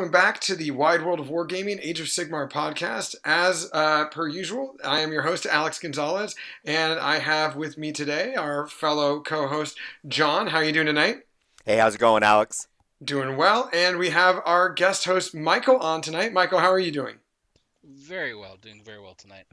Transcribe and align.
welcome 0.00 0.10
back 0.10 0.40
to 0.40 0.54
the 0.54 0.70
Wide 0.70 1.04
World 1.04 1.20
of 1.20 1.26
Wargaming 1.26 1.78
Age 1.82 2.00
of 2.00 2.06
Sigmar 2.06 2.50
podcast. 2.50 3.16
As 3.22 3.68
uh, 3.74 4.06
per 4.06 4.26
usual, 4.28 4.76
I 4.82 5.00
am 5.00 5.12
your 5.12 5.20
host, 5.20 5.44
Alex 5.44 5.78
Gonzalez, 5.78 6.34
and 6.64 6.98
I 6.98 7.18
have 7.18 7.54
with 7.54 7.76
me 7.76 7.92
today 7.92 8.34
our 8.34 8.66
fellow 8.66 9.20
co 9.20 9.46
host, 9.46 9.76
John. 10.08 10.46
How 10.46 10.56
are 10.56 10.64
you 10.64 10.72
doing 10.72 10.86
tonight? 10.86 11.24
Hey, 11.66 11.76
how's 11.76 11.96
it 11.96 11.98
going, 11.98 12.22
Alex? 12.22 12.66
Doing 13.04 13.36
well. 13.36 13.68
And 13.74 13.98
we 13.98 14.08
have 14.08 14.40
our 14.46 14.70
guest 14.70 15.04
host, 15.04 15.34
Michael, 15.34 15.76
on 15.76 16.00
tonight. 16.00 16.32
Michael, 16.32 16.60
how 16.60 16.72
are 16.72 16.80
you 16.80 16.92
doing? 16.92 17.16
Very 17.84 18.34
well, 18.34 18.56
doing 18.56 18.80
very 18.82 19.02
well 19.02 19.14
tonight. 19.14 19.44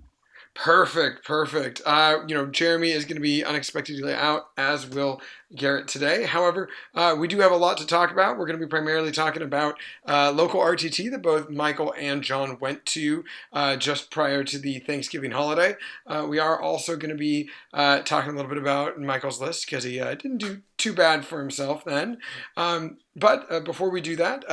Perfect, 0.57 1.23
perfect. 1.23 1.83
Uh, 1.85 2.23
you 2.27 2.33
know, 2.33 2.47
Jeremy 2.47 2.89
is 2.89 3.05
going 3.05 3.17
to 3.17 3.21
be 3.21 3.45
unexpectedly 3.45 4.11
out, 4.11 4.49
as 4.57 4.87
will 4.87 5.21
Garrett 5.55 5.87
today. 5.87 6.23
However, 6.23 6.67
uh, 6.95 7.15
we 7.17 7.27
do 7.27 7.39
have 7.41 7.51
a 7.51 7.57
lot 7.57 7.77
to 7.77 7.85
talk 7.85 8.11
about. 8.11 8.37
We're 8.39 8.47
going 8.47 8.59
to 8.59 8.65
be 8.65 8.69
primarily 8.69 9.11
talking 9.11 9.43
about 9.43 9.75
uh, 10.07 10.31
local 10.31 10.59
RTT 10.59 11.11
that 11.11 11.21
both 11.21 11.51
Michael 11.51 11.93
and 11.95 12.23
John 12.23 12.57
went 12.59 12.87
to 12.87 13.23
uh, 13.53 13.75
just 13.75 14.09
prior 14.09 14.43
to 14.45 14.57
the 14.57 14.79
Thanksgiving 14.79 15.29
holiday. 15.29 15.75
Uh, 16.07 16.25
we 16.27 16.39
are 16.39 16.59
also 16.59 16.95
going 16.95 17.11
to 17.11 17.15
be 17.15 17.49
uh, 17.71 17.99
talking 17.99 18.31
a 18.31 18.35
little 18.35 18.49
bit 18.49 18.57
about 18.57 18.99
Michael's 18.99 19.39
list 19.39 19.67
because 19.67 19.83
he 19.83 19.99
didn't 19.99 20.39
do 20.39 20.61
too 20.77 20.93
bad 20.93 21.23
for 21.23 21.39
himself 21.39 21.85
then. 21.85 22.17
Um, 22.57 22.97
but 23.15 23.63
before 23.63 23.91
we 23.91 24.01
do 24.01 24.15
that, 24.15 24.43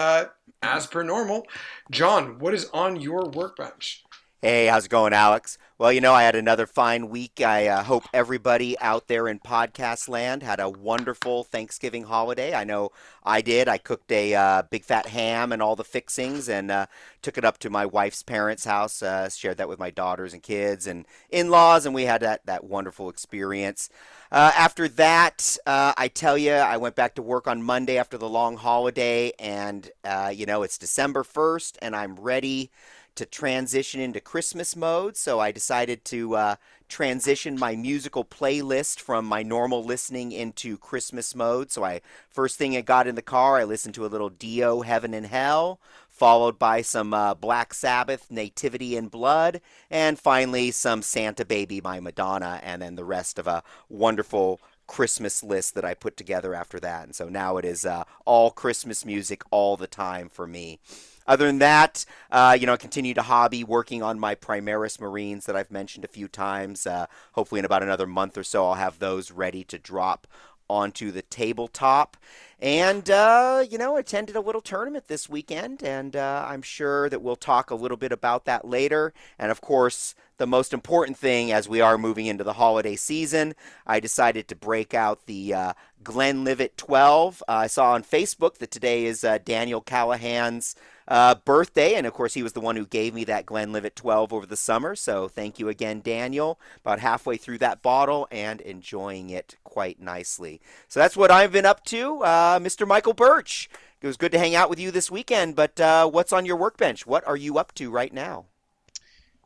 as 0.62 0.86
per 0.86 1.02
normal, 1.02 1.46
John, 1.90 2.38
what 2.38 2.52
is 2.52 2.68
on 2.74 3.00
your 3.00 3.30
workbench? 3.30 4.04
Hey, 4.44 4.66
how's 4.66 4.84
it 4.84 4.90
going, 4.90 5.14
Alex? 5.14 5.56
Well, 5.78 5.90
you 5.90 6.02
know, 6.02 6.12
I 6.12 6.24
had 6.24 6.36
another 6.36 6.66
fine 6.66 7.08
week. 7.08 7.40
I 7.40 7.66
uh, 7.66 7.82
hope 7.82 8.04
everybody 8.12 8.78
out 8.78 9.08
there 9.08 9.26
in 9.26 9.38
podcast 9.38 10.06
land 10.06 10.42
had 10.42 10.60
a 10.60 10.68
wonderful 10.68 11.44
Thanksgiving 11.44 12.02
holiday. 12.02 12.52
I 12.52 12.62
know 12.62 12.90
I 13.24 13.40
did. 13.40 13.68
I 13.68 13.78
cooked 13.78 14.12
a 14.12 14.34
uh, 14.34 14.62
big 14.70 14.84
fat 14.84 15.06
ham 15.06 15.50
and 15.50 15.62
all 15.62 15.76
the 15.76 15.82
fixings 15.82 16.50
and 16.50 16.70
uh, 16.70 16.86
took 17.22 17.38
it 17.38 17.44
up 17.46 17.56
to 17.60 17.70
my 17.70 17.86
wife's 17.86 18.22
parents' 18.22 18.66
house, 18.66 19.02
uh, 19.02 19.30
shared 19.30 19.56
that 19.56 19.68
with 19.70 19.78
my 19.78 19.88
daughters 19.88 20.34
and 20.34 20.42
kids 20.42 20.86
and 20.86 21.06
in 21.30 21.48
laws, 21.48 21.86
and 21.86 21.94
we 21.94 22.02
had 22.02 22.20
that, 22.20 22.44
that 22.44 22.64
wonderful 22.64 23.08
experience. 23.08 23.88
Uh, 24.30 24.52
after 24.54 24.88
that, 24.88 25.56
uh, 25.64 25.94
I 25.96 26.08
tell 26.08 26.36
you, 26.36 26.52
I 26.52 26.76
went 26.76 26.96
back 26.96 27.14
to 27.14 27.22
work 27.22 27.48
on 27.48 27.62
Monday 27.62 27.96
after 27.96 28.18
the 28.18 28.28
long 28.28 28.58
holiday, 28.58 29.32
and, 29.38 29.90
you 30.34 30.44
know, 30.44 30.62
it's 30.62 30.76
December 30.76 31.22
1st, 31.22 31.78
and 31.80 31.96
I'm 31.96 32.16
ready 32.16 32.70
to 33.16 33.26
transition 33.26 34.00
into 34.00 34.20
Christmas 34.20 34.74
mode, 34.74 35.16
so 35.16 35.40
I 35.40 35.52
decided 35.52 36.04
to 36.06 36.36
uh, 36.36 36.56
transition 36.88 37.58
my 37.58 37.76
musical 37.76 38.24
playlist 38.24 39.00
from 39.00 39.24
my 39.24 39.42
normal 39.42 39.84
listening 39.84 40.32
into 40.32 40.76
Christmas 40.76 41.34
mode. 41.34 41.70
So 41.70 41.84
I 41.84 42.00
first 42.28 42.58
thing 42.58 42.76
I 42.76 42.80
got 42.80 43.06
in 43.06 43.14
the 43.14 43.22
car, 43.22 43.58
I 43.58 43.64
listened 43.64 43.94
to 43.94 44.06
a 44.06 44.08
little 44.08 44.30
Dio, 44.30 44.82
Heaven 44.82 45.14
and 45.14 45.26
Hell, 45.26 45.80
followed 46.08 46.58
by 46.58 46.82
some 46.82 47.14
uh, 47.14 47.34
Black 47.34 47.74
Sabbath, 47.74 48.30
Nativity 48.30 48.96
in 48.96 49.08
Blood, 49.08 49.60
and 49.90 50.18
finally 50.18 50.70
some 50.70 51.02
Santa 51.02 51.44
Baby 51.44 51.80
by 51.80 52.00
Madonna, 52.00 52.60
and 52.62 52.82
then 52.82 52.94
the 52.94 53.04
rest 53.04 53.38
of 53.38 53.46
a 53.46 53.62
wonderful 53.88 54.60
Christmas 54.86 55.42
list 55.42 55.74
that 55.74 55.84
I 55.84 55.94
put 55.94 56.16
together 56.16 56.54
after 56.54 56.78
that. 56.80 57.04
And 57.04 57.14
so 57.14 57.28
now 57.28 57.56
it 57.56 57.64
is 57.64 57.86
uh, 57.86 58.04
all 58.24 58.50
Christmas 58.50 59.04
music 59.04 59.42
all 59.50 59.76
the 59.76 59.86
time 59.86 60.28
for 60.28 60.46
me. 60.46 60.78
Other 61.26 61.46
than 61.46 61.58
that, 61.58 62.04
uh, 62.30 62.56
you 62.58 62.66
know, 62.66 62.74
I 62.74 62.76
continue 62.76 63.14
to 63.14 63.22
hobby 63.22 63.64
working 63.64 64.02
on 64.02 64.18
my 64.18 64.34
Primaris 64.34 65.00
Marines 65.00 65.46
that 65.46 65.56
I've 65.56 65.70
mentioned 65.70 66.04
a 66.04 66.08
few 66.08 66.28
times. 66.28 66.86
Uh, 66.86 67.06
hopefully, 67.32 67.58
in 67.58 67.64
about 67.64 67.82
another 67.82 68.06
month 68.06 68.36
or 68.36 68.44
so, 68.44 68.66
I'll 68.66 68.74
have 68.74 68.98
those 68.98 69.30
ready 69.30 69.64
to 69.64 69.78
drop 69.78 70.26
onto 70.68 71.10
the 71.10 71.22
tabletop. 71.22 72.16
And, 72.60 73.10
uh, 73.10 73.64
you 73.68 73.76
know, 73.76 73.96
attended 73.96 74.36
a 74.36 74.40
little 74.40 74.62
tournament 74.62 75.06
this 75.06 75.28
weekend, 75.28 75.82
and 75.82 76.16
uh, 76.16 76.46
I'm 76.48 76.62
sure 76.62 77.10
that 77.10 77.20
we'll 77.20 77.36
talk 77.36 77.70
a 77.70 77.74
little 77.74 77.98
bit 77.98 78.12
about 78.12 78.46
that 78.46 78.66
later. 78.66 79.12
And, 79.38 79.50
of 79.50 79.60
course, 79.60 80.14
the 80.38 80.46
most 80.46 80.72
important 80.72 81.18
thing 81.18 81.52
as 81.52 81.68
we 81.68 81.80
are 81.80 81.98
moving 81.98 82.26
into 82.26 82.42
the 82.44 82.54
holiday 82.54 82.96
season, 82.96 83.54
I 83.86 84.00
decided 84.00 84.48
to 84.48 84.56
break 84.56 84.94
out 84.94 85.26
the 85.26 85.52
uh, 85.52 85.72
Glenlivet 86.02 86.76
12. 86.78 87.42
Uh, 87.46 87.52
I 87.52 87.66
saw 87.66 87.92
on 87.92 88.02
Facebook 88.02 88.58
that 88.58 88.70
today 88.70 89.04
is 89.04 89.24
uh, 89.24 89.38
Daniel 89.44 89.82
Callahan's 89.82 90.74
uh, 91.08 91.34
birthday. 91.36 91.94
And 91.94 92.06
of 92.06 92.12
course, 92.12 92.34
he 92.34 92.42
was 92.42 92.52
the 92.52 92.60
one 92.60 92.76
who 92.76 92.86
gave 92.86 93.14
me 93.14 93.24
that 93.24 93.46
Glenlivet 93.46 93.96
12 93.96 94.32
over 94.32 94.46
the 94.46 94.56
summer. 94.56 94.94
So 94.94 95.28
thank 95.28 95.58
you 95.58 95.68
again, 95.68 96.00
Daniel. 96.02 96.58
About 96.80 97.00
halfway 97.00 97.36
through 97.36 97.58
that 97.58 97.82
bottle 97.82 98.28
and 98.30 98.60
enjoying 98.60 99.30
it 99.30 99.56
quite 99.64 100.00
nicely. 100.00 100.60
So 100.88 101.00
that's 101.00 101.16
what 101.16 101.30
I've 101.30 101.52
been 101.52 101.66
up 101.66 101.84
to. 101.86 102.22
Uh, 102.22 102.58
Mr. 102.58 102.86
Michael 102.86 103.14
Birch, 103.14 103.68
it 104.00 104.06
was 104.06 104.16
good 104.16 104.32
to 104.32 104.38
hang 104.38 104.54
out 104.54 104.70
with 104.70 104.80
you 104.80 104.90
this 104.90 105.10
weekend. 105.10 105.56
But 105.56 105.80
uh, 105.80 106.08
what's 106.08 106.32
on 106.32 106.46
your 106.46 106.56
workbench? 106.56 107.06
What 107.06 107.26
are 107.26 107.36
you 107.36 107.58
up 107.58 107.74
to 107.74 107.90
right 107.90 108.12
now? 108.12 108.46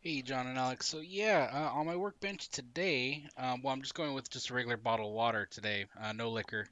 Hey, 0.01 0.23
John 0.23 0.47
and 0.47 0.57
Alex. 0.57 0.87
So 0.87 1.01
yeah, 1.01 1.51
uh, 1.53 1.77
on 1.77 1.87
my 1.87 1.97
workbench 1.97 2.49
today, 2.51 3.25
um, 3.37 3.63
well, 3.63 3.75
I'm 3.75 3.83
just 3.83 3.95
going 3.95 4.15
with 4.15 4.31
just 4.31 4.49
a 4.49 4.55
regular 4.55 4.77
bottle 4.77 5.09
of 5.09 5.13
water 5.13 5.49
today, 5.51 5.87
uh, 6.01 6.13
no 6.13 6.31
liquor. 6.31 6.69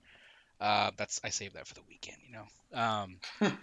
Uh, 0.60 0.90
that's 0.96 1.20
I 1.22 1.28
save 1.28 1.54
that 1.54 1.66
for 1.66 1.74
the 1.74 1.82
weekend, 1.88 2.18
you 2.26 2.32
know. 2.32 2.80
Um, 2.80 3.18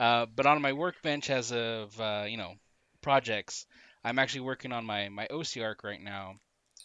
uh, 0.00 0.26
but 0.34 0.46
on 0.46 0.62
my 0.62 0.72
workbench, 0.72 1.30
as 1.30 1.52
of 1.52 1.98
uh, 2.00 2.24
you 2.26 2.36
know, 2.36 2.54
projects, 3.02 3.66
I'm 4.04 4.18
actually 4.18 4.42
working 4.42 4.72
on 4.72 4.86
my 4.86 5.08
my 5.08 5.26
OCR 5.28 5.76
right 5.82 6.02
now, 6.02 6.36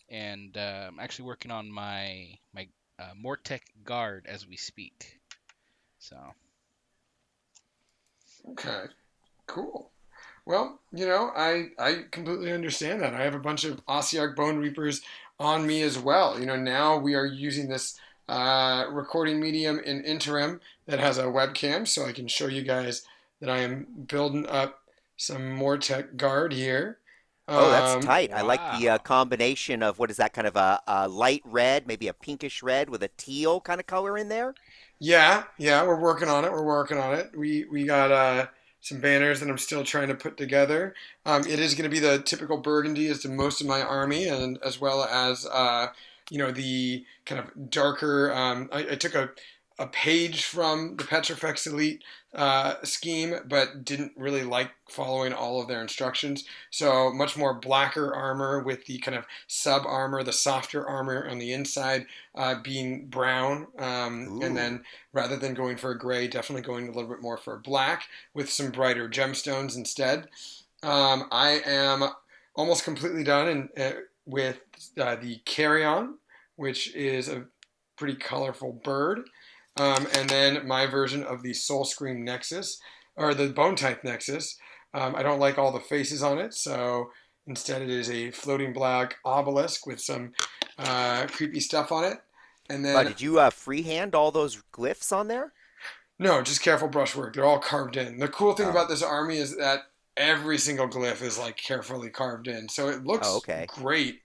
and 0.10 0.56
uh, 0.58 0.86
I'm 0.88 1.00
actually 1.00 1.26
working 1.26 1.52
on 1.52 1.72
my 1.72 2.38
my 2.54 2.68
uh, 3.00 3.14
Mortek 3.22 3.62
guard 3.84 4.26
as 4.28 4.48
we 4.48 4.58
speak. 4.58 5.20
So. 6.00 6.18
Okay. 8.52 8.86
Cool. 9.46 9.92
Well, 10.46 10.80
you 10.94 11.08
know, 11.08 11.32
I 11.36 11.70
I 11.80 12.06
completely 12.12 12.52
understand 12.52 13.02
that. 13.02 13.14
I 13.14 13.24
have 13.24 13.36
a 13.36 13.40
bunch 13.40 13.64
of 13.64 13.86
Ossiarch 13.86 14.36
Bone 14.36 14.60
Reapers 14.60 15.02
on 15.40 15.68
me 15.68 15.82
as 15.82 16.00
well. 16.00 16.40
You 16.40 16.46
know, 16.46 16.56
now 16.56 16.98
we 16.98 17.16
are 17.16 17.26
using 17.26 17.68
this 17.68 18.00
uh, 18.30 18.86
recording 18.90 19.40
medium 19.40 19.80
in 19.80 20.04
interim 20.04 20.60
that 20.86 21.00
has 21.00 21.18
a 21.18 21.24
webcam, 21.24 21.88
so 21.88 22.06
I 22.06 22.12
can 22.12 22.28
show 22.28 22.48
you 22.48 22.62
guys 22.62 23.04
that 23.40 23.50
I 23.50 23.60
am 23.60 23.88
building 24.08 24.46
up 24.48 24.82
some 25.16 25.42
Mortek 25.42 26.18
guard 26.18 26.54
here. 26.54 27.00
Oh, 27.50 27.70
that's 27.70 27.96
um, 27.96 28.02
tight. 28.02 28.32
Wow. 28.32 28.38
I 28.38 28.42
like 28.42 28.80
the 28.80 28.90
uh, 28.90 28.98
combination 28.98 29.82
of 29.82 30.00
what 30.00 30.12
is 30.12 30.18
that 30.18 30.34
kind 30.34 30.48
of 30.48 30.58
a, 30.58 30.82
a, 30.86 31.08
light 31.08 31.42
red, 31.46 31.88
maybe 31.88 32.10
a 32.10 32.14
pinkish 32.14 32.62
red 32.62 32.90
with 32.90 33.04
a 33.04 33.10
teal 33.16 33.62
kind 33.62 33.80
of 33.80 33.88
color 33.88 34.18
in 34.18 34.28
there. 34.28 34.54
Yeah, 35.00 35.44
yeah, 35.58 35.86
we're 35.86 36.00
working 36.00 36.28
on 36.28 36.44
it. 36.44 36.52
We're 36.52 36.66
working 36.66 36.98
on 36.98 37.14
it. 37.14 37.32
We 37.38 37.66
we 37.72 37.86
got 37.86 38.12
uh, 38.12 38.48
some 38.82 39.00
banners 39.00 39.40
that 39.40 39.50
I'm 39.50 39.58
still 39.58 39.84
trying 39.84 40.10
to 40.10 40.16
put 40.16 40.36
together. 40.36 40.94
Um, 41.26 41.42
it 41.42 41.60
is 41.60 41.74
going 41.74 41.90
to 41.90 41.94
be 41.94 42.00
the 42.00 42.20
typical 42.20 42.58
burgundy 42.58 43.08
as 43.08 43.20
to 43.22 43.30
most 43.30 43.62
of 43.62 43.68
my 43.68 43.82
army, 43.82 44.28
and 44.28 44.60
as 44.66 44.82
well 44.82 45.04
as 45.04 45.46
uh, 45.46 45.88
you 46.30 46.38
know 46.38 46.52
the 46.52 47.06
kind 47.26 47.40
of 47.40 47.70
darker. 47.70 48.34
Um, 48.34 48.70
I, 48.72 48.80
I, 48.92 48.96
took 48.96 49.16
a 49.16 49.30
a 49.80 49.88
page 49.88 50.44
from 50.44 50.96
the 50.98 51.04
Petrifex 51.04 51.68
Elite 51.68 52.04
uh, 52.34 52.76
scheme, 52.84 53.36
but 53.48 53.86
didn't 53.86 54.12
really 54.18 54.44
like 54.44 54.72
following 54.90 55.34
all 55.34 55.62
of 55.62 55.68
their 55.68 55.82
instructions. 55.82 56.46
So 56.72 57.12
much 57.12 57.38
more 57.38 57.54
blacker 57.54 58.14
armor 58.14 58.64
with 58.64 58.86
the 58.86 58.98
kind 59.00 59.16
of 59.16 59.26
sub 59.46 59.84
armor, 59.86 60.24
the 60.24 60.34
softer 60.34 60.88
armor 60.88 61.28
on 61.30 61.38
the 61.38 61.54
inside 61.54 62.08
uh, 62.34 62.56
being 62.64 63.06
brown, 63.08 63.68
um, 63.78 64.40
and 64.42 64.58
then 64.58 64.84
rather 65.14 65.38
than 65.38 65.54
going 65.54 65.78
for 65.78 65.92
a 65.92 65.98
gray, 65.98 66.28
definitely 66.28 66.64
going 66.64 66.88
a 66.88 66.92
little 66.92 67.10
bit 67.10 67.22
more 67.22 67.38
for 67.38 67.54
a 67.54 67.60
black 67.60 68.04
with 68.34 68.50
some 68.50 68.72
brighter 68.72 69.08
gemstones 69.08 69.78
instead. 69.78 70.28
Um, 70.82 71.28
I 71.32 71.62
am 71.66 72.04
almost 72.56 72.84
completely 72.84 73.24
done 73.24 73.48
in, 73.48 73.70
uh, 73.78 73.92
with 74.28 74.60
uh, 75.00 75.16
the 75.16 75.38
carrion, 75.46 76.18
which 76.58 76.94
is 76.94 77.30
a 77.30 77.46
pretty 77.96 78.16
colorful 78.16 78.74
bird. 78.84 79.22
Um, 79.78 80.08
and 80.14 80.30
then 80.30 80.68
my 80.68 80.86
version 80.86 81.24
of 81.24 81.42
the 81.42 81.54
Soul 81.54 81.86
Scream 81.86 82.24
Nexus, 82.24 82.80
or 83.16 83.34
the 83.34 83.50
Bone 83.50 83.76
Tithe 83.76 84.04
Nexus. 84.04 84.58
Um, 84.94 85.16
I 85.16 85.24
don't 85.24 85.40
like 85.40 85.58
all 85.58 85.72
the 85.72 85.80
faces 85.80 86.22
on 86.22 86.40
it, 86.40 86.54
so 86.54 87.12
instead 87.46 87.82
it 87.82 87.90
is 87.90 88.10
a 88.10 88.32
floating 88.32 88.74
black 88.74 89.16
obelisk 89.24 89.86
with 89.88 90.02
some 90.02 90.34
uh, 90.78 91.28
creepy 91.28 91.60
stuff 91.60 91.92
on 91.92 92.04
it. 92.04 92.18
And 92.70 92.84
then, 92.84 93.06
did 93.06 93.22
you 93.22 93.40
uh, 93.40 93.50
freehand 93.50 94.14
all 94.14 94.32
those 94.32 94.62
glyphs 94.74 95.16
on 95.16 95.28
there? 95.28 95.54
No, 96.20 96.42
just 96.42 96.62
careful 96.62 96.88
brushwork. 96.88 97.36
They're 97.36 97.46
all 97.46 97.60
carved 97.60 97.96
in. 97.96 98.18
The 98.18 98.28
cool 98.28 98.54
thing 98.54 98.68
oh. 98.68 98.72
about 98.72 98.90
this 98.90 99.04
army 99.04 99.38
is 99.38 99.56
that 99.58 99.84
every 100.18 100.58
single 100.58 100.88
glyph 100.88 101.22
is 101.22 101.38
like 101.38 101.58
carefully 101.58 102.10
carved 102.10 102.48
in, 102.48 102.68
so 102.68 102.90
it 102.90 103.06
looks 103.06 103.28
oh, 103.30 103.38
okay. 103.38 103.66
great. 103.70 104.22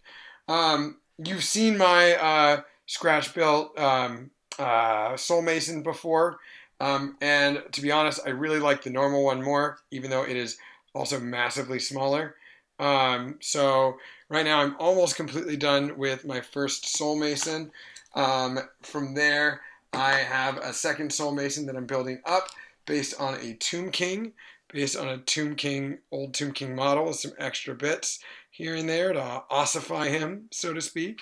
Um, 0.48 0.98
you've 1.24 1.44
seen 1.44 1.78
my 1.78 2.14
uh, 2.14 2.60
scratch 2.86 3.34
built 3.34 3.78
um, 3.78 4.30
uh, 4.58 5.16
Soul 5.16 5.42
Mason 5.42 5.82
before, 5.82 6.38
um, 6.80 7.16
and 7.20 7.62
to 7.72 7.80
be 7.80 7.92
honest, 7.92 8.20
I 8.26 8.30
really 8.30 8.58
like 8.58 8.82
the 8.82 8.90
normal 8.90 9.24
one 9.24 9.42
more, 9.42 9.78
even 9.90 10.10
though 10.10 10.24
it 10.24 10.36
is 10.36 10.58
also 10.94 11.20
massively 11.20 11.78
smaller. 11.78 12.34
Um, 12.78 13.36
so 13.40 13.98
right 14.28 14.44
now, 14.44 14.60
I'm 14.60 14.74
almost 14.78 15.16
completely 15.16 15.56
done 15.56 15.96
with 15.96 16.24
my 16.24 16.40
first 16.40 16.88
Soul 16.88 17.16
Mason. 17.16 17.70
Um, 18.14 18.58
from 18.82 19.14
there, 19.14 19.60
I 19.92 20.12
have 20.12 20.56
a 20.58 20.72
second 20.72 21.12
Soul 21.12 21.32
Mason 21.32 21.66
that 21.66 21.76
I'm 21.76 21.86
building 21.86 22.20
up 22.26 22.48
based 22.86 23.20
on 23.20 23.34
a 23.34 23.54
Tomb 23.54 23.90
King, 23.90 24.32
based 24.72 24.96
on 24.96 25.08
a 25.08 25.18
Tomb 25.18 25.54
King, 25.54 25.98
old 26.10 26.34
Tomb 26.34 26.52
King 26.52 26.74
model 26.74 27.06
with 27.06 27.16
some 27.16 27.32
extra 27.38 27.74
bits 27.74 28.20
here 28.50 28.74
and 28.74 28.88
there 28.88 29.12
to 29.12 29.42
ossify 29.50 30.08
him, 30.08 30.48
so 30.50 30.72
to 30.72 30.80
speak. 30.80 31.20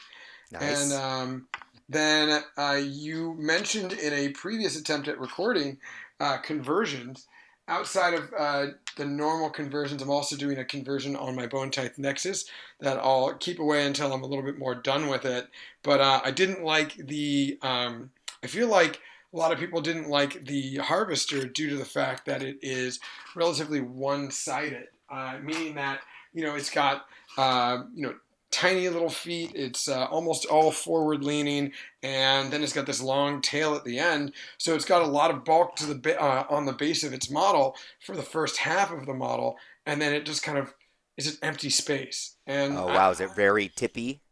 Nice. 0.53 0.93
And 0.93 0.93
um, 0.93 1.49
then 1.89 2.43
uh, 2.57 2.81
you 2.83 3.35
mentioned 3.39 3.93
in 3.93 4.13
a 4.13 4.29
previous 4.31 4.79
attempt 4.79 5.09
at 5.09 5.19
recording 5.19 5.79
uh, 6.19 6.39
conversions. 6.39 7.27
Outside 7.69 8.15
of 8.15 8.35
uh, 8.37 8.67
the 8.97 9.05
normal 9.05 9.49
conversions, 9.49 10.03
I'm 10.03 10.11
also 10.11 10.35
doing 10.37 10.59
a 10.59 10.65
conversion 10.65 11.15
on 11.15 11.37
my 11.37 11.47
Bone 11.47 11.71
Tithe 11.71 11.99
Nexus 11.99 12.47
that 12.81 12.99
I'll 12.99 13.35
keep 13.35 13.61
away 13.61 13.87
until 13.87 14.13
I'm 14.13 14.23
a 14.23 14.27
little 14.27 14.45
bit 14.45 14.59
more 14.59 14.75
done 14.75 15.07
with 15.07 15.25
it. 15.25 15.49
But 15.85 16.01
uh, 16.01 16.21
I 16.25 16.33
didn't 16.33 16.65
like 16.65 16.95
the. 16.97 17.59
Um, 17.63 18.11
I 18.43 18.49
feel 18.49 18.69
like 18.69 19.01
a 19.33 19.37
lot 19.37 19.53
of 19.53 19.59
people 19.59 19.81
didn't 19.81 20.09
like 20.09 20.45
the 20.45 20.77
Harvester 20.77 21.47
due 21.47 21.71
to 21.71 21.77
the 21.77 21.85
fact 21.85 22.27
that 22.27 22.43
it 22.43 22.59
is 22.63 23.01
relatively 23.35 23.81
one-sided, 23.81 24.89
uh, 25.11 25.39
meaning 25.43 25.75
that 25.77 26.01
you 26.33 26.43
know 26.43 26.55
it's 26.55 26.71
got 26.71 27.07
uh, 27.39 27.83
you 27.95 28.07
know 28.07 28.15
tiny 28.51 28.89
little 28.89 29.11
feet. 29.11 29.53
It's 29.55 29.89
uh, 29.89 30.07
almost 30.07 30.47
all 30.47 30.73
forward 30.73 31.23
leaning, 31.23 31.73
and 32.03 32.51
then 32.53 32.63
it's 32.63 32.73
got 32.73 32.87
this 32.87 33.01
long 33.01 33.41
tail 33.41 33.75
at 33.75 33.85
the 33.85 33.99
end. 33.99 34.33
So 34.59 34.75
it's 34.75 34.85
got 34.85 35.03
a 35.03 35.07
lot 35.07 35.31
of 35.31 35.45
bulk 35.45 35.77
to 35.77 35.87
the 35.87 35.95
ba- 35.95 36.21
uh, 36.21 36.45
on 36.51 36.67
the 36.67 36.73
base 36.73 37.05
of 37.05 37.13
its 37.13 37.31
model 37.31 37.77
for 38.05 38.17
the 38.17 38.23
first 38.23 38.59
half 38.59 38.91
of 38.93 39.07
the 39.07 39.15
model, 39.15 39.57
and 39.87 40.01
then 40.01 40.13
it 40.13 40.27
just 40.27 40.43
kind 40.43 40.59
of 40.59 40.75
is 41.17 41.29
an 41.29 41.39
empty 41.43 41.71
space. 41.71 42.37
And 42.47 42.77
oh 42.77 42.89
I- 42.89 42.95
wow, 42.97 43.11
is 43.11 43.21
it 43.21 43.35
very 43.37 43.69
tippy? 43.69 44.23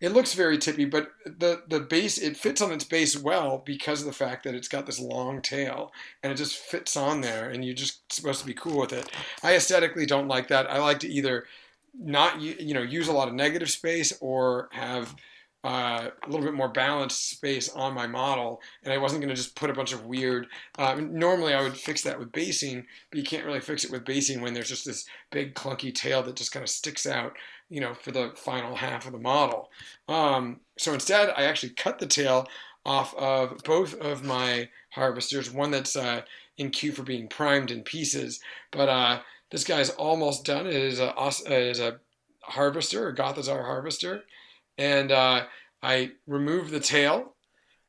It 0.00 0.12
looks 0.12 0.34
very 0.34 0.58
tippy, 0.58 0.84
but 0.84 1.12
the 1.24 1.62
the 1.68 1.80
base 1.80 2.18
it 2.18 2.36
fits 2.36 2.60
on 2.60 2.72
its 2.72 2.84
base 2.84 3.18
well 3.18 3.62
because 3.64 4.00
of 4.00 4.06
the 4.06 4.12
fact 4.12 4.44
that 4.44 4.54
it's 4.54 4.68
got 4.68 4.86
this 4.86 5.00
long 5.00 5.40
tail 5.40 5.92
and 6.22 6.32
it 6.32 6.36
just 6.36 6.56
fits 6.56 6.96
on 6.96 7.20
there, 7.22 7.48
and 7.48 7.64
you're 7.64 7.74
just 7.74 8.12
supposed 8.12 8.40
to 8.40 8.46
be 8.46 8.54
cool 8.54 8.78
with 8.78 8.92
it. 8.92 9.10
I 9.42 9.54
aesthetically 9.56 10.06
don't 10.06 10.28
like 10.28 10.48
that. 10.48 10.70
I 10.70 10.78
like 10.78 11.00
to 11.00 11.08
either 11.08 11.44
not 11.98 12.40
you 12.40 12.74
know 12.74 12.82
use 12.82 13.08
a 13.08 13.12
lot 13.12 13.28
of 13.28 13.34
negative 13.34 13.70
space 13.70 14.16
or 14.20 14.68
have 14.72 15.14
uh, 15.66 16.10
a 16.22 16.30
little 16.30 16.46
bit 16.46 16.54
more 16.54 16.68
balanced 16.68 17.28
space 17.30 17.68
on 17.70 17.92
my 17.92 18.06
model, 18.06 18.60
and 18.84 18.92
I 18.92 18.98
wasn't 18.98 19.20
going 19.20 19.34
to 19.34 19.42
just 19.42 19.56
put 19.56 19.68
a 19.68 19.74
bunch 19.74 19.92
of 19.92 20.04
weird. 20.04 20.46
Uh, 20.78 20.94
normally, 21.00 21.54
I 21.54 21.62
would 21.62 21.76
fix 21.76 22.02
that 22.02 22.20
with 22.20 22.30
basing, 22.30 22.86
but 23.10 23.18
you 23.18 23.24
can't 23.24 23.44
really 23.44 23.58
fix 23.58 23.82
it 23.82 23.90
with 23.90 24.04
basing 24.04 24.40
when 24.40 24.54
there's 24.54 24.68
just 24.68 24.84
this 24.84 25.06
big 25.32 25.56
clunky 25.56 25.92
tail 25.92 26.22
that 26.22 26.36
just 26.36 26.52
kind 26.52 26.62
of 26.62 26.70
sticks 26.70 27.04
out, 27.04 27.32
you 27.68 27.80
know, 27.80 27.94
for 27.94 28.12
the 28.12 28.32
final 28.36 28.74
half 28.74 29.06
of 29.06 29.12
the 29.12 29.18
model. 29.18 29.70
Um, 30.08 30.60
so 30.78 30.94
instead, 30.94 31.30
I 31.36 31.44
actually 31.44 31.70
cut 31.70 31.98
the 31.98 32.06
tail 32.06 32.46
off 32.84 33.14
of 33.16 33.58
both 33.64 33.94
of 34.00 34.24
my 34.24 34.68
harvesters. 34.90 35.50
One 35.50 35.70
that's 35.70 35.96
uh, 35.96 36.22
in 36.58 36.70
queue 36.70 36.92
for 36.92 37.02
being 37.02 37.28
primed 37.28 37.70
in 37.70 37.82
pieces, 37.82 38.40
but 38.70 38.88
uh, 38.88 39.20
this 39.50 39.64
guy's 39.64 39.90
almost 39.90 40.44
done. 40.44 40.66
It 40.66 40.74
is 40.74 41.00
a 41.00 41.12
it 41.46 41.52
is 41.52 41.80
a 41.80 42.00
harvester, 42.42 43.08
a 43.08 43.14
Gothizzar 43.14 43.64
harvester, 43.64 44.22
and 44.78 45.12
uh, 45.12 45.44
I 45.82 46.12
removed 46.26 46.70
the 46.70 46.80
tail. 46.80 47.35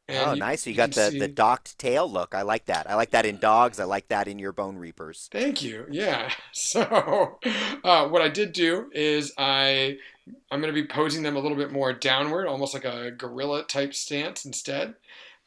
Oh, 0.10 0.34
you- 0.34 0.40
nice. 0.40 0.66
You, 0.66 0.72
you 0.72 0.78
got 0.78 0.92
the, 0.92 1.16
the 1.18 1.28
docked 1.28 1.78
tail 1.78 2.10
look. 2.12 2.34
I 2.34 2.42
like 2.44 2.66
that. 2.66 2.90
I 2.90 2.96
like 2.96 3.12
that 3.12 3.26
in 3.26 3.38
dogs. 3.40 3.80
I 3.80 3.84
like 3.86 4.08
that 4.10 4.28
in 4.28 4.40
your 4.40 4.52
bone 4.54 4.78
reapers. 4.78 5.30
Thank 5.32 5.62
you. 5.64 5.86
Yeah. 5.90 6.32
So, 6.54 7.38
uh, 7.84 8.08
what 8.08 8.22
I 8.22 8.30
did 8.30 8.52
do 8.52 8.90
is 8.94 9.32
I 9.38 9.98
I'm 10.52 10.60
going 10.62 10.74
to 10.74 10.82
be 10.82 10.88
posing 10.88 11.24
them 11.24 11.36
a 11.36 11.40
little 11.40 11.58
bit 11.58 11.72
more 11.72 11.94
downward, 11.94 12.48
almost 12.48 12.74
like 12.74 12.84
a 12.86 13.12
gorilla 13.12 13.64
type 13.64 13.94
stance 13.94 14.44
instead. 14.46 14.96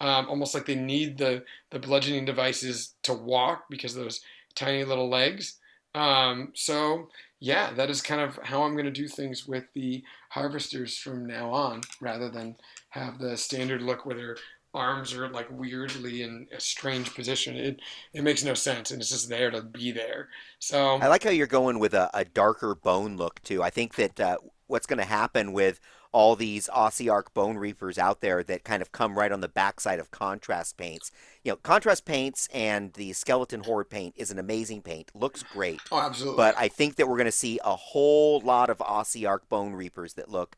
Um, 0.00 0.28
almost 0.30 0.54
like 0.54 0.64
they 0.66 0.76
need 0.76 1.18
the 1.18 1.44
the 1.70 1.78
bludgeoning 1.78 2.24
devices 2.24 2.94
to 3.02 3.12
walk 3.12 3.64
because 3.68 3.96
of 3.96 4.02
those 4.02 4.20
tiny 4.54 4.84
little 4.84 5.08
legs. 5.10 5.56
Um, 5.94 6.52
so 6.54 7.08
yeah, 7.40 7.72
that 7.72 7.90
is 7.90 8.00
kind 8.02 8.20
of 8.20 8.38
how 8.44 8.62
I'm 8.62 8.72
going 8.72 8.84
to 8.86 8.90
do 8.90 9.08
things 9.08 9.46
with 9.46 9.64
the 9.74 10.02
harvesters 10.30 10.96
from 10.96 11.26
now 11.26 11.50
on, 11.50 11.82
rather 12.00 12.30
than 12.30 12.56
have 12.90 13.19
the 13.19 13.37
standard 13.37 13.82
look 13.82 14.04
where 14.04 14.16
their 14.16 14.37
arms 14.72 15.12
are 15.14 15.28
like 15.28 15.48
weirdly 15.50 16.22
in 16.22 16.46
a 16.56 16.60
strange 16.60 17.14
position. 17.14 17.56
It 17.56 17.81
it 18.12 18.22
makes 18.22 18.44
no 18.44 18.54
sense, 18.54 18.90
and 18.90 19.00
it's 19.00 19.10
just 19.10 19.28
there 19.28 19.50
to 19.50 19.62
be 19.62 19.92
there. 19.92 20.28
So 20.58 20.96
I 20.96 21.08
like 21.08 21.25
how 21.25 21.31
you're 21.31 21.46
going 21.46 21.78
with 21.78 21.94
a, 21.94 22.10
a 22.14 22.25
darker 22.25 22.75
bone 22.75 23.16
look 23.16 23.42
too. 23.42 23.62
I 23.62 23.70
think 23.70 23.94
that 23.96 24.20
uh, 24.20 24.37
what's 24.66 24.87
going 24.87 24.98
to 24.98 25.04
happen 25.04 25.52
with 25.52 25.81
all 26.12 26.34
these 26.34 26.69
Ossiarch 26.69 27.32
bone 27.34 27.56
reapers 27.56 27.96
out 27.96 28.20
there 28.20 28.42
that 28.42 28.64
kind 28.64 28.82
of 28.82 28.90
come 28.90 29.16
right 29.16 29.31
on 29.31 29.40
the 29.40 29.48
backside 29.48 30.00
of 30.00 30.10
contrast 30.10 30.76
paints. 30.76 31.12
You 31.44 31.52
know, 31.52 31.56
contrast 31.56 32.04
paints 32.04 32.48
and 32.52 32.92
the 32.94 33.12
skeleton 33.12 33.62
horde 33.62 33.90
paint 33.90 34.14
is 34.16 34.32
an 34.32 34.38
amazing 34.38 34.82
paint. 34.82 35.10
Looks 35.14 35.44
great. 35.44 35.81
oh, 35.92 36.00
absolutely. 36.00 36.37
But 36.37 36.56
I 36.58 36.66
think 36.66 36.96
that 36.96 37.08
we're 37.08 37.16
going 37.16 37.26
to 37.26 37.32
see 37.32 37.60
a 37.64 37.76
whole 37.76 38.40
lot 38.40 38.70
of 38.70 38.78
Ossiarch 38.78 39.48
bone 39.48 39.75
reapers 39.75 40.14
that 40.14 40.28
look 40.28 40.56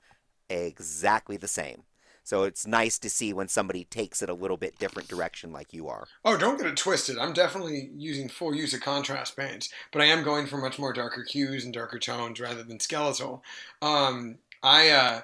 exactly 0.49 1.37
the 1.37 1.49
same. 1.49 1.82
So 2.24 2.44
it's 2.44 2.66
nice 2.66 2.98
to 3.00 3.10
see 3.10 3.32
when 3.32 3.48
somebody 3.48 3.84
takes 3.84 4.22
it 4.22 4.28
a 4.28 4.34
little 4.34 4.56
bit 4.56 4.78
different 4.78 5.08
direction 5.08 5.52
like 5.52 5.72
you 5.72 5.88
are. 5.88 6.06
Oh, 6.24 6.36
don't 6.36 6.56
get 6.56 6.69
it 6.69 6.76
twisted. 6.76 7.19
I'm 7.19 7.32
definitely 7.32 7.90
using 7.96 8.28
full 8.28 8.54
use 8.54 8.72
of 8.74 8.80
contrast 8.80 9.36
paints, 9.36 9.70
but 9.92 10.02
I 10.02 10.06
am 10.06 10.22
going 10.22 10.46
for 10.46 10.58
much 10.58 10.78
more 10.78 10.92
darker 10.92 11.24
hues 11.28 11.64
and 11.64 11.74
darker 11.74 11.98
tones 11.98 12.40
rather 12.40 12.62
than 12.62 12.80
skeletal. 12.80 13.42
Um, 13.80 14.38
I 14.62 14.90
uh, 14.90 15.20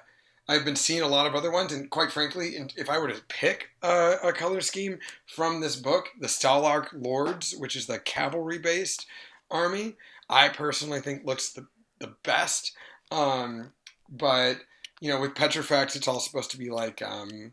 I've 0.49 0.65
been 0.65 0.77
seeing 0.77 1.03
a 1.03 1.09
lot 1.09 1.27
of 1.27 1.35
other 1.35 1.51
ones, 1.51 1.73
and 1.73 1.91
quite 1.91 2.11
frankly, 2.11 2.57
if 2.77 2.89
I 2.89 2.99
were 2.99 3.09
to 3.09 3.23
pick 3.29 3.69
a, 3.83 4.17
a 4.25 4.33
color 4.33 4.61
scheme 4.61 4.99
from 5.27 5.61
this 5.61 5.77
book, 5.77 6.09
the 6.19 6.27
Stalliarch 6.27 6.89
Lords, 6.93 7.55
which 7.55 7.77
is 7.77 7.87
the 7.87 7.99
cavalry-based 7.99 9.07
army, 9.51 9.97
I 10.29 10.49
personally 10.49 11.01
think 11.01 11.25
looks 11.25 11.51
the 11.51 11.67
the 12.01 12.15
best. 12.23 12.73
Um, 13.11 13.73
but 14.09 14.59
you 15.01 15.11
know, 15.11 15.21
with 15.21 15.35
Petrifex, 15.35 15.97
it's 15.97 16.09
all 16.09 16.21
supposed 16.21 16.51
to 16.53 16.59
be 16.59 16.71
like 16.71 17.03
um, 17.03 17.53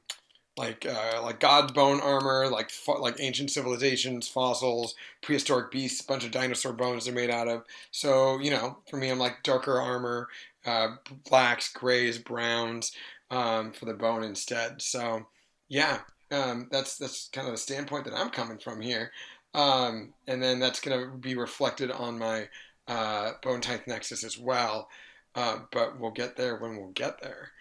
like 0.57 0.85
uh, 0.85 1.21
like 1.21 1.39
god 1.39 1.73
bone 1.73 1.99
armor, 1.99 2.47
like 2.49 2.69
fo- 2.69 3.01
like 3.01 3.17
ancient 3.19 3.51
civilizations, 3.51 4.27
fossils, 4.27 4.95
prehistoric 5.21 5.71
beasts, 5.71 6.01
a 6.01 6.07
bunch 6.07 6.23
of 6.23 6.31
dinosaur 6.31 6.73
bones 6.73 7.05
they're 7.05 7.13
made 7.13 7.29
out 7.29 7.47
of. 7.47 7.63
So 7.91 8.39
you 8.39 8.51
know, 8.51 8.77
for 8.89 8.97
me, 8.97 9.09
I'm 9.09 9.19
like 9.19 9.43
darker 9.43 9.79
armor, 9.79 10.27
uh, 10.65 10.95
blacks, 11.29 11.71
grays, 11.71 12.17
browns 12.17 12.91
um, 13.31 13.71
for 13.71 13.85
the 13.85 13.93
bone 13.93 14.23
instead. 14.23 14.81
So 14.81 15.27
yeah, 15.67 15.99
um, 16.31 16.67
that's 16.71 16.97
that's 16.97 17.29
kind 17.33 17.47
of 17.47 17.53
the 17.53 17.57
standpoint 17.57 18.05
that 18.05 18.15
I'm 18.15 18.29
coming 18.29 18.57
from 18.57 18.81
here, 18.81 19.11
um, 19.53 20.13
and 20.27 20.41
then 20.41 20.59
that's 20.59 20.79
going 20.79 20.99
to 20.99 21.17
be 21.17 21.35
reflected 21.35 21.91
on 21.91 22.17
my 22.17 22.47
uh, 22.87 23.31
bone 23.43 23.61
tithe 23.61 23.81
nexus 23.87 24.23
as 24.23 24.37
well. 24.37 24.87
Uh, 25.35 25.59
but 25.71 25.99
we'll 25.99 26.11
get 26.11 26.35
there 26.37 26.57
when 26.57 26.77
we'll 26.77 26.91
get 26.91 27.21
there. 27.21 27.51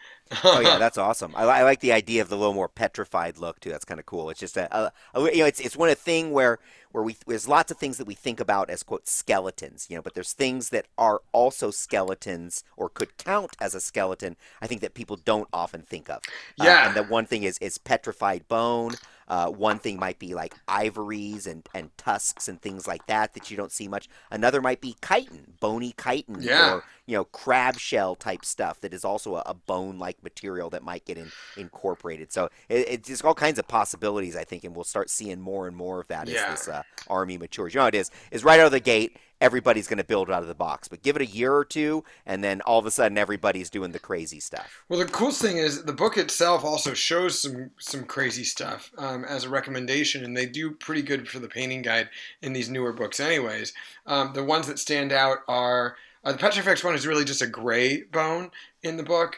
Oh 0.43 0.61
yeah, 0.61 0.79
that's 0.79 0.99
awesome. 0.99 1.35
I, 1.37 1.43
I 1.45 1.63
like 1.63 1.81
the 1.81 1.93
idea 1.93 2.23
of 2.23 2.29
the 2.29 2.37
little 2.37 2.55
more 2.55 2.69
petrified 2.69 3.39
look 3.39 3.61
too. 3.61 3.71
That's 3.71 3.85
kind 3.85 3.99
of 4.01 4.07
cool. 4.07 4.31
It's 4.31 4.41
just 4.41 4.57
a, 4.57 4.75
a, 4.77 4.93
a- 5.15 5.33
you 5.33 5.39
know, 5.39 5.47
it's 5.47 5.61
it's 5.61 5.77
one 5.77 5.89
of 5.89 5.97
the 5.97 6.03
thing 6.03 6.33
where 6.33 6.59
where 6.95 7.03
we 7.05 7.17
there's 7.27 7.49
lots 7.49 7.73
of 7.73 7.79
things 7.79 7.99
that 7.99 8.07
we 8.07 8.15
think 8.15 8.41
about 8.41 8.71
as 8.71 8.83
quote 8.85 9.09
skeletons, 9.09 9.89
you 9.91 9.97
know, 9.97 10.03
but 10.03 10.15
there's 10.15 10.33
things 10.33 10.71
that 10.71 10.87
are 10.97 11.23
also 11.33 11.71
skeletons 11.73 12.65
or 12.77 12.89
could 12.89 13.19
count 13.19 13.57
as 13.61 13.75
a 13.75 13.81
skeleton. 13.81 14.37
I 14.63 14.69
think 14.69 14.81
that 14.83 14.95
people 14.95 15.17
don't 15.17 15.49
often 15.53 15.83
think 15.83 16.09
of. 16.09 16.23
Uh, 16.61 16.67
Yeah. 16.67 16.87
and 16.87 16.95
the 16.97 17.03
one 17.03 17.27
thing 17.27 17.43
is 17.43 17.59
is 17.59 17.79
petrified 17.79 18.49
bone. 18.49 18.99
Uh, 19.27 19.49
one 19.51 19.79
thing 19.81 19.99
might 19.99 20.19
be 20.19 20.35
like 20.35 20.55
ivories 20.69 21.47
and, 21.47 21.69
and 21.75 21.91
tusks 21.99 22.47
and 22.49 22.61
things 22.63 22.87
like 22.87 23.07
that 23.07 23.35
that 23.35 23.51
you 23.51 23.57
don't 23.57 23.73
see 23.73 23.89
much. 23.89 24.09
Another 24.31 24.61
might 24.63 24.81
be 24.83 24.97
chitin, 25.03 25.55
bony 25.61 25.95
chitin, 26.01 26.43
Yeah. 26.43 26.77
or 26.77 26.85
you 27.07 27.17
know 27.17 27.25
crab 27.25 27.79
shell 27.79 28.17
type 28.17 28.45
stuff 28.45 28.81
that 28.83 28.95
is 28.95 29.05
also 29.05 29.37
a, 29.37 29.43
a 29.47 29.55
bone 29.55 29.99
like 29.99 30.23
material 30.23 30.71
that 30.71 30.83
might 30.85 31.07
get 31.07 31.19
in, 31.19 31.33
incorporated. 31.57 32.33
So 32.33 32.51
it, 32.69 32.87
it's 32.89 33.09
just 33.09 33.25
all 33.25 33.35
kinds 33.35 33.59
of 33.59 33.67
possibilities, 33.69 34.37
I 34.37 34.45
think, 34.45 34.65
and 34.65 34.75
we'll 34.77 34.85
start 34.85 35.11
seeing 35.11 35.41
more 35.41 35.67
and 35.67 35.77
more 35.77 36.01
of 36.01 36.09
that 36.09 36.29
Yeah. 36.29 36.45
as 36.45 36.45
this 36.45 36.69
uh, 36.69 36.83
army 37.09 37.39
matures. 37.39 37.75
You 37.75 37.81
know, 37.81 37.87
it 37.87 37.95
is 37.95 38.11
is 38.31 38.45
right 38.45 38.61
out 38.61 38.67
of 38.67 38.73
the 38.73 38.81
gate. 38.81 39.19
Everybody's 39.41 39.89
going 39.89 39.99
to 39.99 40.05
build 40.05 40.31
out 40.31 40.43
of 40.43 40.49
the 40.49 40.55
box, 40.55 40.89
but 40.89 41.03
give 41.03 41.17
it 41.17 41.23
a 41.23 41.27
year 41.27 41.55
or 41.55 41.65
two, 41.65 42.05
and 42.25 42.43
then 42.43 42.61
all 42.63 42.79
of 42.79 42.87
a 42.87 42.91
sudden, 42.91 43.19
everybody's 43.19 43.69
doing 43.69 43.93
the 43.93 43.99
crazy 43.99 44.41
stuff. 44.41 44.85
Well, 44.89 45.01
the 45.01 45.05
coolest 45.07 45.43
thing 45.43 45.59
is 45.59 45.85
the 45.85 45.93
book 45.93 46.17
itself 46.17 46.65
also 46.65 46.95
shows 46.95 47.41
some 47.43 47.71
some 47.79 48.05
crazy 48.05 48.45
stuff 48.45 48.91
um, 48.97 49.25
as 49.25 49.45
a 49.45 49.51
recommendation, 49.51 50.25
and 50.25 50.37
they 50.37 50.47
do 50.47 50.71
pretty 50.71 51.03
good 51.03 51.29
for 51.29 51.41
the 51.41 51.49
painting 51.49 51.83
guide 51.83 52.09
in 52.43 52.53
these 52.53 52.71
newer 52.71 52.93
books, 52.93 53.21
anyways. 53.21 53.75
Um, 54.07 54.33
the 54.35 54.45
ones 54.45 54.67
that 54.69 54.79
stand 54.79 55.13
out 55.13 55.39
are 55.49 55.97
uh, 56.25 56.33
the 56.33 56.39
Petrifex 56.39 56.83
one 56.83 56.95
is 56.95 57.07
really 57.07 57.25
just 57.25 57.43
a 57.43 57.47
gray 57.47 58.03
bone 58.03 58.51
in 58.83 58.97
the 58.97 59.03
book. 59.03 59.37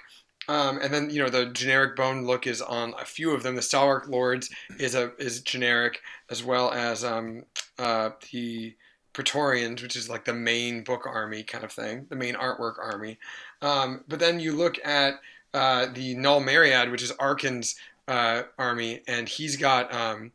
Um, 0.48 0.78
and 0.80 0.92
then 0.92 1.10
you 1.10 1.22
know 1.22 1.28
the 1.28 1.46
generic 1.46 1.96
bone 1.96 2.24
look 2.24 2.46
is 2.46 2.62
on 2.62 2.94
a 3.00 3.04
few 3.04 3.32
of 3.32 3.42
them. 3.42 3.56
The 3.56 3.62
Stalliarch 3.62 4.08
Lords 4.08 4.50
is 4.78 4.94
a 4.94 5.12
is 5.16 5.40
generic, 5.40 6.00
as 6.30 6.44
well 6.44 6.72
as 6.72 7.04
um, 7.04 7.44
uh, 7.78 8.10
the 8.30 8.74
Praetorians, 9.12 9.82
which 9.82 9.96
is 9.96 10.08
like 10.08 10.24
the 10.24 10.34
main 10.34 10.84
book 10.84 11.06
army 11.06 11.42
kind 11.42 11.64
of 11.64 11.72
thing, 11.72 12.06
the 12.10 12.16
main 12.16 12.34
artwork 12.34 12.78
army. 12.78 13.18
Um, 13.62 14.04
but 14.08 14.20
then 14.20 14.40
you 14.40 14.52
look 14.52 14.76
at 14.84 15.14
uh, 15.54 15.86
the 15.92 16.14
Null 16.14 16.40
Myriad, 16.40 16.90
which 16.90 17.02
is 17.02 17.12
Arkhan's 17.12 17.76
uh, 18.08 18.42
army, 18.58 19.00
and 19.08 19.28
he's 19.28 19.56
got 19.56 19.92
um, 19.92 20.32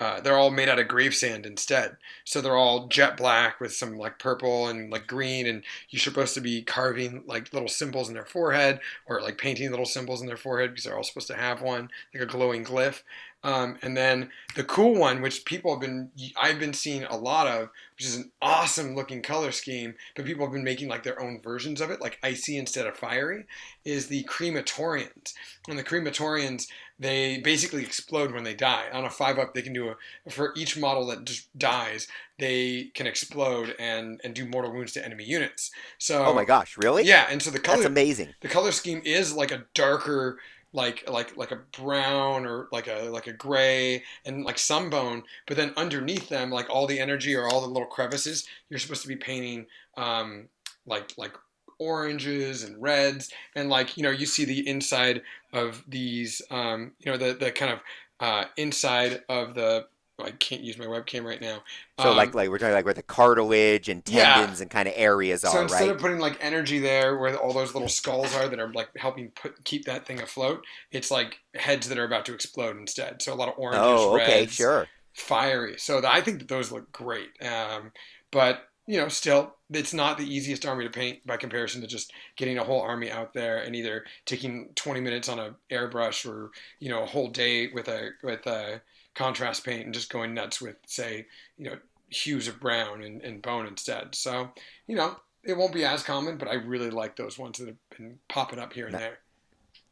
uh, 0.00 0.20
they're 0.20 0.36
all 0.36 0.50
made 0.50 0.68
out 0.68 0.78
of 0.78 0.88
grave 0.88 1.14
sand 1.14 1.46
instead. 1.46 1.96
So 2.24 2.40
they're 2.40 2.56
all 2.56 2.88
jet 2.88 3.16
black 3.16 3.60
with 3.60 3.72
some 3.72 3.96
like 3.96 4.18
purple 4.18 4.68
and 4.68 4.90
like 4.90 5.06
green, 5.06 5.46
and 5.46 5.62
you're 5.90 6.00
supposed 6.00 6.34
to 6.34 6.40
be 6.40 6.62
carving 6.62 7.22
like 7.26 7.52
little 7.52 7.68
symbols 7.68 8.08
in 8.08 8.14
their 8.14 8.24
forehead 8.24 8.80
or 9.06 9.20
like 9.20 9.38
painting 9.38 9.70
little 9.70 9.86
symbols 9.86 10.20
in 10.20 10.26
their 10.26 10.36
forehead 10.36 10.70
because 10.70 10.84
they're 10.84 10.96
all 10.96 11.04
supposed 11.04 11.28
to 11.28 11.36
have 11.36 11.62
one, 11.62 11.88
like 12.12 12.22
a 12.22 12.26
glowing 12.26 12.64
glyph. 12.64 13.02
Um, 13.44 13.76
and 13.82 13.94
then 13.94 14.30
the 14.56 14.64
cool 14.64 14.94
one, 14.94 15.20
which 15.20 15.44
people 15.44 15.70
have 15.72 15.80
been, 15.80 16.10
I've 16.36 16.58
been 16.58 16.72
seeing 16.72 17.04
a 17.04 17.16
lot 17.16 17.46
of, 17.46 17.68
which 17.94 18.06
is 18.06 18.16
an 18.16 18.32
awesome 18.40 18.96
looking 18.96 19.20
color 19.20 19.52
scheme, 19.52 19.94
but 20.16 20.24
people 20.24 20.46
have 20.46 20.52
been 20.52 20.64
making 20.64 20.88
like 20.88 21.02
their 21.02 21.20
own 21.22 21.40
versions 21.42 21.82
of 21.82 21.90
it, 21.90 22.00
like 22.00 22.18
icy 22.22 22.56
instead 22.56 22.86
of 22.86 22.96
fiery, 22.96 23.44
is 23.84 24.06
the 24.06 24.24
crematorians. 24.24 25.34
And 25.68 25.78
the 25.78 25.84
crematorians, 25.84 26.66
they 26.98 27.38
basically 27.38 27.82
explode 27.82 28.32
when 28.32 28.44
they 28.44 28.54
die. 28.54 28.86
On 28.92 29.04
a 29.04 29.10
five 29.10 29.38
up, 29.38 29.52
they 29.52 29.62
can 29.62 29.74
do 29.74 29.90
a 29.90 30.30
for 30.30 30.54
each 30.56 30.78
model 30.78 31.06
that 31.08 31.24
just 31.24 31.56
dies, 31.58 32.08
they 32.38 32.90
can 32.94 33.06
explode 33.06 33.74
and 33.78 34.20
and 34.24 34.34
do 34.34 34.46
mortal 34.46 34.72
wounds 34.72 34.92
to 34.92 35.04
enemy 35.04 35.24
units. 35.24 35.70
So 35.98 36.24
oh 36.24 36.34
my 36.34 36.44
gosh, 36.44 36.78
really? 36.78 37.04
Yeah, 37.04 37.26
and 37.28 37.42
so 37.42 37.50
the 37.50 37.58
color 37.58 37.78
that's 37.78 37.88
amazing. 37.88 38.34
The 38.40 38.48
color 38.48 38.72
scheme 38.72 39.02
is 39.04 39.34
like 39.34 39.50
a 39.50 39.64
darker 39.74 40.38
like 40.74 41.08
like 41.08 41.36
like 41.36 41.52
a 41.52 41.60
brown 41.78 42.44
or 42.44 42.68
like 42.72 42.88
a 42.88 43.08
like 43.10 43.26
a 43.26 43.32
gray 43.32 44.02
and 44.26 44.44
like 44.44 44.58
some 44.58 44.90
bone 44.90 45.22
but 45.46 45.56
then 45.56 45.72
underneath 45.76 46.28
them 46.28 46.50
like 46.50 46.68
all 46.68 46.86
the 46.86 47.00
energy 47.00 47.34
or 47.34 47.48
all 47.48 47.62
the 47.62 47.66
little 47.66 47.86
crevices 47.86 48.46
you're 48.68 48.78
supposed 48.78 49.02
to 49.02 49.08
be 49.08 49.16
painting 49.16 49.64
um, 49.96 50.48
like 50.86 51.12
like 51.16 51.32
oranges 51.78 52.62
and 52.62 52.80
reds. 52.80 53.30
And 53.54 53.68
like 53.68 53.96
you 53.96 54.02
know 54.02 54.10
you 54.10 54.26
see 54.26 54.44
the 54.44 54.66
inside 54.68 55.22
of 55.52 55.84
these 55.88 56.42
um, 56.50 56.92
you 57.00 57.10
know 57.10 57.18
the 57.18 57.34
the 57.34 57.52
kind 57.52 57.72
of 57.72 57.80
uh, 58.20 58.44
inside 58.56 59.22
of 59.28 59.54
the 59.54 59.86
I 60.22 60.30
can't 60.32 60.62
use 60.62 60.78
my 60.78 60.86
webcam 60.86 61.24
right 61.24 61.40
now. 61.40 61.62
So 61.96 62.12
Um, 62.12 62.12
like 62.12 62.34
like 62.34 62.50
we're 62.50 62.58
talking 62.58 62.74
like 62.74 62.84
where 62.84 62.94
the 62.94 63.02
cartilage 63.02 63.88
and 63.88 64.04
Yeah. 64.06 64.52
tendons 64.52 64.60
and 64.60 64.70
kind 64.70 64.88
of 64.88 64.94
areas 64.96 65.44
so 65.44 65.60
are, 65.60 65.62
instead 65.62 65.88
right? 65.88 65.90
of 65.90 65.98
putting 65.98 66.18
like 66.18 66.38
energy 66.42 66.78
there 66.78 67.18
where 67.18 67.36
all 67.38 67.52
those 67.52 67.74
little 67.74 67.88
skulls 67.88 68.34
are 68.34 68.48
that 68.48 68.60
are 68.60 68.72
like 68.72 68.88
helping 68.96 69.30
put 69.32 69.64
keep 69.64 69.84
that 69.86 70.06
thing 70.06 70.20
afloat, 70.20 70.64
it's 70.92 71.10
like 71.10 71.38
heads 71.54 71.88
that 71.88 71.98
are 71.98 72.04
about 72.04 72.26
to 72.26 72.34
explode 72.34 72.76
instead. 72.78 73.22
So 73.22 73.32
a 73.32 73.36
lot 73.36 73.48
of 73.48 73.58
orange. 73.58 73.92
oh, 73.92 74.14
okay, 74.16 74.46
reds, 74.46 74.46
sure. 74.46 74.90
fiery. 75.14 75.78
So 75.78 76.00
th- 76.00 76.12
I 76.12 76.20
think 76.22 76.38
that 76.40 76.48
those 76.48 76.72
look 76.72 76.90
great. 76.92 77.30
Um, 77.42 77.92
but 78.32 78.62
you 78.86 78.98
know, 78.98 79.08
still, 79.08 79.56
it's 79.70 79.94
not 79.94 80.18
the 80.18 80.26
easiest 80.34 80.66
army 80.66 80.84
to 80.84 80.90
paint 80.90 81.26
by 81.26 81.36
comparison 81.38 81.80
to 81.82 81.86
just 81.86 82.12
getting 82.36 82.58
a 82.58 82.64
whole 82.64 82.82
army 82.82 83.10
out 83.10 83.34
there 83.34 83.58
and 83.58 83.76
either 83.76 84.04
taking 84.26 84.70
20 84.76 85.00
minutes 85.00 85.28
on 85.28 85.38
a 85.38 85.56
airbrush 85.72 86.28
or 86.30 86.50
you 86.80 86.90
know 86.90 87.02
a 87.02 87.06
whole 87.06 87.28
day 87.30 87.68
with 87.72 87.88
a 87.88 88.10
with 88.22 88.46
a 88.46 88.80
contrast 89.14 89.64
paint 89.64 89.84
and 89.84 89.94
just 89.94 90.10
going 90.10 90.34
nuts 90.34 90.60
with 90.60 90.76
say 90.86 91.26
you 91.56 91.70
know 91.70 91.76
hues 92.08 92.48
of 92.48 92.60
brown 92.60 93.02
and, 93.02 93.22
and 93.22 93.42
bone 93.42 93.66
instead. 93.66 94.14
So 94.14 94.50
you 94.86 94.96
know. 94.96 95.16
It 95.46 95.58
won't 95.58 95.74
be 95.74 95.84
as 95.84 96.02
common, 96.02 96.38
but 96.38 96.48
I 96.48 96.54
really 96.54 96.88
like 96.88 97.16
those 97.16 97.38
ones 97.38 97.58
that 97.58 97.68
have 97.68 97.76
been 97.98 98.18
popping 98.30 98.58
up 98.58 98.72
here 98.72 98.86
and 98.86 98.94
there. 98.94 99.18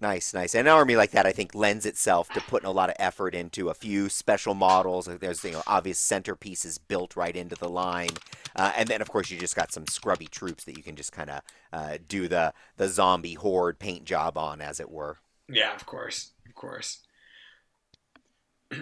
Nice, 0.01 0.33
nice. 0.33 0.55
And 0.55 0.67
an 0.67 0.73
army 0.73 0.97
like 0.97 1.11
that, 1.11 1.27
I 1.27 1.33
think, 1.33 1.55
lends 1.55 1.85
itself 1.85 2.31
to 2.31 2.41
putting 2.41 2.67
a 2.67 2.73
lot 2.73 2.89
of 2.89 2.97
effort 2.99 3.35
into 3.35 3.69
a 3.69 3.75
few 3.75 4.09
special 4.09 4.55
models. 4.55 5.05
There's, 5.05 5.45
you 5.45 5.51
know, 5.51 5.63
obvious 5.67 6.01
centerpieces 6.01 6.79
built 6.89 7.17
right 7.17 7.37
into 7.37 7.55
the 7.55 7.69
line, 7.69 8.11
uh, 8.57 8.73
and 8.77 8.89
then 8.89 9.03
of 9.03 9.11
course 9.11 9.31
you 9.31 9.39
just 9.39 9.55
got 9.55 9.73
some 9.73 9.87
scrubby 9.87 10.27
troops 10.27 10.65
that 10.65 10.77
you 10.77 10.83
can 10.83 10.97
just 10.97 11.13
kind 11.13 11.29
of 11.29 11.43
uh, 11.73 11.99
do 12.09 12.29
the 12.29 12.55
the 12.79 12.89
zombie 12.89 13.35
horde 13.35 13.79
paint 13.79 14.05
job 14.05 14.39
on, 14.39 14.63
as 14.63 14.81
it 14.81 14.91
were. 14.91 15.19
Yeah, 15.49 15.75
of 15.75 15.85
course, 15.85 16.31
of 16.47 16.55
course. 16.55 17.01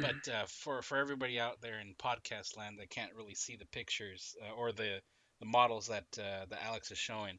But 0.00 0.32
uh, 0.32 0.44
for 0.46 0.82
for 0.82 0.98
everybody 0.98 1.40
out 1.40 1.60
there 1.60 1.80
in 1.80 1.94
podcast 1.94 2.56
land 2.56 2.78
that 2.78 2.90
can't 2.90 3.14
really 3.16 3.34
see 3.34 3.56
the 3.56 3.66
pictures 3.66 4.36
uh, 4.42 4.54
or 4.54 4.72
the 4.72 5.00
the 5.40 5.46
models 5.46 5.88
that 5.88 6.06
uh, 6.18 6.46
that 6.48 6.64
Alex 6.64 6.90
is 6.90 6.98
showing, 6.98 7.38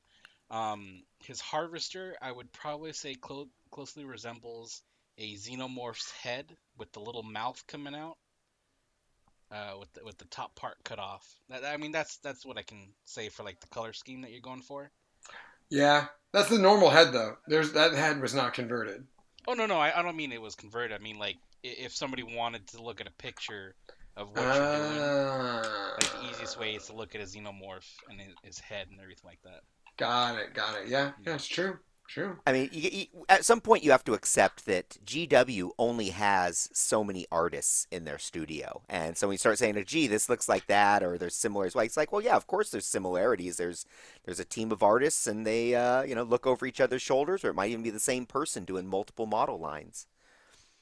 um, 0.49 1.03
his 1.19 1.39
harvester 1.39 2.15
I 2.21 2.31
would 2.31 2.51
probably 2.51 2.93
say 2.93 3.15
clo- 3.15 3.49
closely 3.71 4.03
resembles 4.03 4.81
a 5.17 5.35
xenomorph's 5.35 6.11
head 6.11 6.55
with 6.77 6.91
the 6.93 6.99
little 6.99 7.23
mouth 7.23 7.63
coming 7.67 7.93
out, 7.93 8.17
uh, 9.51 9.73
with 9.79 9.91
the, 9.93 10.03
with 10.03 10.17
the 10.17 10.25
top 10.25 10.55
part 10.55 10.77
cut 10.83 10.99
off. 10.99 11.27
That, 11.49 11.63
I 11.65 11.77
mean 11.77 11.91
that's 11.91 12.17
that's 12.17 12.45
what 12.45 12.57
I 12.57 12.63
can 12.63 12.93
say 13.05 13.29
for 13.29 13.43
like 13.43 13.59
the 13.59 13.67
color 13.67 13.93
scheme 13.93 14.21
that 14.21 14.31
you're 14.31 14.41
going 14.41 14.61
for. 14.61 14.91
Yeah, 15.69 16.07
that's 16.33 16.49
the 16.49 16.57
normal 16.57 16.89
head 16.89 17.13
though. 17.13 17.37
There's 17.47 17.73
that 17.73 17.93
head 17.93 18.21
was 18.21 18.33
not 18.33 18.53
converted. 18.53 19.05
Oh 19.47 19.53
no 19.53 19.65
no 19.65 19.77
I, 19.77 19.97
I 19.97 20.01
don't 20.01 20.17
mean 20.17 20.31
it 20.31 20.41
was 20.41 20.55
converted. 20.55 20.99
I 20.99 21.01
mean 21.01 21.19
like 21.19 21.37
if 21.63 21.95
somebody 21.95 22.23
wanted 22.23 22.67
to 22.67 22.81
look 22.81 23.01
at 23.01 23.07
a 23.07 23.11
picture 23.11 23.75
of 24.17 24.29
what 24.29 24.43
you're 24.43 24.53
doing. 24.53 25.71
Like 25.93 26.21
the 26.21 26.29
easiest 26.29 26.59
way 26.59 26.73
is 26.75 26.85
to 26.87 26.93
look 26.93 27.15
at 27.15 27.21
a 27.21 27.25
xenomorph 27.25 27.89
and 28.09 28.19
his, 28.19 28.33
his 28.43 28.59
head 28.59 28.87
and 28.91 28.99
everything 28.99 29.29
like 29.29 29.41
that. 29.43 29.61
Got 29.97 30.39
it, 30.39 30.53
got 30.53 30.81
it. 30.81 30.87
Yeah, 30.87 31.11
yeah, 31.25 31.35
it's 31.35 31.47
true, 31.47 31.77
true. 32.07 32.37
I 32.47 32.53
mean, 32.53 32.69
you, 32.71 32.89
you, 32.91 33.05
at 33.29 33.45
some 33.45 33.61
point 33.61 33.83
you 33.83 33.91
have 33.91 34.03
to 34.05 34.13
accept 34.13 34.65
that 34.65 34.97
GW 35.05 35.71
only 35.77 36.09
has 36.09 36.69
so 36.73 37.03
many 37.03 37.27
artists 37.31 37.87
in 37.91 38.05
their 38.05 38.17
studio, 38.17 38.81
and 38.89 39.17
so 39.17 39.27
when 39.27 39.35
you 39.35 39.37
start 39.37 39.59
saying, 39.59 39.77
oh, 39.77 39.83
"Gee, 39.83 40.07
this 40.07 40.29
looks 40.29 40.49
like 40.49 40.67
that," 40.67 41.03
or 41.03 41.17
"There's 41.17 41.35
similarities," 41.35 41.75
well, 41.75 41.85
it's 41.85 41.97
like, 41.97 42.11
well, 42.11 42.21
yeah, 42.21 42.35
of 42.35 42.47
course 42.47 42.71
there's 42.71 42.85
similarities. 42.85 43.57
There's 43.57 43.85
there's 44.25 44.39
a 44.39 44.45
team 44.45 44.71
of 44.71 44.81
artists, 44.81 45.27
and 45.27 45.45
they 45.45 45.75
uh, 45.75 46.03
you 46.03 46.15
know 46.15 46.23
look 46.23 46.47
over 46.47 46.65
each 46.65 46.81
other's 46.81 47.01
shoulders, 47.01 47.43
or 47.43 47.49
it 47.49 47.55
might 47.55 47.69
even 47.69 47.83
be 47.83 47.89
the 47.91 47.99
same 47.99 48.25
person 48.25 48.65
doing 48.65 48.87
multiple 48.87 49.27
model 49.27 49.59
lines. 49.59 50.07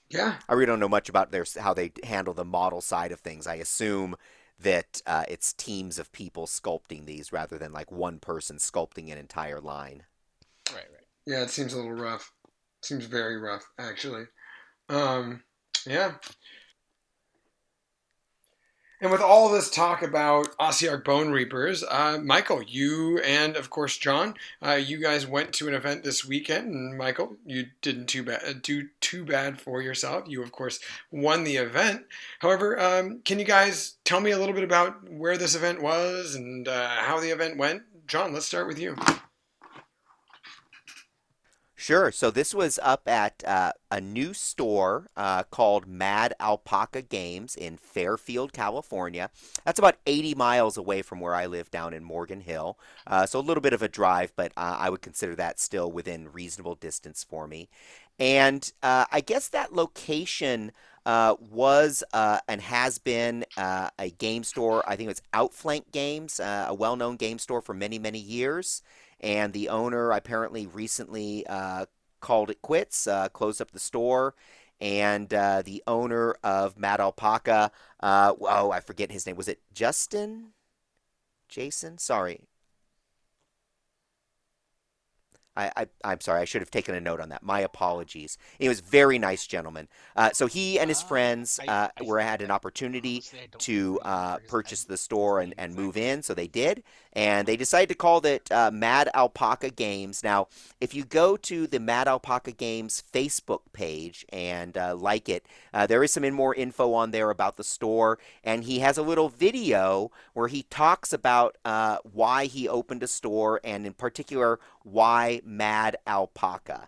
Yeah, 0.09 0.35
I 0.47 0.53
really 0.53 0.65
don't 0.65 0.79
know 0.79 0.89
much 0.89 1.09
about 1.09 1.31
their 1.31 1.45
how 1.59 1.73
they 1.73 1.91
handle 2.03 2.33
the 2.33 2.45
model 2.45 2.81
side 2.81 3.11
of 3.11 3.19
things. 3.19 3.47
I 3.47 3.55
assume 3.55 4.15
that 4.59 5.01
uh, 5.05 5.23
it's 5.27 5.53
teams 5.53 5.99
of 5.99 6.11
people 6.11 6.45
sculpting 6.45 7.05
these 7.05 7.31
rather 7.31 7.57
than 7.57 7.71
like 7.71 7.91
one 7.91 8.19
person 8.19 8.57
sculpting 8.57 9.11
an 9.11 9.17
entire 9.17 9.61
line. 9.61 10.03
Right, 10.71 10.85
right. 10.91 11.07
yeah. 11.25 11.43
It 11.43 11.49
seems 11.49 11.73
a 11.73 11.77
little 11.77 11.93
rough. 11.93 12.31
Seems 12.81 13.05
very 13.05 13.37
rough, 13.37 13.65
actually. 13.77 14.25
Um, 14.89 15.43
yeah. 15.85 16.13
And 19.01 19.11
with 19.11 19.21
all 19.21 19.47
this 19.47 19.69
talk 19.69 20.03
about 20.03 20.57
Ossiarch 20.57 21.05
Bone 21.05 21.29
Reapers, 21.31 21.85
uh, 21.85 22.19
Michael, 22.21 22.61
you 22.61 23.19
and 23.19 23.55
of 23.55 23.69
course 23.69 23.97
John, 23.97 24.33
uh, 24.61 24.73
you 24.73 24.97
guys 24.97 25.25
went 25.25 25.53
to 25.53 25.69
an 25.69 25.73
event 25.73 26.03
this 26.03 26.25
weekend, 26.25 26.73
and 26.73 26.97
Michael, 26.97 27.37
you 27.45 27.67
didn't 27.81 28.07
too 28.07 28.23
bad 28.23 28.61
do 28.61 28.89
too 28.99 29.23
bad 29.23 29.61
for 29.61 29.81
yourself. 29.81 30.25
You 30.27 30.43
of 30.43 30.51
course 30.51 30.81
won 31.11 31.45
the 31.45 31.55
event. 31.55 32.07
However, 32.39 32.77
um, 32.77 33.21
can 33.23 33.39
you 33.39 33.45
guys 33.45 33.93
tell 34.03 34.19
me 34.19 34.31
a 34.31 34.37
little 34.37 34.53
bit 34.55 34.65
about 34.65 35.09
where 35.09 35.37
this 35.37 35.55
event 35.55 35.81
was 35.81 36.35
and 36.35 36.67
uh, 36.67 36.89
how 36.89 37.21
the 37.21 37.29
event 37.29 37.57
went? 37.57 37.83
John, 38.05 38.33
let's 38.33 38.47
start 38.47 38.67
with 38.67 38.79
you. 38.79 38.97
Sure. 41.79 42.11
So 42.11 42.29
this 42.29 42.53
was 42.53 42.77
up 42.83 43.07
at 43.07 43.41
uh, 43.47 43.71
a 43.89 44.01
new 44.01 44.33
store 44.33 45.07
uh, 45.15 45.43
called 45.43 45.87
Mad 45.87 46.33
Alpaca 46.37 47.01
Games 47.01 47.55
in 47.55 47.77
Fairfield, 47.77 48.51
California. 48.51 49.29
That's 49.63 49.79
about 49.79 49.95
80 50.05 50.35
miles 50.35 50.75
away 50.75 51.01
from 51.01 51.21
where 51.21 51.33
I 51.33 51.45
live 51.45 51.71
down 51.71 51.93
in 51.93 52.03
Morgan 52.03 52.41
Hill. 52.41 52.77
Uh, 53.07 53.25
so 53.25 53.39
a 53.39 53.41
little 53.41 53.61
bit 53.61 53.71
of 53.71 53.81
a 53.81 53.87
drive, 53.87 54.33
but 54.35 54.51
uh, 54.57 54.75
I 54.77 54.89
would 54.89 55.01
consider 55.01 55.37
that 55.37 55.57
still 55.57 55.89
within 55.89 56.33
reasonable 56.33 56.75
distance 56.75 57.23
for 57.23 57.47
me. 57.47 57.69
And 58.19 58.69
uh, 58.83 59.05
I 59.09 59.21
guess 59.21 59.47
that 59.47 59.71
location 59.71 60.73
uh, 61.05 61.37
was 61.39 62.03
uh, 62.11 62.39
and 62.49 62.59
has 62.59 62.97
been 62.97 63.45
uh, 63.55 63.89
a 63.97 64.09
game 64.09 64.43
store. 64.43 64.83
I 64.85 64.97
think 64.97 65.11
it's 65.11 65.21
Outflank 65.33 65.93
Games, 65.93 66.41
uh, 66.41 66.65
a 66.67 66.73
well 66.73 66.97
known 66.97 67.15
game 67.15 67.39
store 67.39 67.61
for 67.61 67.73
many, 67.73 67.99
many 67.99 68.19
years 68.19 68.83
and 69.19 69.53
the 69.53 69.69
owner 69.69 70.11
apparently 70.11 70.67
recently 70.67 71.45
uh, 71.47 71.85
called 72.19 72.49
it 72.49 72.61
quits, 72.61 73.07
uh, 73.07 73.29
closed 73.29 73.61
up 73.61 73.71
the 73.71 73.79
store, 73.79 74.35
and 74.81 75.33
uh, 75.33 75.61
the 75.63 75.83
owner 75.87 76.35
of 76.43 76.77
Mad 76.77 76.99
Alpaca, 76.99 77.71
uh, 78.01 78.33
oh, 78.41 78.71
I 78.71 78.79
forget 78.79 79.11
his 79.11 79.25
name. 79.25 79.35
Was 79.35 79.47
it 79.47 79.61
Justin? 79.73 80.53
Jason? 81.49 81.97
Sorry. 81.97 82.48
I, 85.55 85.71
I, 85.75 85.87
I'm 86.03 86.21
sorry, 86.21 86.41
I 86.41 86.45
should 86.45 86.61
have 86.61 86.71
taken 86.71 86.95
a 86.95 87.01
note 87.01 87.19
on 87.19 87.29
that. 87.29 87.43
My 87.43 87.59
apologies. 87.59 88.37
He 88.59 88.69
was 88.69 88.79
a 88.79 88.83
very 88.83 89.19
nice 89.19 89.45
gentleman. 89.45 89.87
Uh, 90.15 90.29
so 90.31 90.47
he 90.47 90.79
and 90.79 90.89
his 90.89 91.01
Ah, 91.01 91.07
friends 91.07 91.59
uh, 91.67 91.89
were 92.05 92.19
had 92.19 92.41
an 92.41 92.51
opportunity 92.51 93.15
Honestly, 93.15 93.39
I 93.39 93.47
don't 93.47 93.61
to 93.61 93.99
uh, 94.03 94.37
purchase 94.47 94.83
the 94.85 94.97
store 94.97 95.41
and, 95.41 95.53
and 95.57 95.75
move 95.75 95.97
in, 95.97 96.23
so 96.23 96.33
they 96.33 96.47
did. 96.47 96.83
And 97.13 97.47
they 97.47 97.57
decided 97.57 97.89
to 97.89 97.95
call 97.95 98.23
it 98.25 98.49
uh, 98.51 98.69
Mad 98.71 99.09
Alpaca 99.15 99.71
Games. 99.71 100.23
Now, 100.23 100.47
if 100.79 100.93
you 100.93 101.03
go 101.03 101.35
to 101.37 101.65
the 101.65 101.79
Mad 101.79 102.07
Alpaca 102.07 102.51
Games 102.51 103.03
Facebook 103.11 103.61
page 103.73 104.25
and 104.29 104.77
uh, 104.77 104.95
like 104.95 105.27
it, 105.27 105.45
uh, 105.73 105.87
there 105.87 106.03
is 106.03 106.13
some 106.13 106.23
in 106.23 106.35
more 106.35 106.53
info 106.53 106.93
on 106.93 107.11
there 107.11 107.31
about 107.31 107.57
the 107.57 107.63
store. 107.63 108.19
And 108.43 108.63
he 108.63 108.79
has 108.79 108.97
a 108.97 109.03
little 109.03 109.27
video 109.27 110.11
where 110.33 110.47
he 110.47 110.63
talks 110.63 111.11
about 111.11 111.57
uh, 111.65 111.97
why 112.03 112.45
he 112.45 112.69
opened 112.69 113.01
a 113.01 113.07
store 113.07 113.59
and, 113.63 113.87
in 113.87 113.93
particular, 113.93 114.59
why 114.91 115.41
Mad 115.43 115.97
Alpaca. 116.07 116.87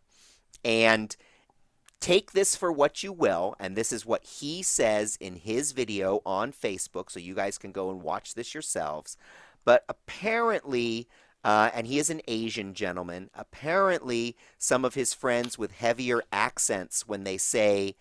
And 0.63 1.15
take 1.99 2.31
this 2.31 2.55
for 2.55 2.71
what 2.71 3.03
you 3.03 3.13
will, 3.13 3.55
and 3.59 3.75
this 3.75 3.91
is 3.91 4.05
what 4.05 4.23
he 4.23 4.61
says 4.61 5.17
in 5.19 5.35
his 5.35 5.71
video 5.71 6.21
on 6.25 6.51
Facebook, 6.51 7.09
so 7.09 7.19
you 7.19 7.35
guys 7.35 7.57
can 7.57 7.71
go 7.71 7.89
and 7.89 8.01
watch 8.01 8.33
this 8.33 8.53
yourselves. 8.53 9.17
But 9.63 9.85
apparently, 9.87 11.07
uh, 11.43 11.69
and 11.73 11.87
he 11.87 11.99
is 11.99 12.09
an 12.09 12.21
Asian 12.27 12.73
gentleman, 12.73 13.29
apparently, 13.33 14.35
some 14.57 14.83
of 14.83 14.95
his 14.95 15.13
friends 15.13 15.57
with 15.57 15.71
heavier 15.71 16.21
accents, 16.31 17.07
when 17.07 17.23
they 17.23 17.37
say 17.37 17.95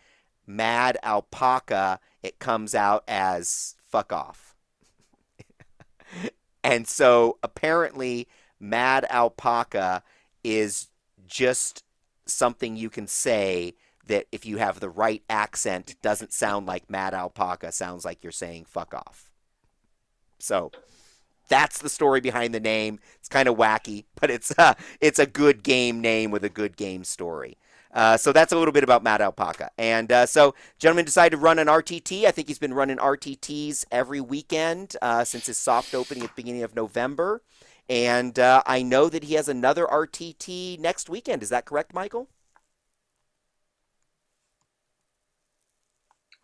mad 0.47 0.99
alpaca, 1.02 2.00
it 2.23 2.38
comes 2.38 2.75
out 2.75 3.04
as 3.07 3.76
fuck 3.87 4.12
off. 4.12 4.54
and 6.64 6.88
so 6.88 7.38
apparently, 7.42 8.28
mad 8.61 9.07
alpaca 9.11 10.02
is 10.45 10.88
just 11.26 11.83
something 12.26 12.76
you 12.76 12.90
can 12.90 13.07
say 13.07 13.75
that 14.07 14.26
if 14.31 14.45
you 14.45 14.59
have 14.59 14.81
the 14.81 14.90
right 14.90 15.23
accent 15.29 15.97
doesn't 16.02 16.33
sound 16.33 16.67
like 16.67 16.90
mad 16.90 17.14
alpaca 17.14 17.73
sounds 17.73 18.05
like 18.05 18.23
you're 18.23 18.31
saying 18.31 18.64
fuck 18.64 18.95
off 18.95 19.31
so 20.38 20.71
that's 21.49 21.79
the 21.79 21.88
story 21.88 22.21
behind 22.21 22.55
the 22.55 22.61
name 22.61 23.00
it's 23.19 23.29
kind 23.29 23.49
of 23.49 23.57
wacky 23.57 24.05
but 24.21 24.31
it's 24.31 24.52
uh, 24.59 24.75
it's 25.00 25.19
a 25.19 25.26
good 25.26 25.62
game 25.62 26.00
name 26.00 26.31
with 26.31 26.45
a 26.45 26.49
good 26.49 26.76
game 26.76 27.02
story 27.02 27.57
uh, 27.93 28.17
so 28.17 28.33
that's 28.33 28.52
a 28.52 28.57
little 28.57 28.73
bit 28.73 28.85
about 28.85 29.02
Mad 29.02 29.21
Alpaca. 29.21 29.71
And 29.76 30.11
uh, 30.12 30.26
so, 30.26 30.55
gentleman 30.79 31.05
decided 31.05 31.37
to 31.37 31.37
run 31.38 31.59
an 31.59 31.67
RTT. 31.67 32.25
I 32.25 32.31
think 32.31 32.49
he's 32.49 32.59
been 32.59 32.75
running 32.75 32.99
RTTs 32.99 33.85
every 33.90 34.21
weekend 34.21 34.97
uh, 35.02 35.25
since 35.25 35.47
his 35.47 35.59
soft 35.59 35.95
opening 35.95 36.23
at 36.23 36.31
the 36.31 36.43
beginning 36.43 36.62
of 36.62 36.75
November. 36.76 37.43
And 37.90 38.38
uh, 38.38 38.62
I 38.66 38.82
know 38.82 39.09
that 39.09 39.25
he 39.25 39.35
has 39.35 39.49
another 39.49 39.85
RTT 39.85 40.78
next 40.78 41.11
weekend. 41.11 41.42
Is 41.42 41.49
that 41.49 41.64
correct, 41.64 41.92
Michael? 41.92 42.28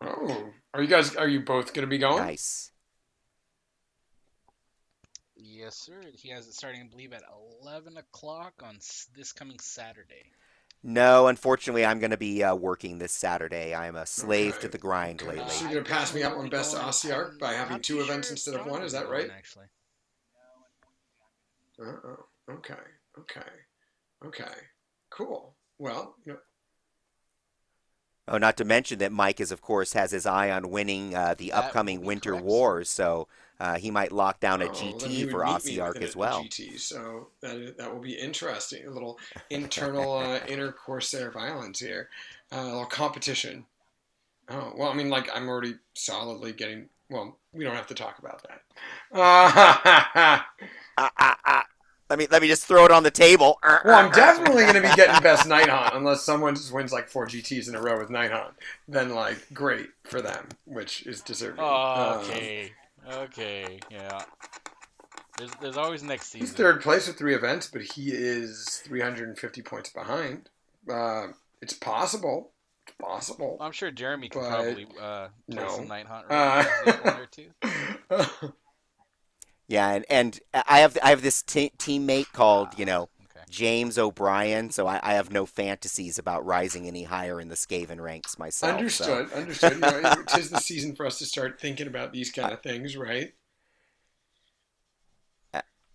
Oh, 0.01 0.51
are 0.73 0.81
you 0.81 0.89
guys? 0.89 1.15
Are 1.15 1.27
you 1.27 1.39
both 1.39 1.73
going 1.73 1.85
to 1.85 1.89
be 1.89 1.99
going? 1.99 2.17
Nice. 2.17 2.71
Yes, 5.37 5.77
sir. 5.77 6.01
He 6.13 6.29
has 6.31 6.47
it 6.47 6.53
starting, 6.53 6.81
I 6.81 6.87
believe, 6.87 7.13
at 7.13 7.23
11 7.61 7.95
o'clock 7.95 8.61
on 8.61 8.79
this 9.15 9.31
coming 9.31 9.57
Saturday. 9.59 10.33
No, 10.83 11.27
unfortunately, 11.27 11.85
I'm 11.85 11.99
going 11.99 12.11
to 12.11 12.17
be 12.17 12.43
uh, 12.43 12.55
working 12.55 12.99
this 12.99 13.13
Saturday. 13.13 13.73
I 13.73 13.87
am 13.87 13.95
a 13.95 14.05
slave 14.05 14.55
Okay. 14.55 14.63
to 14.63 14.67
the 14.67 14.77
grind 14.77 15.21
Okay. 15.21 15.37
lately. 15.37 15.53
So 15.53 15.63
you're 15.63 15.81
gonna 15.81 15.95
pass 15.95 16.13
me 16.13 16.23
up 16.23 16.35
on 16.37 16.49
Best 16.49 16.75
Ossiarch 16.75 17.39
by 17.39 17.53
having 17.53 17.81
two 17.81 18.01
events 18.01 18.31
instead 18.31 18.55
of 18.55 18.65
one, 18.67 18.83
is 18.83 18.91
that 18.91 19.09
right? 19.09 19.29
Actually, 19.31 19.67
Uh-oh. 21.79 22.25
Okay. 22.49 22.73
Okay. 23.19 23.49
Okay. 24.25 24.53
Cool. 25.09 25.55
Well, 25.79 26.15
you 26.25 26.33
know, 26.33 26.39
Oh, 28.29 28.37
not 28.37 28.57
to 28.57 28.65
mention 28.65 28.99
that 28.99 29.13
Mike 29.13 29.39
is, 29.39 29.51
of 29.53 29.61
course, 29.61 29.93
has 29.93 30.11
his 30.11 30.25
eye 30.25 30.51
on 30.51 30.69
winning 30.69 31.15
uh, 31.15 31.33
the 31.37 31.51
That 31.51 31.65
upcoming 31.65 32.01
Winter 32.01 32.31
correct. 32.31 32.45
Wars, 32.45 32.89
so 32.89 33.29
uh, 33.59 33.77
he 33.77 33.89
might 33.89 34.11
lock 34.11 34.41
down 34.41 34.61
a 34.61 34.65
oh, 34.65 34.69
GT 34.69 35.31
for 35.31 35.45
Arc 35.45 36.01
as 36.01 36.15
well. 36.15 36.43
GT, 36.43 36.77
so 36.77 37.29
that 37.41 37.77
that 37.77 37.91
will 37.91 38.01
be 38.01 38.13
interesting. 38.13 38.85
A 38.85 38.91
little 38.91 39.17
internal 39.49 40.17
uh, 40.17 40.39
inner 40.47 40.73
Corsair 40.73 41.31
violence 41.31 41.79
here. 41.79 42.09
Uh, 42.51 42.59
a 42.59 42.65
little 42.65 42.85
competition. 42.85 43.65
Oh 44.49 44.73
well, 44.75 44.89
I 44.89 44.93
mean, 44.93 45.09
like 45.09 45.29
I'm 45.33 45.47
already 45.47 45.75
solidly 45.93 46.51
getting. 46.51 46.89
Well, 47.09 47.37
we 47.53 47.63
don't 47.63 47.75
have 47.75 47.87
to 47.87 47.95
talk 47.95 48.19
about 48.19 48.43
that. 49.13 50.45
Uh, 50.97 51.09
Ah, 51.09 51.11
ah, 51.19 51.37
ah. 51.45 51.63
Let 52.09 52.19
me 52.19 52.27
let 52.31 52.41
me 52.41 52.47
just 52.47 52.65
throw 52.65 52.85
it 52.85 52.91
on 52.91 53.03
the 53.03 53.11
table. 53.11 53.59
well, 53.63 53.81
I'm 54.05 54.11
definitely 54.11 54.63
going 54.63 54.75
to 54.75 54.81
be 54.81 54.95
getting 54.95 55.21
best 55.21 55.45
night 55.55 55.67
hunt 55.67 55.93
unless 55.93 56.23
someone 56.23 56.55
just 56.55 56.71
wins 56.71 56.93
like 56.93 57.09
four 57.09 57.27
GTS 57.27 57.67
in 57.67 57.75
a 57.75 57.81
row 57.81 57.97
with 57.99 58.09
night 58.09 58.31
hunt. 58.31 58.53
Then 58.87 59.13
like 59.13 59.53
great 59.53 59.89
for 60.05 60.21
them, 60.21 60.47
which 60.65 61.05
is 61.05 61.19
deserving. 61.21 61.59
Oh, 61.59 62.13
Um, 62.13 62.25
okay, 62.25 62.71
okay, 63.11 63.79
yeah. 63.91 64.21
There's, 65.37 65.51
there's 65.61 65.77
always 65.77 66.01
next 66.01 66.27
season. 66.27 66.47
He's 66.47 66.55
third 66.55 66.81
place 66.81 67.07
with 67.07 67.17
three 67.17 67.35
events, 67.35 67.67
but 67.71 67.81
he 67.81 68.09
is 68.11 68.81
350 68.85 69.61
points 69.61 69.89
behind. 69.91 70.49
Uh, 70.89 71.27
it's 71.61 71.73
possible. 71.73 72.51
It's 72.87 72.95
possible. 72.99 73.57
I'm 73.59 73.73
sure 73.73 73.91
Jeremy 73.91 74.29
can 74.29 74.41
But, 74.41 74.49
probably 74.49 74.87
uh, 74.99 75.27
play 75.51 75.61
no. 75.63 75.69
some 75.69 75.87
night 75.89 76.07
hunt. 76.07 76.25
Uh, 76.29 76.33
Right? 76.33 76.65
Has 76.85 76.95
he 76.95 77.01
one 77.01 77.19
or 77.19 77.25
two. 78.39 78.53
Yeah, 79.67 79.89
and, 79.89 80.05
and 80.09 80.39
I 80.53 80.79
have 80.79 80.97
I 81.03 81.09
have 81.09 81.21
this 81.21 81.41
t- 81.43 81.71
teammate 81.77 82.31
called 82.31 82.77
you 82.77 82.85
know 82.85 83.09
Okay. 83.25 83.45
James 83.49 83.97
O'Brien, 83.97 84.69
so 84.71 84.87
I, 84.87 84.99
I 85.03 85.13
have 85.13 85.31
no 85.31 85.45
fantasies 85.45 86.17
about 86.17 86.45
rising 86.45 86.87
any 86.87 87.03
higher 87.03 87.39
in 87.41 87.49
the 87.49 87.55
Skaven 87.55 87.99
ranks 88.01 88.37
myself. 88.39 88.89
so- 88.91 89.03
understood. 89.05 89.31
Understood. 89.33 89.75
You 89.77 89.81
know, 89.81 89.97
it- 89.97 90.27
tis 90.27 90.49
the 90.49 90.57
season 90.57 90.95
for 90.95 91.05
us 91.05 91.17
to 91.19 91.25
start 91.25 91.59
thinking 91.59 91.87
about 91.87 92.13
these 92.13 92.31
kind 92.31 92.51
of 92.53 92.61
things, 92.63 92.95
right? 92.97 93.33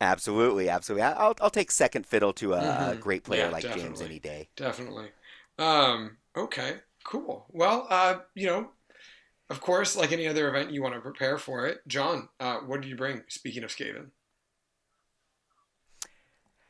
Absolutely, 0.00 0.68
absolutely. 0.68 1.02
I- 1.04 1.12
I'll 1.12 1.34
I'll 1.40 1.50
take 1.50 1.70
second 1.70 2.06
fiddle 2.06 2.32
to 2.34 2.54
a, 2.54 2.56
a 2.92 2.96
Mhm. 2.96 3.00
great 3.00 3.22
player 3.24 3.44
Yeah, 3.44 3.50
like 3.50 3.62
James 3.64 4.00
any 4.02 4.18
day. 4.18 4.48
Definitely. 4.56 5.10
Um, 5.58 6.18
okay. 6.36 6.80
Cool. 7.04 7.46
Well, 7.50 7.86
uh, 7.88 8.20
you 8.34 8.46
know, 8.46 8.70
of 9.52 9.60
course, 9.60 9.94
like 9.94 10.12
any 10.12 10.26
other 10.26 10.48
event, 10.48 10.72
you 10.72 10.82
want 10.82 10.94
to 10.94 11.00
prepare 11.00 11.36
for 11.36 11.66
it. 11.66 11.86
John, 11.86 12.30
uh, 12.40 12.60
what 12.60 12.80
did 12.80 12.88
you 12.88 12.96
bring? 12.96 13.22
Speaking 13.28 13.62
of 13.62 13.70
Skaven. 13.70 14.06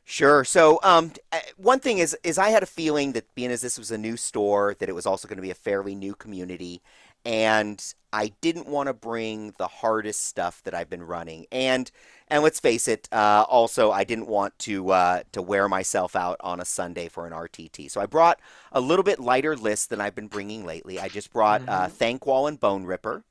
Sure. 0.04 0.42
So, 0.42 0.80
um, 0.82 1.12
uh, 1.30 1.38
one 1.56 1.78
thing 1.78 1.98
is, 1.98 2.16
is 2.24 2.36
I 2.36 2.48
had 2.50 2.64
a 2.64 2.66
feeling 2.66 3.12
that 3.12 3.32
being 3.36 3.52
as 3.52 3.60
this 3.60 3.78
was 3.78 3.92
a 3.92 3.96
new 3.96 4.16
store, 4.16 4.74
that 4.80 4.88
it 4.88 4.94
was 4.96 5.06
also 5.06 5.28
going 5.28 5.36
to 5.36 5.42
be 5.42 5.52
a 5.52 5.54
fairly 5.54 5.94
new 5.94 6.14
community, 6.16 6.82
and 7.24 7.94
I 8.12 8.32
didn't 8.40 8.66
want 8.66 8.88
to 8.88 8.92
bring 8.92 9.54
the 9.58 9.66
hardest 9.66 10.26
stuff 10.26 10.62
that 10.64 10.74
I've 10.74 10.90
been 10.90 11.02
running. 11.02 11.46
And 11.50 11.90
and 12.28 12.42
let's 12.42 12.60
face 12.60 12.88
it, 12.88 13.08
uh, 13.12 13.44
also 13.48 13.90
I 13.90 14.04
didn't 14.04 14.26
want 14.26 14.58
to 14.60 14.90
uh, 14.90 15.22
to 15.32 15.42
wear 15.42 15.68
myself 15.68 16.14
out 16.14 16.36
on 16.40 16.60
a 16.60 16.64
Sunday 16.64 17.08
for 17.08 17.26
an 17.26 17.32
RTT. 17.32 17.90
So 17.90 18.00
I 18.00 18.06
brought 18.06 18.40
a 18.70 18.80
little 18.80 19.02
bit 19.02 19.18
lighter 19.18 19.56
list 19.56 19.90
than 19.90 20.00
I've 20.00 20.14
been 20.14 20.28
bringing 20.28 20.64
lately. 20.66 20.98
I 20.98 21.08
just 21.08 21.32
brought 21.32 21.66
uh, 21.68 21.88
Thanquol 21.88 22.48
and 22.48 22.60
Bone 22.60 22.84
Ripper. 22.84 23.24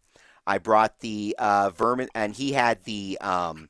I 0.47 0.57
brought 0.57 0.99
the 0.99 1.35
uh, 1.37 1.69
Vermin, 1.69 2.09
and 2.15 2.35
he 2.35 2.53
had 2.53 2.83
the 2.83 3.17
um, 3.21 3.69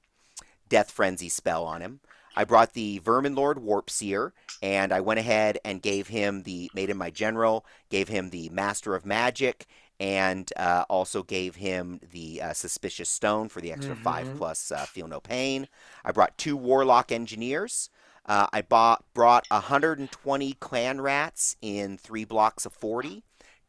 Death 0.70 0.92
Frenzy 0.92 1.28
spell 1.28 1.66
on 1.66 1.82
him. 1.82 2.00
I 2.36 2.46
brought 2.46 2.74
the 2.74 3.00
Vermin 3.00 3.36
Lord 3.36 3.60
Warp 3.60 3.90
Seer, 3.90 4.34
and 4.62 4.94
I 4.94 5.02
went 5.02 5.20
ahead 5.20 5.60
and 5.66 5.82
gave 5.82 6.08
him 6.08 6.44
the 6.44 6.72
made 6.74 6.90
him 6.90 6.98
my 6.98 7.10
general, 7.10 7.66
gave 7.90 8.08
him 8.08 8.30
the 8.30 8.50
Master 8.50 8.96
of 8.96 9.06
Magic, 9.06 9.68
and 10.02 10.52
uh, 10.58 10.86
also 10.90 11.24
gave 11.24 11.56
him 11.56 12.00
the 12.12 12.42
uh, 12.42 12.54
Suspicious 12.54 13.10
Stone 13.10 13.50
for 13.50 13.62
the 13.62 13.72
extra 13.72 13.96
five 13.96 14.34
Mhm. 14.34 14.38
plus 14.38 14.72
uh, 14.72 14.88
Feel 14.88 15.08
No 15.08 15.22
Pain. 15.22 15.68
I 16.04 16.12
brought 16.12 16.38
two 16.38 16.58
Warlock 16.58 17.12
Engineers. 17.12 17.90
Uh, 18.26 18.48
I 18.54 18.62
bought 18.62 19.06
brought 19.14 19.46
120 19.52 20.54
Clan 20.54 21.02
Rats 21.02 21.56
in 21.62 21.98
three 21.98 22.26
blocks 22.26 22.66
of 22.66 22.74
40 22.74 23.24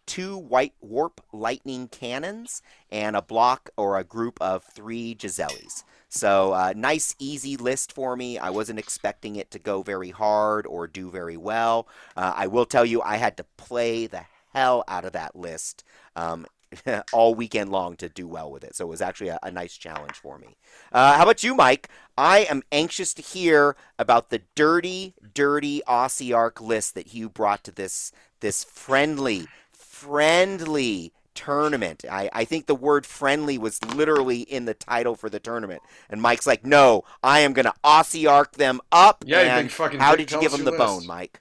two 0.07 0.37
white 0.37 0.75
warp 0.81 1.21
lightning 1.33 1.87
cannons 1.89 2.61
and 2.91 3.15
a 3.17 3.23
block 3.23 3.71
or 3.77 3.97
a 3.99 4.05
group 4.05 4.37
of 4.41 4.65
three 4.65 5.15
Jezzails. 5.15 5.85
So, 6.09 6.53
uh, 6.53 6.73
nice, 6.77 7.15
easy 7.19 7.57
list 7.57 7.93
for 7.93 8.17
me. 8.17 8.37
I 8.39 8.51
wasn't 8.51 8.79
expecting 8.81 9.37
it 9.37 9.51
to 9.53 9.59
go 9.59 9.83
very 9.83 10.11
hard 10.11 10.67
or 10.67 10.87
do 10.87 11.11
very 11.11 11.37
well. 11.37 11.89
Uh, 12.17 12.33
I 12.37 12.47
will 12.49 12.67
tell 12.67 12.85
you, 12.85 13.01
I 13.03 13.17
had 13.17 13.37
to 13.39 13.45
play 13.57 14.07
the 14.07 14.23
hell 14.53 14.85
out 14.89 15.05
of 15.05 15.13
that 15.13 15.37
list 15.37 15.85
um, 16.17 16.47
all 17.13 17.35
weekend 17.35 17.71
long 17.71 17.97
to 17.97 18.09
do 18.09 18.27
well 18.27 18.51
with 18.51 18.65
it. 18.65 18.75
So, 18.75 18.85
it 18.87 18.89
was 18.89 19.03
actually 19.03 19.29
a, 19.29 19.39
a 19.43 19.51
nice 19.51 19.77
challenge 19.77 20.15
for 20.15 20.39
me. 20.39 20.57
Uh, 20.91 21.17
how 21.17 21.23
about 21.25 21.43
you, 21.43 21.55
Mike? 21.55 21.89
I 22.17 22.41
am 22.41 22.63
anxious 22.71 23.15
to 23.15 23.23
hear 23.23 23.77
about 23.99 24.31
the 24.31 24.43
dirty, 24.55 25.15
dirty 25.35 25.83
Ossiarch 25.89 26.61
list 26.61 26.95
that 26.95 27.15
you 27.15 27.29
brought 27.29 27.65
to 27.65 27.73
this 27.73 28.13
this 28.41 28.65
friendly, 28.65 29.47
friendly 29.73 31.13
tournament. 31.35 32.05
I, 32.11 32.29
I 32.33 32.45
think 32.45 32.67
the 32.67 32.75
word 32.75 33.07
friendly 33.07 33.59
was 33.59 33.83
literally 33.85 34.41
in 34.41 34.65
the 34.65 34.75
title 34.75 35.15
for 35.15 35.31
the 35.31 35.41
tournament. 35.41 35.83
And 36.11 36.21
Mike's 36.21 36.47
like, 36.47 36.65
no, 36.65 37.05
I 37.23 37.41
am 37.41 37.53
going 37.53 37.65
to 37.65 37.75
Ossiarch 37.85 38.53
them 38.53 38.81
up. 38.91 39.25
Yeah, 39.27 39.59
and 39.59 39.71
fucking 39.71 40.01
how 40.01 40.17
did 40.17 40.31
you 40.31 40.41
give 40.41 40.53
them 40.53 40.65
the 40.65 40.73
list. 40.73 40.79
bone, 40.79 41.07
Mike? 41.07 41.41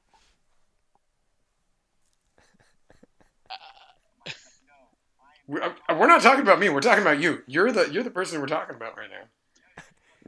We- 5.52 5.62
uh, 5.62 5.74
We're 5.98 6.08
not 6.08 6.22
talking 6.22 6.42
about 6.44 6.60
me. 6.60 6.70
We're 6.70 6.80
talking 6.80 7.02
about 7.02 7.20
you. 7.20 7.44
You're 7.46 7.72
the 7.74 7.92
you're 7.92 8.04
the 8.04 8.12
person 8.12 8.40
we're 8.40 8.48
talking 8.48 8.76
about 8.76 8.98
right 8.98 9.10
now. 9.10 9.26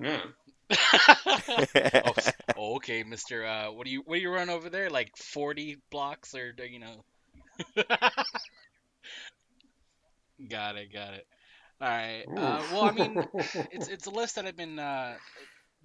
Yeah. 0.09 0.23
oh, 2.05 2.13
oh, 2.57 2.75
okay, 2.75 3.03
Mister. 3.03 3.45
Uh, 3.45 3.71
what 3.71 3.85
do 3.85 3.91
you 3.91 4.01
what 4.05 4.15
do 4.15 4.21
you 4.21 4.31
run 4.31 4.49
over 4.49 4.69
there? 4.69 4.89
Like 4.89 5.15
forty 5.17 5.77
blocks, 5.91 6.35
or 6.35 6.53
you 6.65 6.79
know? 6.79 7.05
got 10.49 10.75
it, 10.75 10.91
got 10.91 11.13
it. 11.13 11.25
All 11.81 11.87
right. 11.87 12.23
Uh, 12.35 12.61
well, 12.71 12.83
I 12.83 12.91
mean, 12.91 13.25
it's 13.71 13.87
it's 13.87 14.05
a 14.07 14.11
list 14.11 14.35
that 14.35 14.45
I've 14.45 14.57
been 14.57 14.79
uh, 14.79 15.15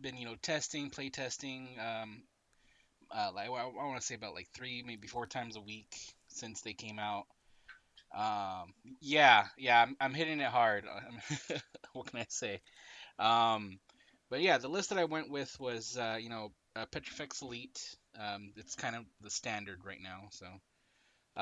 been 0.00 0.16
you 0.16 0.26
know 0.26 0.36
testing, 0.42 0.90
play 0.90 1.10
testing. 1.10 1.76
Um, 1.80 2.22
uh, 3.16 3.30
like 3.34 3.48
I, 3.48 3.50
want 3.50 4.00
to 4.00 4.06
say 4.06 4.14
about 4.16 4.34
like 4.34 4.48
three, 4.54 4.82
maybe 4.86 5.06
four 5.06 5.26
times 5.26 5.56
a 5.56 5.60
week 5.60 5.94
since 6.28 6.62
they 6.62 6.74
came 6.74 6.98
out. 6.98 7.24
Um, 8.14 8.72
yeah, 9.00 9.46
yeah, 9.58 9.82
I'm, 9.82 9.96
I'm 10.00 10.14
hitting 10.14 10.40
it 10.40 10.48
hard. 10.48 10.84
what 11.92 12.06
can 12.06 12.20
I 12.20 12.26
say? 12.28 12.60
Um, 13.18 13.78
but 14.30 14.40
yeah, 14.40 14.58
the 14.58 14.68
list 14.68 14.90
that 14.90 14.98
I 14.98 15.04
went 15.04 15.30
with 15.30 15.54
was, 15.60 15.96
uh, 15.96 16.18
you 16.20 16.28
know, 16.28 16.52
uh, 16.76 16.86
Petrifex 16.86 17.42
Elite. 17.42 17.96
Um, 18.18 18.52
it's 18.56 18.74
kind 18.74 18.96
of 18.96 19.04
the 19.20 19.30
standard 19.30 19.80
right 19.84 20.00
now. 20.02 20.28
So 20.30 20.46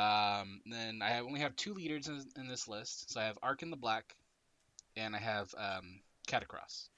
um, 0.00 0.60
then 0.66 1.00
I 1.02 1.20
only 1.20 1.40
have 1.40 1.56
two 1.56 1.74
leaders 1.74 2.08
in, 2.08 2.24
in, 2.36 2.48
this 2.48 2.68
list. 2.68 3.10
So 3.12 3.20
I 3.20 3.24
have 3.24 3.38
Arkhan 3.40 3.70
the 3.70 3.76
Black, 3.76 4.14
and 4.96 5.16
I 5.16 5.18
have 5.18 5.54
um, 5.56 6.00
Katakros. 6.28 6.88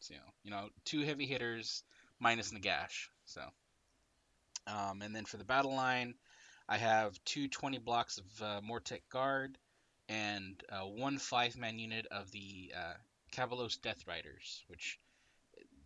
So 0.00 0.14
you 0.44 0.50
know, 0.50 0.68
two 0.84 1.02
heavy 1.02 1.26
hitters 1.26 1.82
minus 2.20 2.52
Nagash. 2.52 3.08
So 3.24 3.42
um, 4.66 5.02
and 5.02 5.14
then 5.14 5.24
for 5.24 5.36
the 5.36 5.44
battle 5.44 5.74
line, 5.74 6.14
I 6.68 6.78
have 6.78 7.22
two 7.24 7.48
20 7.48 7.78
blocks 7.78 8.18
of 8.18 8.42
uh, 8.42 8.60
Mortek 8.62 9.02
Guard 9.10 9.58
and 10.08 10.62
uh, 10.70 10.82
one 10.86 11.18
five 11.18 11.56
man 11.56 11.78
unit 11.78 12.06
of 12.10 12.30
the 12.32 12.72
uh, 12.76 12.94
Kavalos 13.32 13.80
Death 13.80 14.06
Riders, 14.06 14.64
which 14.68 14.98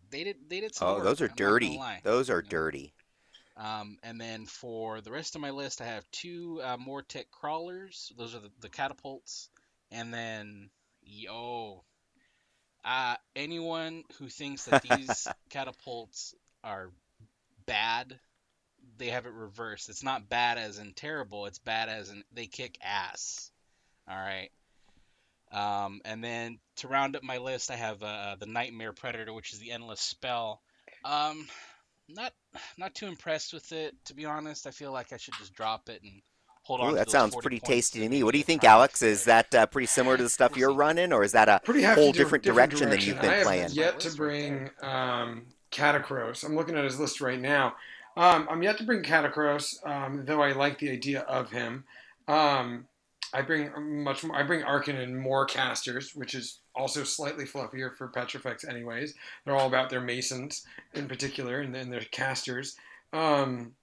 they 0.09 0.23
did 0.23 0.49
they 0.49 0.59
did 0.61 0.75
some 0.75 0.89
Oh, 0.89 0.93
work, 0.93 1.09
those 1.09 1.21
are 1.21 1.27
I'm 1.29 1.37
dirty. 1.37 1.85
Those 2.01 2.31
are 2.31 2.41
Yeah. 2.41 2.51
dirty. 2.51 2.95
Um, 3.57 3.97
and 4.03 4.21
then 4.21 4.45
for 4.45 5.01
the 5.01 5.11
rest 5.11 5.35
of 5.35 5.41
my 5.41 5.49
list, 5.49 5.81
I 5.81 5.85
have 5.85 6.09
two 6.11 6.61
uh, 6.63 6.77
Mortek 6.77 7.29
crawlers. 7.31 8.11
Those 8.17 8.35
are 8.35 8.39
the, 8.39 8.51
the 8.59 8.69
catapults. 8.69 9.49
And 9.91 10.13
then, 10.13 10.69
yo, 11.01 11.83
uh, 12.85 13.15
anyone 13.35 14.03
who 14.17 14.29
thinks 14.29 14.65
that 14.65 14.81
these 14.81 15.33
catapults 15.49 16.33
are 16.63 16.91
bad, 17.65 18.19
they 18.97 19.07
have 19.09 19.25
it 19.25 19.33
reversed. 19.33 19.89
It's 19.89 20.03
not 20.03 20.29
bad 20.29 20.57
as 20.57 20.79
in 20.79 20.93
terrible. 20.93 21.45
It's 21.45 21.59
bad 21.59 21.89
as 21.89 22.09
in 22.09 22.23
they 22.33 22.47
kick 22.47 22.77
ass. 22.81 23.51
All 24.09 24.17
right. 24.17 24.49
Um, 25.51 26.01
and 26.05 26.23
then 26.23 26.59
to 26.77 26.87
round 26.87 27.15
up 27.15 27.23
my 27.23 27.37
list, 27.37 27.71
I 27.71 27.75
have 27.75 28.03
uh, 28.03 28.35
the 28.39 28.45
Nightmare 28.45 28.93
Predator, 28.93 29.33
which 29.33 29.53
is 29.53 29.59
the 29.59 29.71
endless 29.71 30.01
spell. 30.01 30.61
Um, 31.05 31.47
not 32.09 32.33
not 32.77 32.95
too 32.95 33.07
impressed 33.07 33.53
with 33.53 33.71
it, 33.71 33.95
to 34.05 34.13
be 34.13 34.25
honest. 34.25 34.67
I 34.67 34.71
feel 34.71 34.91
like 34.91 35.13
I 35.13 35.17
should 35.17 35.35
just 35.35 35.53
drop 35.53 35.89
it 35.89 36.01
and 36.03 36.21
hold 36.63 36.81
on. 36.81 36.87
Ooh, 36.87 36.91
to 36.91 36.95
that 36.97 37.05
those 37.07 37.11
sounds 37.11 37.35
pretty 37.35 37.59
tasty 37.59 37.99
to 37.99 38.09
me. 38.09 38.23
What 38.23 38.31
do 38.33 38.37
you 38.37 38.43
think, 38.43 38.63
Alex? 38.63 39.01
Is 39.01 39.23
that 39.25 39.53
uh, 39.55 39.65
pretty 39.67 39.87
similar 39.87 40.17
to 40.17 40.23
the 40.23 40.29
stuff 40.29 40.57
you're 40.57 40.73
running, 40.73 41.13
or 41.13 41.23
is 41.23 41.31
that 41.33 41.47
a 41.49 41.61
Pretty 41.63 41.83
whole 41.83 42.11
di- 42.11 42.17
different 42.17 42.43
direction 42.43 42.89
than 42.89 42.99
you've 43.01 43.19
been 43.21 43.29
I 43.31 43.37
been 43.37 43.37
have 43.37 43.43
playing? 43.43 43.69
yet 43.71 43.99
to 44.01 44.11
bring 44.11 44.69
um, 44.81 45.47
Katakros. 45.71 46.43
I'm 46.43 46.55
looking 46.55 46.77
at 46.77 46.83
his 46.83 46.99
list 46.99 47.21
right 47.21 47.39
now. 47.39 47.75
Um, 48.17 48.47
I'm 48.49 48.63
yet 48.63 48.79
to 48.79 48.83
bring 48.83 49.03
Katakros, 49.03 49.85
um, 49.87 50.25
though 50.25 50.41
I 50.41 50.51
like 50.53 50.79
the 50.79 50.89
idea 50.89 51.21
of 51.21 51.51
him. 51.51 51.83
Um, 52.27 52.87
I 53.31 53.43
bring 53.43 53.69
much 54.03 54.23
more. 54.23 54.35
I 54.35 54.43
bring 54.43 54.63
Arkhan 54.63 55.01
and 55.01 55.19
more 55.19 55.45
casters, 55.45 56.15
which 56.15 56.33
is 56.33 56.59
also 56.73 57.03
slightly 57.03 57.45
fluffier 57.45 57.95
for 57.95 58.07
Petrifex. 58.07 58.63
Anyways, 58.63 59.13
they're 59.45 59.55
all 59.55 59.67
about 59.67 59.89
their 59.89 60.01
masons 60.01 60.65
in 60.95 61.07
particular, 61.07 61.59
and 61.61 61.75
then 61.75 61.89
their 61.89 62.01
casters. 62.11 62.75
Um, 63.13 63.73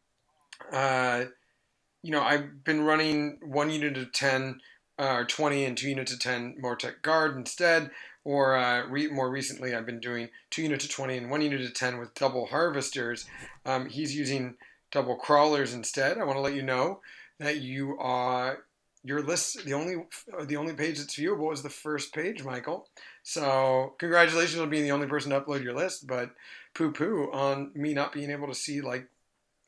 uh, 0.73 1.27
you 2.03 2.11
know, 2.11 2.23
I've 2.23 2.65
been 2.65 2.83
running 2.83 3.39
one 3.43 3.71
unit 3.71 3.97
of 3.99 4.13
ten 4.13 4.61
uh, 4.99 5.13
or 5.13 5.25
twenty 5.27 5.65
and 5.65 5.77
two 5.77 5.91
units 5.91 6.13
of 6.13 6.21
ten 6.21 6.57
Mortek 6.61 7.03
Guard 7.03 7.37
instead. 7.37 7.91
Or 8.25 8.57
uh, 8.57 8.87
re- 8.87 9.09
more 9.09 9.31
recently, 9.31 9.75
I've 9.75 9.87
been 9.87 10.01
doing 10.01 10.31
two 10.51 10.63
units 10.63 10.85
of 10.85 10.91
twenty 10.91 11.17
and 11.17 11.31
one 11.31 11.43
unit 11.43 11.61
of 11.61 11.75
ten 11.75 11.99
with 11.99 12.15
double 12.15 12.47
harvesters. 12.47 13.27
Um, 13.67 13.89
he's 13.89 14.17
using 14.17 14.57
double 14.91 15.17
crawlers 15.17 15.75
instead. 15.75 16.19
I 16.19 16.25
want 16.25 16.37
to 16.37 16.43
let 16.43 16.55
you 16.55 16.63
know 16.63 17.01
that 17.39 17.61
you 17.61 17.99
are 17.99 18.65
your 19.05 19.23
list. 19.23 19.65
The 19.65 19.75
only 19.75 19.97
the 20.45 20.57
only 20.57 20.73
page 20.73 20.99
that's 20.99 21.17
viewable 21.17 21.53
is 21.53 21.63
the 21.63 21.69
first 21.69 22.15
page, 22.15 22.43
Michael. 22.43 22.89
So 23.23 23.95
congratulations 23.99 24.61
on 24.61 24.71
being 24.71 24.85
the 24.85 24.93
only 24.93 25.07
person 25.07 25.31
to 25.31 25.41
upload 25.41 25.63
your 25.63 25.75
list, 25.75 26.07
but 26.07 26.31
poo 26.75 26.93
poo 26.93 27.31
on 27.33 27.71
me 27.75 27.93
not 27.93 28.13
being 28.13 28.31
able 28.31 28.49
to 28.49 28.55
see 28.55 28.81
like 28.81 29.09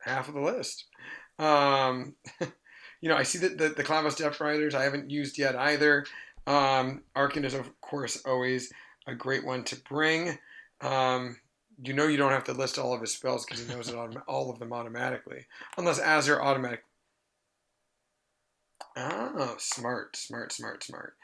half 0.01 0.29
of 0.29 0.35
the 0.35 0.41
list. 0.41 0.87
Um, 1.39 2.15
you 3.01 3.09
know, 3.09 3.17
I 3.17 3.25
see 3.25 3.39
that 3.39 3.59
the, 3.59 3.69
the 3.69 3.85
Kavalos 3.85 4.17
Death 4.17 4.41
Riders 4.41 4.75
I 4.75 4.85
haven't 4.85 5.11
used 5.11 5.39
yet 5.39 5.55
either. 5.55 6.07
Um, 6.47 7.03
Arkhan 7.17 7.45
is 7.45 7.55
of 7.55 7.81
course 7.81 8.23
always 8.25 8.73
a 9.07 9.15
great 9.15 9.45
one 9.45 9.65
to 9.65 9.77
bring. 9.89 10.39
Um, 10.81 11.37
you 11.83 11.93
know 11.93 12.07
you 12.07 12.17
don't 12.17 12.33
have 12.33 12.45
to 12.45 12.53
list 12.53 12.79
all 12.79 12.95
of 12.95 13.01
his 13.01 13.13
spells 13.13 13.45
because 13.45 13.65
he 13.65 13.73
knows 13.73 13.89
it 13.89 13.95
autom- 13.97 14.23
all 14.29 14.51
of 14.51 14.59
them 14.59 14.73
automatically, 14.73 15.47
unless 15.77 15.99
Azure 15.99 16.41
automatic. 16.43 16.83
Oh, 18.97 19.57
smart, 19.59 20.17
smart, 20.17 20.53
smart, 20.53 20.83
smart. 20.83 21.15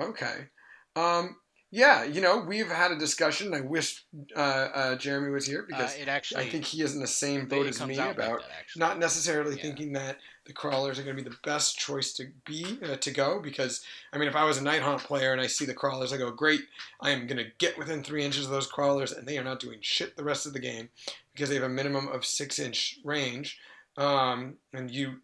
Okay. 0.00 0.48
Um, 0.96 1.36
yeah, 1.70 2.04
you 2.04 2.20
know 2.20 2.44
we've 2.46 2.68
had 2.68 2.92
a 2.92 2.98
discussion. 2.98 3.54
I 3.54 3.60
wish 3.62 4.04
uh, 4.36 4.38
uh, 4.38 4.96
Jeremy 4.96 5.30
was 5.30 5.46
here 5.46 5.62
Uh, 5.62 5.66
because 5.68 5.96
it 5.96 6.08
actually, 6.08 6.44
I 6.44 6.50
think 6.50 6.64
he 6.66 6.82
is 6.82 6.94
in 6.94 7.00
the 7.00 7.06
same 7.06 7.46
boat 7.46 7.66
as 7.66 7.80
me 7.80 7.94
about 7.96 8.16
that, 8.16 8.64
not 8.76 8.98
necessarily 8.98 9.56
Yeah. 9.56 9.62
thinking 9.62 9.92
that 9.94 10.18
the 10.44 10.52
crawlers 10.52 10.98
are 10.98 11.02
going 11.02 11.16
to 11.16 11.22
be 11.22 11.28
the 11.28 11.36
best 11.44 11.78
choice 11.78 12.12
to 12.14 12.26
be 12.44 12.78
uh, 12.84 12.96
to 12.96 13.10
go 13.10 13.40
because 13.40 13.84
I 14.12 14.18
mean 14.18 14.28
if 14.28 14.36
I 14.36 14.44
was 14.44 14.58
a 14.58 14.62
night 14.62 14.82
hunt 14.82 15.02
player 15.02 15.32
and 15.32 15.40
I 15.40 15.46
see 15.46 15.64
the 15.64 15.74
crawlers 15.74 16.12
I 16.12 16.16
go 16.16 16.30
great 16.30 16.62
I 17.00 17.10
am 17.10 17.26
going 17.26 17.38
to 17.38 17.50
get 17.58 17.78
within 17.78 18.02
three 18.02 18.24
inches 18.24 18.46
of 18.46 18.50
those 18.50 18.66
crawlers 18.66 19.12
and 19.12 19.26
they 19.26 19.38
are 19.38 19.44
not 19.44 19.60
doing 19.60 19.78
shit 19.80 20.16
the 20.16 20.24
rest 20.24 20.46
of 20.46 20.52
the 20.52 20.58
game 20.58 20.88
because 21.32 21.48
they 21.48 21.54
have 21.54 21.64
a 21.64 21.68
minimum 21.68 22.08
of 22.08 22.24
six 22.24 22.58
inch 22.58 22.98
range. 23.04 23.58
Um, 23.96 24.54
and 24.72 24.90
you 24.90 25.16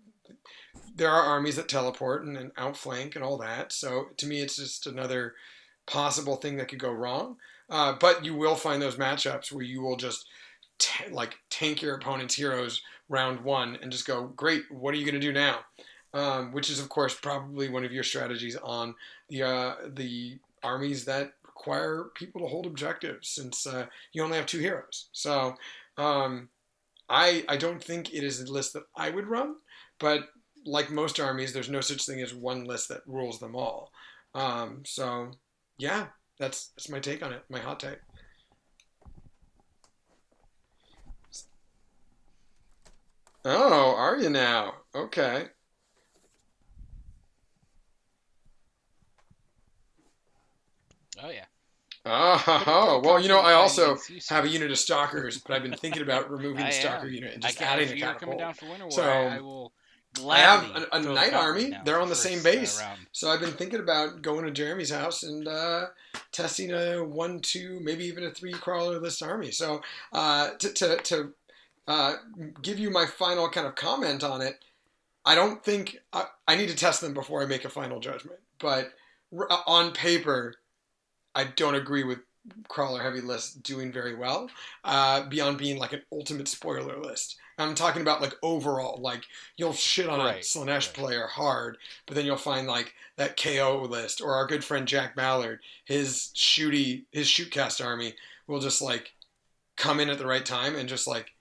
there 0.94 1.10
are 1.10 1.22
armies 1.22 1.56
that 1.56 1.68
teleport 1.68 2.24
and, 2.24 2.36
and 2.36 2.52
outflank 2.58 3.14
and 3.14 3.24
all 3.24 3.38
that 3.38 3.72
so 3.72 4.08
to 4.18 4.26
me 4.26 4.40
it's 4.40 4.56
just 4.56 4.86
another 4.86 5.34
possible 5.88 6.36
thing 6.36 6.56
that 6.58 6.68
could 6.68 6.78
go 6.78 6.92
wrong. 6.92 7.36
Uh, 7.70 7.94
but 7.98 8.24
you 8.24 8.34
will 8.34 8.54
find 8.54 8.80
those 8.80 8.96
matchups 8.96 9.52
where 9.52 9.64
you 9.64 9.82
will 9.82 9.96
just 9.96 10.26
ta 10.78 11.04
like 11.10 11.38
tank 11.50 11.82
your 11.82 11.96
opponent's 11.96 12.34
heroes 12.34 12.82
round 13.08 13.40
one 13.40 13.78
and 13.82 13.92
just 13.92 14.06
go, 14.06 14.28
great, 14.36 14.62
what 14.70 14.94
are 14.94 14.96
you 14.96 15.04
going 15.04 15.20
to 15.20 15.20
do 15.20 15.32
now? 15.32 15.60
Um, 16.14 16.52
which 16.52 16.70
is, 16.70 16.80
of 16.80 16.88
course, 16.88 17.14
probably 17.14 17.68
one 17.68 17.84
of 17.84 17.92
your 17.92 18.04
strategies 18.04 18.56
on 18.56 18.94
the 19.28 19.42
uh, 19.42 19.74
the 19.94 20.38
armies 20.62 21.04
that 21.04 21.32
require 21.44 22.06
people 22.14 22.40
to 22.40 22.46
hold 22.46 22.66
objectives, 22.66 23.28
since 23.28 23.66
uh, 23.66 23.86
you 24.12 24.22
only 24.22 24.38
have 24.38 24.46
two 24.46 24.58
heroes. 24.58 25.08
So, 25.12 25.54
um, 25.98 26.48
I 27.10 27.44
I 27.46 27.58
don't 27.58 27.84
think 27.84 28.14
it 28.14 28.24
is 28.24 28.40
a 28.40 28.50
list 28.50 28.72
that 28.72 28.84
I 28.96 29.10
would 29.10 29.26
run, 29.26 29.56
but 30.00 30.28
like 30.64 30.90
most 30.90 31.20
armies, 31.20 31.52
there's 31.52 31.68
no 31.68 31.82
such 31.82 32.06
thing 32.06 32.22
as 32.22 32.34
one 32.34 32.64
list 32.64 32.88
that 32.88 33.02
rules 33.06 33.38
them 33.38 33.54
all. 33.54 33.92
Um, 34.34 34.82
so, 34.86 35.32
yeah, 35.78 36.06
that's 36.38 36.68
that's 36.68 36.88
my 36.88 37.00
take 37.00 37.22
on 37.22 37.32
it, 37.32 37.42
my 37.50 37.58
hot 37.58 37.80
take. 37.80 37.98
Oh, 43.44 43.94
are 43.96 44.16
you 44.16 44.30
now? 44.30 44.74
Okay. 44.94 45.48
Oh 51.22 51.30
yeah. 51.30 51.44
Oh, 52.10 53.02
well, 53.04 53.20
you 53.20 53.28
know, 53.28 53.40
I 53.40 53.52
also 53.52 53.98
have 54.28 54.44
a 54.44 54.48
unit 54.48 54.70
of 54.70 54.78
stalkers, 54.78 55.38
but 55.38 55.54
I've 55.54 55.62
been 55.62 55.74
thinking 55.76 56.02
about 56.02 56.30
removing 56.30 56.64
the 56.64 56.72
stalker 56.72 57.08
unit 57.08 57.34
and 57.34 57.42
just 57.42 57.58
can- 57.58 57.66
adding 57.66 57.90
a 57.90 58.00
catapult. 58.00 58.38
down 58.38 58.54
for 58.54 58.90
So, 58.90 59.02
I, 59.02 59.36
I 59.36 59.40
will 59.40 59.72
I 60.30 60.38
have 60.38 60.64
a- 60.70 60.96
a 60.96 61.00
knight 61.02 61.34
army. 61.34 61.74
They're 61.84 62.00
on 62.00 62.08
the 62.08 62.14
same 62.14 62.38
uh, 62.38 62.42
base. 62.44 62.82
So 63.12 63.30
I've 63.30 63.40
been 63.40 63.52
thinking 63.52 63.80
about 63.80 64.22
going 64.22 64.44
to 64.46 64.50
Jeremy's 64.50 64.90
house 64.90 65.22
and 65.22 65.46
uh, 65.46 65.86
testing 66.32 66.72
a 66.72 67.04
one, 67.04 67.40
two, 67.40 67.78
maybe 67.82 68.04
even 68.06 68.24
a 68.24 68.30
three 68.30 68.52
crawler 68.52 68.98
list 69.00 69.22
army. 69.22 69.50
So 69.50 69.82
uh, 70.12 70.50
to 70.60 70.72
to, 70.72 70.96
to 70.96 71.34
uh, 71.88 72.14
give 72.62 72.78
you 72.78 72.90
my 72.90 73.06
final 73.06 73.48
kind 73.48 73.66
of 73.66 73.74
comment 73.74 74.22
on 74.22 74.42
it, 74.42 74.62
I 75.24 75.34
don't 75.34 75.64
think 75.64 75.98
I, 76.12 76.26
I 76.46 76.54
need 76.54 76.68
to 76.68 76.76
test 76.76 77.00
them 77.00 77.14
before 77.14 77.42
I 77.42 77.46
make 77.46 77.64
a 77.64 77.70
final 77.70 77.98
judgment. 77.98 78.38
But 78.60 78.92
r- 79.36 79.50
uh, 79.50 79.62
on 79.66 79.92
paper, 79.92 80.54
I 81.34 81.44
don't 81.44 81.74
agree 81.74 82.04
with 82.04 82.18
crawler 82.68 83.02
heavy 83.02 83.20
list 83.20 83.62
doing 83.62 83.92
very 83.92 84.14
well 84.14 84.50
uh, 84.84 85.24
beyond 85.28 85.58
being 85.58 85.78
like 85.78 85.92
an 85.92 86.02
ultimate 86.12 86.48
spoiler 86.48 86.98
list. 86.98 87.36
I'm 87.58 87.74
talking 87.74 88.02
about 88.02 88.22
like 88.22 88.34
overall, 88.42 89.00
like 89.02 89.24
you'll 89.56 89.72
shit 89.72 90.08
on 90.08 90.20
a 90.20 90.34
Slaanesh 90.34 90.68
right. 90.68 90.94
player 90.94 91.26
hard, 91.26 91.78
but 92.06 92.14
then 92.14 92.24
you'll 92.24 92.36
find 92.36 92.68
like 92.68 92.94
that 93.16 93.36
KO 93.36 93.86
list 93.88 94.20
or 94.20 94.34
our 94.34 94.46
good 94.46 94.62
friend 94.62 94.86
Jack 94.86 95.16
Ballard, 95.16 95.60
his 95.84 96.30
shooty, 96.36 97.04
his 97.10 97.26
shootcast 97.26 97.84
army 97.84 98.14
will 98.46 98.60
just 98.60 98.80
like 98.80 99.12
come 99.76 99.98
in 100.00 100.08
at 100.08 100.18
the 100.18 100.26
right 100.26 100.46
time 100.46 100.76
and 100.76 100.88
just 100.88 101.06
like 101.06 101.32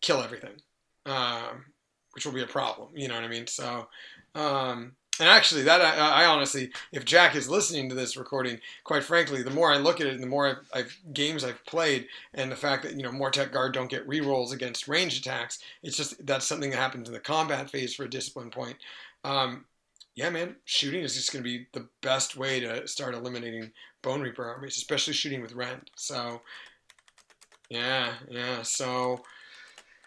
kill 0.00 0.22
everything, 0.22 0.60
um, 1.06 1.64
which 2.12 2.26
will 2.26 2.32
be 2.32 2.42
a 2.42 2.46
problem. 2.46 2.90
You 2.94 3.08
know 3.08 3.14
what 3.14 3.24
I 3.24 3.28
mean? 3.28 3.46
So, 3.46 3.88
um, 4.34 4.96
And 5.18 5.28
actually, 5.28 5.62
that 5.64 5.82
I, 5.82 6.22
I, 6.22 6.26
honestly, 6.26 6.72
if 6.92 7.04
Jack 7.04 7.36
is 7.36 7.48
listening 7.48 7.90
to 7.90 7.94
this 7.94 8.16
recording, 8.16 8.58
quite 8.84 9.04
frankly, 9.04 9.42
the 9.42 9.50
more 9.50 9.70
I 9.70 9.76
look 9.76 10.00
at 10.00 10.06
it 10.06 10.14
and 10.14 10.22
the 10.22 10.26
more 10.26 10.46
I've, 10.48 10.56
I've 10.72 10.98
games 11.12 11.44
I've 11.44 11.62
played, 11.66 12.06
and 12.32 12.50
the 12.50 12.56
fact 12.56 12.82
that 12.84 12.94
you 12.96 13.02
know 13.02 13.10
Mortek 13.10 13.52
Guard 13.52 13.74
don't 13.74 13.90
get 13.90 14.08
rerolls 14.08 14.52
against 14.52 14.88
ranged 14.88 15.18
attacks, 15.26 15.58
it's 15.82 15.96
just 15.96 16.24
that's 16.26 16.46
something 16.46 16.70
that 16.70 16.78
happens 16.78 17.06
in 17.08 17.12
the 17.12 17.20
combat 17.20 17.68
phase 17.68 17.94
for 17.94 18.04
a 18.04 18.10
discipline 18.10 18.50
point. 18.50 18.76
Um, 19.24 19.66
yeah, 20.14 20.30
man, 20.30 20.56
shooting 20.64 21.02
is 21.02 21.14
just 21.14 21.32
going 21.32 21.42
to 21.44 21.50
be 21.50 21.66
the 21.72 21.88
best 22.02 22.36
way 22.36 22.60
to 22.60 22.86
start 22.88 23.14
eliminating 23.14 23.72
Bone 24.02 24.22
Reaper 24.22 24.44
armies, 24.44 24.76
especially 24.78 25.12
shooting 25.14 25.42
with 25.42 25.52
Rend. 25.54 25.90
So, 25.96 26.40
yeah, 27.68 28.14
yeah. 28.28 28.62
So, 28.62 29.20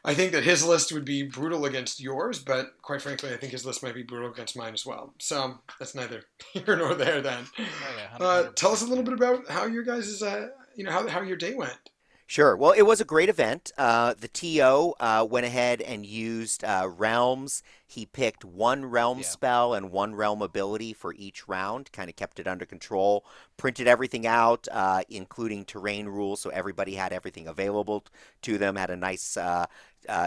I 0.06 0.14
think 0.14 0.34
that 0.34 0.44
his 0.44 0.66
list 0.66 0.92
would 0.92 1.06
be 1.06 1.24
brutal 1.24 1.66
against 1.66 2.02
yours, 2.02 2.40
but 2.40 2.74
quite 2.82 3.02
frankly, 3.02 3.34
I 3.34 3.38
think 3.38 3.54
his 3.54 3.66
list 3.66 3.84
might 3.84 3.96
be 3.96 4.04
brutal 4.04 4.32
against 4.32 4.58
mine 4.58 4.74
as 4.74 4.86
well. 4.86 5.14
So 5.20 5.60
that's 5.80 5.96
neither 5.96 6.24
here 6.54 6.76
nor 6.76 6.94
there. 6.94 7.22
Then, 7.22 7.46
oh, 7.58 7.64
yeah, 7.98 8.26
uh, 8.26 8.44
tell 8.56 8.72
us 8.72 8.82
a 8.82 8.88
little 8.88 9.04
bit 9.04 9.14
about 9.14 9.50
how 9.50 9.66
your 9.66 9.84
guys' 9.84 10.22
uh, 10.22 10.50
you 10.76 10.84
know 10.84 10.92
how 10.92 11.08
how 11.08 11.22
your 11.22 11.38
day 11.38 11.54
went. 11.54 11.90
Sure. 12.26 12.56
Well, 12.56 12.72
it 12.72 12.84
was 12.84 13.02
a 13.02 13.06
great 13.06 13.30
event. 13.30 13.72
Uh, 13.78 14.16
the 14.18 14.28
TO 14.28 14.96
uh, 15.00 15.28
went 15.30 15.46
ahead 15.46 15.82
and 15.82 16.06
used 16.06 16.64
uh, 16.64 16.90
realms. 16.90 17.62
He 17.86 18.06
picked 18.06 18.44
one 18.44 18.86
realm 18.86 19.20
yeah. 19.20 19.26
spell 19.26 19.74
and 19.74 19.92
one 19.92 20.16
realm 20.16 20.42
ability 20.42 20.94
for 20.94 21.14
each 21.14 21.48
round, 21.48 21.92
kind 21.92 22.10
of 22.10 22.16
kept 22.16 22.40
it 22.40 22.48
under 22.48 22.66
control, 22.66 23.26
printed 23.58 23.88
everything 23.88 24.26
out, 24.26 24.68
uh, 24.72 25.04
including 25.10 25.66
terrain 25.66 26.08
rules, 26.08 26.42
so 26.42 26.50
everybody 26.50 26.96
had 26.96 27.14
everything 27.14 27.48
available 27.48 28.04
to 28.42 28.58
them, 28.58 28.78
had 28.78 28.90
a 28.90 28.96
nice 28.96 29.38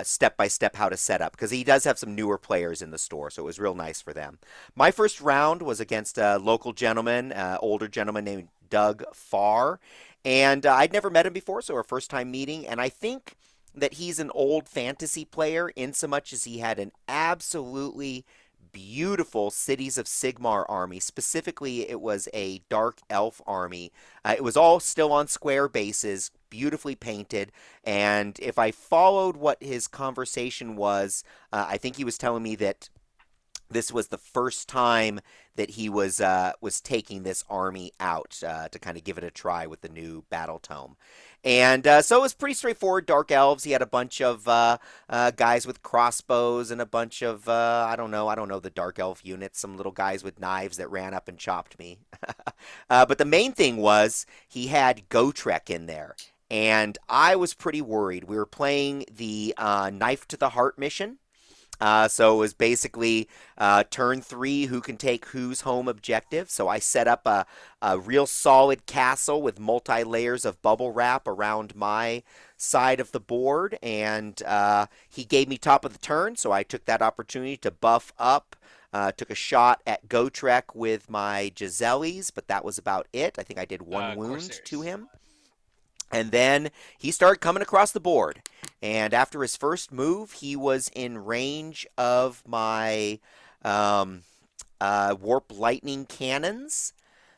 step 0.03 0.37
by 0.37 0.49
step 0.49 0.77
how 0.77 0.89
to 0.89 0.97
set 0.97 1.21
up 1.21 1.33
because 1.33 1.51
he 1.51 1.65
does 1.65 1.85
have 1.85 1.99
some 1.99 2.15
newer 2.15 2.39
players 2.39 2.83
in 2.83 2.91
the 2.91 2.99
store, 2.99 3.31
so 3.31 3.43
it 3.43 3.47
was 3.47 3.59
real 3.59 3.75
nice 3.75 4.01
for 4.01 4.13
them. 4.13 4.39
My 4.75 4.91
first 4.91 5.21
round 5.21 5.63
was 5.63 5.81
against 5.81 6.19
a 6.19 6.39
local 6.39 6.73
gentleman, 6.73 7.33
uh, 7.33 7.59
older 7.61 7.89
gentleman 7.89 8.25
named 8.25 8.49
Doug 8.69 9.05
Farr, 9.15 9.79
and 10.25 10.67
uh, 10.67 10.75
I'd 10.75 10.93
never 10.93 11.11
met 11.11 11.27
him 11.27 11.33
before, 11.33 11.63
so 11.63 11.75
our 11.75 11.85
first 11.85 12.11
time 12.11 12.31
meeting. 12.31 12.67
And 12.67 12.81
I 12.81 12.89
think 12.89 13.37
that 13.75 13.95
he's 13.95 14.19
an 14.19 14.31
old 14.35 14.69
fantasy 14.69 15.25
player 15.25 15.69
in 15.69 15.93
so 15.93 16.09
much 16.09 16.33
as 16.33 16.45
he 16.45 16.59
had 16.59 16.79
an 16.79 16.93
absolutely 17.09 18.25
beautiful 18.73 19.51
Cities 19.51 19.97
of 19.97 20.07
Sigmar 20.07 20.67
army. 20.69 20.99
Specifically, 20.99 21.89
it 21.89 22.01
was 22.01 22.29
a 22.35 22.61
dark 22.69 22.99
elf 23.09 23.41
army. 23.47 23.93
Uh, 24.25 24.35
it 24.37 24.45
was 24.45 24.57
all 24.57 24.81
still 24.81 25.13
on 25.13 25.29
square 25.29 25.69
bases, 25.69 26.31
beautifully 26.51 26.95
painted. 26.95 27.53
And 27.85 28.39
if 28.41 28.59
I 28.59 28.71
followed 28.71 29.37
what 29.37 29.63
his 29.63 29.87
conversation 29.87 30.77
was, 30.77 31.25
uh, 31.53 31.67
I 31.69 31.77
think 31.79 31.97
he 31.97 32.05
was 32.05 32.19
telling 32.19 32.43
me 32.43 32.57
that 32.57 32.89
this 33.71 33.93
was 33.93 34.09
the 34.09 34.19
first 34.19 34.69
time 34.69 35.21
that 35.57 35.71
he 35.71 35.89
was 35.89 36.21
uh, 36.21 36.53
was 36.61 36.81
taking 36.81 37.23
this 37.23 37.45
army 37.49 37.93
out 37.99 38.41
uh, 38.47 38.69
to 38.69 38.79
kind 38.79 38.97
of 38.97 39.05
give 39.05 39.19
it 39.19 39.25
a 39.25 39.31
try 39.31 39.67
with 39.67 39.81
the 39.81 39.89
new 39.89 40.25
battle 40.31 40.59
tome. 40.59 40.97
And 41.43 41.87
uh, 41.87 42.03
so 42.03 42.19
it 42.19 42.23
was 42.23 42.35
pretty 42.35 42.55
straightforward. 42.55 43.07
Dark 43.07 43.31
elves. 43.31 43.65
He 43.65 43.71
had 43.71 43.83
a 43.83 43.87
bunch 43.87 44.21
of 44.21 44.49
uh, 44.49 44.79
uh, 45.09 45.31
guys 45.31 45.67
with 45.67 45.83
crossbows 45.83 46.71
and 46.71 46.81
a 46.81 46.87
bunch 46.87 47.23
of 47.23 47.49
uh, 47.49 47.87
I 47.89 47.97
don't 47.97 48.11
know. 48.11 48.29
I 48.29 48.35
don't 48.35 48.49
know 48.49 48.61
the 48.61 48.71
dark 48.71 48.99
elf 48.99 49.25
units. 49.25 49.61
Some 49.61 49.77
little 49.77 49.93
guys 49.93 50.23
with 50.23 50.41
knives 50.41 50.77
that 50.77 50.91
ran 50.91 51.15
up 51.15 51.29
and 51.29 51.39
chopped 51.39 51.79
me. 51.79 51.99
but 52.89 53.19
the 53.19 53.25
main 53.25 53.53
thing 53.53 53.77
was 53.77 54.27
he 54.49 54.69
had 54.69 55.09
Gotrek 55.09 55.71
in 55.71 55.87
there, 55.87 56.17
and 56.51 56.99
I 57.09 57.37
was 57.37 57.55
pretty 57.55 57.83
worried. 57.83 58.25
We 58.25 58.37
were 58.37 58.47
playing 58.47 59.05
the 59.11 59.55
knife 59.59 60.27
to 60.29 60.37
the 60.37 60.51
heart 60.51 60.79
mission. 60.79 61.19
Uh, 61.81 62.09
so 62.09 62.37
it 62.37 62.39
was 62.39 62.55
basically 62.55 63.29
uh, 63.59 63.85
turn 63.91 64.21
three, 64.21 64.67
who 64.67 64.81
can 64.81 64.97
take 64.97 65.27
whose 65.27 65.63
home 65.63 65.89
objective. 65.89 66.51
So 66.51 66.69
I 66.69 66.79
set 66.79 67.07
up 67.07 67.27
a, 67.27 67.47
a 67.83 67.99
real 67.99 68.27
solid 68.27 68.87
castle 68.87 69.43
with 69.43 69.61
multi 69.61 70.03
layers 70.03 70.45
of 70.45 70.63
bubble 70.63 70.91
wrap 70.91 71.29
around 71.29 71.77
my 71.77 72.23
side 72.57 73.01
of 73.01 73.13
the 73.13 73.21
board, 73.21 73.79
and 73.83 74.43
uh, 74.45 74.87
he 75.09 75.25
gave 75.25 75.49
me 75.49 75.59
top 75.59 75.85
of 75.85 75.93
the 75.93 75.99
turn. 75.99 76.37
So 76.37 76.53
I 76.53 76.63
took 76.63 76.87
that 76.87 77.03
opportunity 77.03 77.57
to 77.59 77.71
buff 77.71 78.13
up. 78.19 78.57
Uh, 78.93 79.13
took 79.13 79.29
a 79.29 79.35
shot 79.35 79.83
at 79.87 80.09
Gotrek 80.09 80.75
with 80.75 81.11
my 81.11 81.53
Jezzails, 81.55 82.31
but 82.35 82.49
that 82.49 82.65
was 82.65 82.79
about 82.79 83.07
it. 83.13 83.39
I 83.39 83.43
think 83.43 83.61
I 83.61 83.67
did 83.67 83.83
one 83.83 84.13
uh, 84.13 84.15
wound 84.17 84.61
to 84.65 84.81
him. 84.81 85.09
And 86.13 86.31
then 86.31 86.71
he 86.97 87.11
started 87.11 87.41
coming 87.41 87.63
across 87.63 87.93
the 87.93 88.01
board. 88.01 88.43
And 88.81 89.13
after 89.13 89.43
his 89.43 89.57
first 89.57 89.93
move, 89.93 90.33
he 90.33 90.55
was 90.57 90.91
in 90.95 91.25
range 91.25 91.87
of 91.99 92.43
my 92.47 93.19
um, 93.65 94.23
uh, 94.81 95.17
Warp 95.21 95.53
Lightning 95.53 96.07
cannons. 96.07 96.93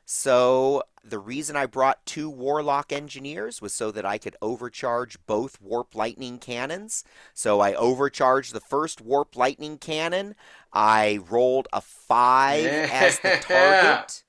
So 0.04 0.82
the 1.04 1.18
reason 1.18 1.56
I 1.56 1.66
brought 1.66 2.04
two 2.06 2.28
Warlock 2.30 2.92
Engineers 2.92 3.60
was 3.60 3.72
so 3.72 3.90
that 3.90 4.04
I 4.04 4.18
could 4.18 4.36
overcharge 4.40 5.18
both 5.26 5.60
Warp 5.60 5.94
Lightning 5.94 6.38
cannons. 6.38 7.04
So 7.34 7.60
I 7.60 7.74
overcharged 7.74 8.52
the 8.52 8.60
first 8.60 9.00
Warp 9.00 9.36
Lightning 9.36 9.78
cannon. 9.78 10.34
I 10.72 11.20
rolled 11.28 11.68
a 11.72 11.80
five 11.80 12.64
yeah. 12.64 12.88
as 12.90 13.20
the 13.20 13.38
target. 13.42 14.22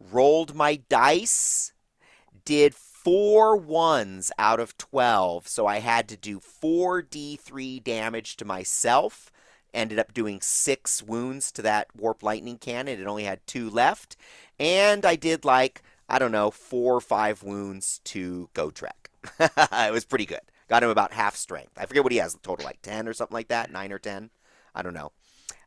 Rolled 0.00 0.54
my 0.54 0.76
dice. 0.88 1.72
Did 2.44 2.74
four 3.04 3.54
ones 3.54 4.32
out 4.38 4.58
of 4.58 4.76
12, 4.78 5.46
so 5.46 5.66
I 5.66 5.80
had 5.80 6.08
to 6.08 6.16
do 6.16 6.40
4d3 6.40 7.84
damage 7.84 8.36
to 8.38 8.46
myself. 8.46 9.30
Ended 9.74 9.98
up 9.98 10.14
doing 10.14 10.40
six 10.40 11.02
wounds 11.02 11.52
to 11.52 11.62
that 11.62 11.88
Warp 11.94 12.22
Lightning 12.22 12.56
cannon. 12.56 13.00
It 13.00 13.06
only 13.06 13.24
had 13.24 13.46
two 13.46 13.68
left. 13.68 14.16
And 14.58 15.04
I 15.04 15.16
did 15.16 15.44
like, 15.44 15.82
I 16.08 16.18
don't 16.18 16.32
know, 16.32 16.50
four 16.50 16.94
or 16.94 17.00
five 17.00 17.42
wounds 17.42 18.00
to 18.04 18.48
Gotrek. 18.54 19.10
it 19.38 19.92
was 19.92 20.04
pretty 20.04 20.26
good. 20.26 20.40
Got 20.68 20.82
him 20.82 20.90
about 20.90 21.12
half 21.12 21.36
strength. 21.36 21.72
I 21.76 21.86
forget 21.86 22.04
what 22.04 22.12
he 22.12 22.18
has 22.18 22.38
total, 22.42 22.64
like 22.64 22.80
10 22.82 23.06
or 23.06 23.12
something 23.12 23.34
like 23.34 23.48
that, 23.48 23.70
9 23.70 23.92
or 23.92 23.98
10. 23.98 24.30
I 24.74 24.82
don't 24.82 24.94
know. 24.94 25.12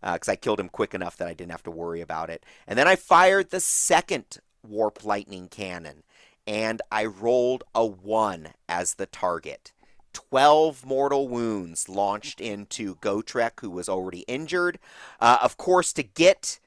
Because 0.02 0.30
uh, 0.30 0.32
I 0.32 0.36
killed 0.38 0.60
him 0.60 0.70
quick 0.70 0.94
enough 0.94 1.18
that 1.18 1.28
I 1.28 1.34
didn't 1.34 1.52
have 1.52 1.64
to 1.64 1.72
worry 1.72 2.02
about 2.02 2.30
it. 2.30 2.46
And 2.66 2.80
then 2.80 2.88
I 2.88 2.96
fired 2.96 3.50
the 3.50 3.60
second 3.60 4.40
Warp 4.64 5.04
Lightning 5.04 5.50
cannon 5.50 6.04
and 6.48 6.82
I 6.92 7.06
rolled 7.06 7.66
a 7.76 7.86
1 7.86 8.50
as 8.70 8.96
the 8.96 9.06
target. 9.06 9.74
12 10.14 10.86
mortal 10.86 11.28
wounds 11.28 11.88
launched 11.88 12.42
into 12.42 12.96
Gotrek, 12.96 13.60
who 13.60 13.70
was 13.70 13.88
already 13.88 14.22
injured. 14.22 14.80
Uh, 15.20 15.38
of 15.44 15.58
course, 15.58 15.94
to 15.94 16.02
get 16.02 16.60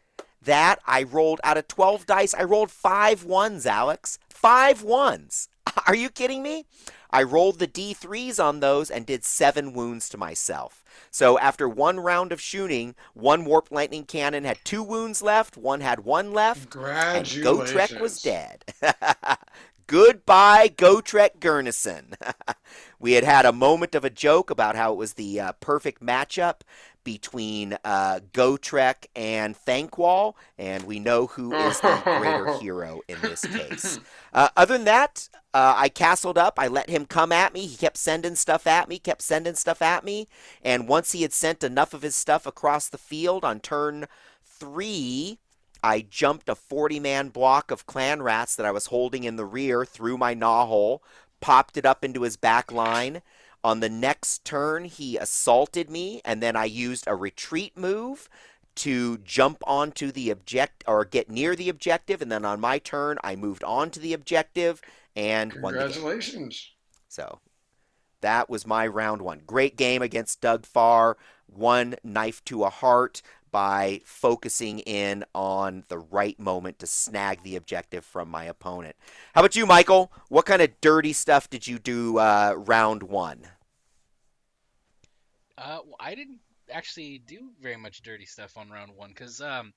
that, 0.43 0.79
I 0.87 1.03
rolled 1.03 1.40
out 1.43 1.57
of 1.57 1.66
12 1.66 2.07
dice, 2.07 2.35
I 2.35 2.45
rolled 2.45 2.71
five 2.71 3.25
ones, 3.25 3.66
Alex. 3.66 4.19
Five 4.29 4.83
ones. 4.83 5.49
Are 5.87 5.95
you 5.97 6.11
kidding 6.11 6.43
me? 6.43 6.66
I 7.11 7.23
rolled 7.25 7.59
the 7.59 7.66
D3s 7.66 8.43
on 8.43 8.61
those 8.61 8.88
and 8.90 9.05
did 9.05 9.25
seven 9.25 9.73
wounds 9.73 10.09
to 10.11 10.16
myself. 10.19 10.85
So 11.11 11.38
after 11.40 11.69
one 11.69 11.99
round 11.99 12.31
of 12.31 12.40
shooting, 12.40 12.95
one 13.14 13.45
warp 13.45 13.69
lightning 13.73 14.05
cannon 14.05 14.45
had 14.45 14.59
two 14.64 14.83
wounds 14.83 15.21
left, 15.21 15.57
one 15.57 15.81
had 15.81 16.01
one 16.05 16.33
left, 16.33 16.71
and 17.16 17.27
Gotrek 17.27 18.01
was 18.01 18.23
dead. 18.23 18.64
Goodbye, 19.90 20.68
Gotrek 20.68 21.40
Gurnisson. 21.40 22.14
we 23.00 23.14
had 23.14 23.24
had 23.24 23.44
a 23.44 23.50
moment 23.50 23.96
of 23.96 24.05
a 24.05 24.09
joke 24.09 24.48
about 24.48 24.76
how 24.76 24.92
it 24.92 24.96
was 24.96 25.14
the 25.14 25.40
uh, 25.40 25.53
perfect 25.59 26.00
matchup 26.00 26.61
between 27.03 27.76
uh, 27.85 28.20
Gotrek 28.33 29.07
and 29.16 29.57
Thanquol, 29.57 30.35
and 30.57 30.85
we 30.85 31.00
know 31.00 31.26
who 31.26 31.53
is 31.53 31.81
the 31.81 32.00
greater 32.05 32.57
hero 32.61 33.00
in 33.09 33.20
this 33.20 33.44
case. 33.44 33.98
Uh, 34.33 34.50
other 34.57 34.74
than 34.74 34.85
that, 34.85 35.29
uh, 35.53 35.74
I 35.76 35.88
castled 35.88 36.38
up. 36.38 36.55
I 36.57 36.68
let 36.68 36.88
him 36.88 37.05
come 37.05 37.33
at 37.33 37.53
me. 37.53 37.66
He 37.66 37.76
kept 37.76 37.96
sending 37.96 38.37
stuff 38.37 38.68
at 38.68 38.88
me, 38.88 39.00
kept 39.00 39.22
sending 39.22 39.57
stuff 39.57 39.83
at 39.83 40.05
me. 40.05 40.29
And 40.62 40.87
once 40.87 41.11
he 41.11 41.22
had 41.22 41.33
sent 41.33 41.64
enough 41.64 41.94
of 41.94 42.03
his 42.03 42.14
stuff 42.14 42.46
across 42.46 42.88
the 42.88 42.96
field 42.96 43.44
on 43.44 43.59
turn 43.59 44.07
three, 44.44 45.40
I 45.83 46.03
jumped 46.09 46.49
a 46.49 46.55
40 46.55 47.01
man 47.01 47.29
block 47.29 47.71
of 47.71 47.87
clan 47.87 48.23
rats 48.23 48.57
that 48.57 48.66
I 48.66 48.71
was 48.71 48.87
holding 48.87 49.25
in 49.25 49.37
the 49.37 49.45
rear 49.45 49.85
through 49.85 50.19
my 50.19 50.35
gnaw 50.35 50.66
hole, 50.66 51.03
popped 51.40 51.77
it 51.77 51.87
up 51.87 52.05
into 52.05 52.23
his 52.23 52.37
back 52.37 52.71
line. 52.71 53.23
On 53.62 53.81
the 53.81 53.88
next 53.90 54.45
turn, 54.45 54.85
he 54.87 55.16
assaulted 55.16 55.90
me, 55.90 56.23
and 56.25 56.43
then 56.43 56.57
I 56.57 56.64
used 56.64 57.05
a 57.07 57.14
retreat 57.14 57.77
move 57.77 58.29
to 58.77 59.19
jump 59.19 59.62
onto 59.66 60.11
the 60.11 60.31
object 60.31 60.85
or 60.87 61.05
get 61.05 61.29
near 61.29 61.55
the 61.55 61.69
objective. 61.69 62.23
And 62.23 62.33
then 62.33 62.45
on 62.45 62.61
my 62.61 62.79
turn, 62.79 63.19
I 63.23 63.37
moved 63.37 63.64
on 63.64 63.90
to 63.90 64.01
the 64.01 64.14
objective 64.14 64.81
and 65.16 65.53
Congratulations. 65.53 66.71
So 67.09 67.40
that 68.21 68.49
was 68.49 68.66
my 68.66 68.87
round 68.87 69.23
one. 69.23 69.43
Great 69.47 69.77
game 69.77 70.03
against 70.03 70.40
Doug 70.40 70.64
Farr. 70.64 71.16
One 71.47 71.97
knife 72.05 72.45
to 72.45 72.64
a 72.64 72.71
heart 72.71 73.23
by 73.50 74.00
focusing 74.04 74.80
in 74.80 75.24
on 75.34 75.84
the 75.88 75.98
right 75.98 76.38
moment 76.38 76.78
to 76.80 76.86
snag 76.86 77.42
the 77.42 77.56
objective 77.56 78.04
from 78.04 78.30
my 78.30 78.44
opponent. 78.44 78.96
How 79.34 79.42
about 79.42 79.56
you, 79.56 79.66
Michael? 79.66 80.12
What 80.28 80.46
kind 80.46 80.62
of 80.62 80.80
dirty 80.80 81.12
stuff 81.12 81.50
did 81.50 81.66
you 81.66 81.78
do 81.78 82.18
uh, 82.18 82.54
round 82.56 83.02
one? 83.04 83.48
Uh, 85.58 85.80
well, 85.84 85.96
I 86.00 86.14
didn't 86.14 86.40
actually 86.70 87.18
do 87.18 87.50
very 87.60 87.76
much 87.76 88.02
dirty 88.02 88.26
stuff 88.26 88.56
on 88.56 88.70
round 88.70 88.92
one 88.94 89.10
because 89.10 89.40
um, 89.40 89.72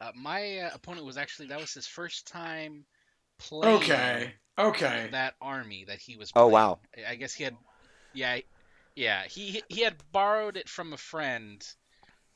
Uh, 0.00 0.12
my 0.16 0.58
uh, 0.60 0.70
opponent 0.74 1.06
was 1.06 1.16
actually 1.18 1.48
that 1.48 1.60
was 1.60 1.74
his 1.74 1.86
first 1.88 2.26
time 2.28 2.86
playing 3.38 4.28
Okay. 4.28 4.34
Okay. 4.58 5.10
that 5.10 5.36
army 5.40 5.84
that 5.86 6.00
he 6.00 6.16
was. 6.16 6.34
Oh, 6.34 6.48
wow. 6.48 6.78
I 7.08 7.16
guess 7.16 7.34
he 7.34 7.44
had, 7.44 7.58
yeah, 8.12 8.40
yeah. 8.96 9.24
He 9.26 9.62
he 9.68 9.82
had 9.82 9.98
borrowed 10.12 10.56
it 10.58 10.68
from 10.68 10.92
a 10.92 10.98
friend 10.98 11.66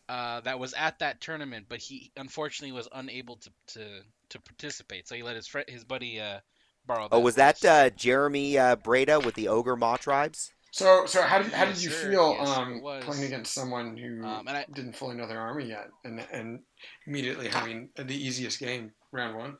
uh, 0.09 0.40
that 0.43 0.59
was 0.59 0.75
at 0.75 0.99
that 1.01 1.21
tournament, 1.21 1.67
but 1.69 1.79
he 1.81 2.12
unfortunately 2.17 2.73
was 2.73 2.88
unable 2.93 3.37
to 3.37 3.51
to, 3.69 4.01
to 4.31 4.40
participate. 4.40 5.09
So 5.09 5.14
he 5.14 5.23
let 5.23 5.37
his 5.37 5.47
friend, 5.47 5.69
his 5.69 5.85
buddy, 5.85 6.21
uh, 6.21 6.40
borrow. 6.87 7.09
Oh, 7.11 7.19
was 7.21 7.35
horse. 7.35 7.37
that 7.37 7.64
uh, 7.64 7.90
Jeremy 7.90 8.59
uh, 8.59 8.77
Breda 8.77 9.21
with 9.21 9.35
the 9.35 9.49
Ogre 9.49 9.77
Maw 9.77 9.97
tribes? 9.97 10.53
So, 10.73 11.07
so 11.07 11.23
how 11.23 11.38
did 11.40 11.53
how 11.53 11.67
did 11.67 11.77
Yes, 11.77 11.83
you 11.83 11.88
sir. 11.88 12.11
feel 12.11 12.37
Yes, 12.38 12.49
um, 12.49 12.81
playing 13.01 13.25
against 13.25 13.55
someone 13.55 13.97
who 13.97 14.25
Um, 14.27 14.49
and 14.49 14.57
I- 14.59 14.67
didn't 14.73 14.97
fully 14.97 15.14
know 15.17 15.27
their 15.27 15.40
army 15.40 15.67
yet, 15.69 15.88
and 16.05 16.21
and 16.33 16.61
immediately 17.07 17.49
having 17.49 17.90
the 17.97 18.14
easiest 18.14 18.59
game 18.59 18.93
round 19.12 19.37
one? 19.37 19.59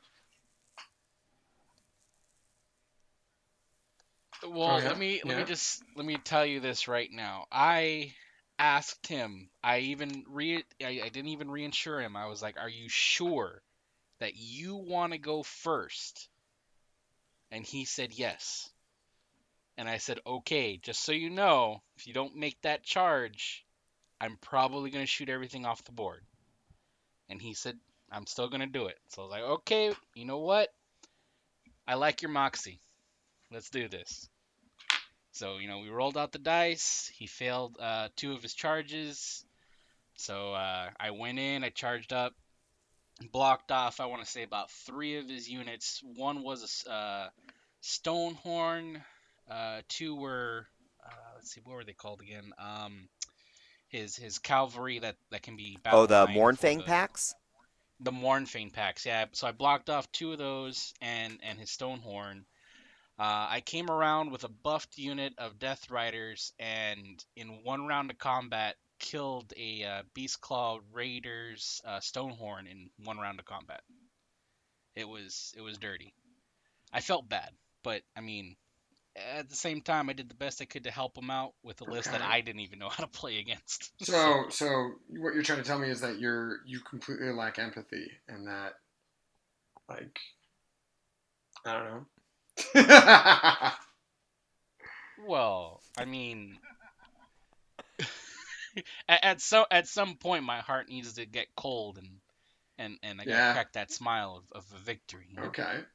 Well, 4.43 4.75
Oh, 4.75 4.77
yeah? 4.77 4.89
let 4.89 4.97
me 4.97 5.21
let 5.25 5.31
Yeah. 5.31 5.37
me 5.37 5.43
just 5.43 5.83
let 5.95 6.05
me 6.05 6.17
tell 6.17 6.45
you 6.45 6.59
this 6.61 6.87
right 6.87 7.11
now. 7.11 7.47
I 7.51 8.13
asked 8.59 9.07
him. 9.07 9.49
I 9.63 9.79
even 9.79 10.25
re 10.29 10.63
I, 10.81 11.01
I 11.05 11.09
didn't 11.09 11.29
even 11.29 11.49
reinsure 11.49 12.01
him. 12.01 12.15
I 12.15 12.27
was 12.27 12.41
like, 12.41 12.59
"Are 12.59 12.69
you 12.69 12.89
sure 12.89 13.61
that 14.19 14.35
you 14.35 14.75
want 14.75 15.13
to 15.13 15.19
go 15.19 15.43
first? 15.43 16.29
And 17.51 17.65
he 17.65 17.85
said 17.85 18.13
yes. 18.13 18.69
And 19.77 19.89
I 19.89 19.97
said, 19.97 20.19
"Okay, 20.25 20.77
just 20.77 21.01
so 21.01 21.11
you 21.11 21.29
know, 21.29 21.81
if 21.97 22.07
you 22.07 22.13
don't 22.13 22.35
make 22.35 22.61
that 22.61 22.83
charge, 22.83 23.65
I'm 24.21 24.37
probably 24.37 24.89
going 24.89 25.03
to 25.03 25.11
shoot 25.11 25.29
everything 25.29 25.65
off 25.65 25.83
the 25.83 25.91
board." 25.91 26.25
And 27.29 27.41
he 27.41 27.53
said, 27.53 27.79
"I'm 28.11 28.25
still 28.25 28.47
going 28.49 28.61
to 28.61 28.67
do 28.67 28.87
it." 28.87 28.99
So 29.09 29.21
I 29.21 29.25
was 29.25 29.31
like, 29.31 29.43
"Okay, 29.43 29.93
you 30.15 30.25
know 30.25 30.39
what? 30.39 30.73
I 31.87 31.95
like 31.95 32.21
your 32.21 32.31
moxie. 32.31 32.79
Let's 33.51 33.69
do 33.69 33.87
this." 33.87 34.29
So, 35.35 35.57
you 35.57 35.67
know, 35.67 35.79
we 35.79 35.89
rolled 35.89 36.17
out 36.17 36.31
the 36.31 36.39
dice. 36.39 37.11
He 37.13 37.27
failed 37.27 37.75
uh, 37.77 38.07
two 38.15 38.31
of 38.31 38.41
his 38.41 38.53
charges. 38.53 39.43
So 40.15 40.53
uh, 40.53 40.89
I 40.97 41.11
went 41.11 41.39
in, 41.39 41.65
I 41.65 41.69
charged 41.69 42.13
up, 42.13 42.33
blocked 43.33 43.69
off, 43.69 43.99
I 43.99 44.05
want 44.05 44.23
to 44.23 44.31
say 44.31 44.43
about 44.43 44.71
three 44.71 45.17
of 45.17 45.27
his 45.27 45.49
units. 45.49 46.01
One 46.15 46.41
was 46.41 46.85
a 46.87 46.89
uh, 46.89 47.29
Stonehorn, 47.83 49.01
uh, 49.51 49.81
two 49.89 50.15
were, 50.15 50.67
uh, 51.05 51.11
let's 51.35 51.51
see, 51.53 51.59
what 51.65 51.75
were 51.75 51.83
they 51.83 51.91
called 51.91 52.21
again? 52.21 52.53
Um, 52.57 53.09
his 53.89 54.15
his 54.15 54.39
cavalry 54.39 54.99
that, 54.99 55.17
that 55.31 55.41
can 55.41 55.57
be 55.57 55.77
Oh, 55.91 56.05
the 56.05 56.27
Mournfang 56.27 56.77
the- 56.77 56.83
packs? 56.83 57.35
the 57.99 58.11
Mournfang 58.11 58.71
packs, 58.71 59.05
yeah. 59.05 59.25
So 59.33 59.47
I 59.47 59.51
blocked 59.51 59.89
off 59.89 60.09
two 60.13 60.31
of 60.31 60.37
those 60.37 60.93
and 61.01 61.39
and 61.43 61.59
his 61.59 61.69
Stonehorn. 61.71 62.45
Uh, 63.17 63.47
I 63.49 63.61
came 63.61 63.89
around 63.89 64.31
with 64.31 64.43
a 64.43 64.49
buffed 64.49 64.97
unit 64.97 65.33
of 65.37 65.57
Death 65.57 65.89
Riders, 65.89 66.51
and 66.59 67.23
in 67.35 67.63
one 67.63 67.87
round 67.87 68.11
of 68.11 68.17
combat, 68.17 68.75
killed 68.99 69.53
a 69.57 69.83
uh, 69.83 70.03
Beast 70.13 70.41
Claw 70.41 70.79
Raiders 70.91 71.81
uh, 71.85 71.99
Stonehorn 71.99 72.69
in 72.69 72.89
one 73.03 73.17
round 73.17 73.39
of 73.39 73.45
combat. 73.45 73.81
It 74.95 75.07
was 75.07 75.53
it 75.55 75.61
was 75.61 75.77
dirty. 75.77 76.13
I 76.91 77.01
felt 77.01 77.27
bad, 77.27 77.51
but 77.83 78.01
I 78.17 78.21
mean, 78.21 78.57
at 79.15 79.49
the 79.49 79.55
same 79.55 79.81
time, 79.81 80.09
I 80.09 80.13
did 80.13 80.29
the 80.29 80.35
best 80.35 80.61
I 80.61 80.65
could 80.65 80.83
to 80.83 80.91
help 80.91 81.17
him 81.17 81.29
out 81.29 81.53
with 81.63 81.79
a 81.81 81.85
list 81.85 82.11
that 82.11 82.21
I 82.21 82.41
didn't 82.41 82.61
even 82.61 82.79
know 82.79 82.89
how 82.91 83.03
to 83.03 83.09
play 83.09 83.39
against. 83.39 83.91
So, 84.05 84.45
so 84.49 84.91
what 85.07 85.33
you're 85.33 85.43
trying 85.43 85.59
to 85.59 85.65
tell 85.65 85.79
me 85.79 85.89
is 85.89 86.01
that 86.01 86.19
you're 86.19 86.59
you 86.65 86.79
completely 86.81 87.31
lack 87.31 87.59
empathy, 87.59 88.11
and 88.27 88.47
that, 88.47 88.73
like, 89.87 90.19
I 91.65 91.73
don't 91.73 91.85
know. 91.85 92.05
Well, 95.17 95.83
I 95.97 96.05
mean, 96.05 96.61
at, 99.07 99.23
at 99.23 99.41
some 99.41 99.65
at 99.71 99.87
some 99.87 100.15
point, 100.17 100.43
my 100.43 100.59
heart 100.59 100.89
needs 100.89 101.13
to 101.13 101.25
get 101.25 101.47
cold, 101.55 101.97
and 101.97 102.19
and 102.77 102.97
and 103.03 103.21
I 103.21 103.25
gotta 103.25 103.41
Yeah. 103.41 103.51
crack 103.51 103.73
that 103.73 103.91
smile 103.91 104.37
of, 104.37 104.51
of 104.53 104.65
a 104.75 104.79
victory. 104.79 105.27
you 105.29 105.39
know? 105.41 105.47
okay. 105.47 105.85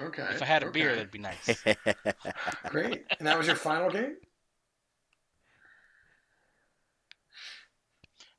Okay. 0.00 0.22
If 0.30 0.40
I 0.42 0.46
had 0.46 0.62
a 0.62 0.66
okay. 0.66 0.66
beer, 0.66 0.94
that'd 0.96 1.10
be 1.10 1.18
nice. 1.18 1.64
Great. 2.68 3.06
And 3.18 3.26
that 3.26 3.38
was 3.38 3.46
your 3.46 3.56
final 3.56 3.90
game? 3.90 4.16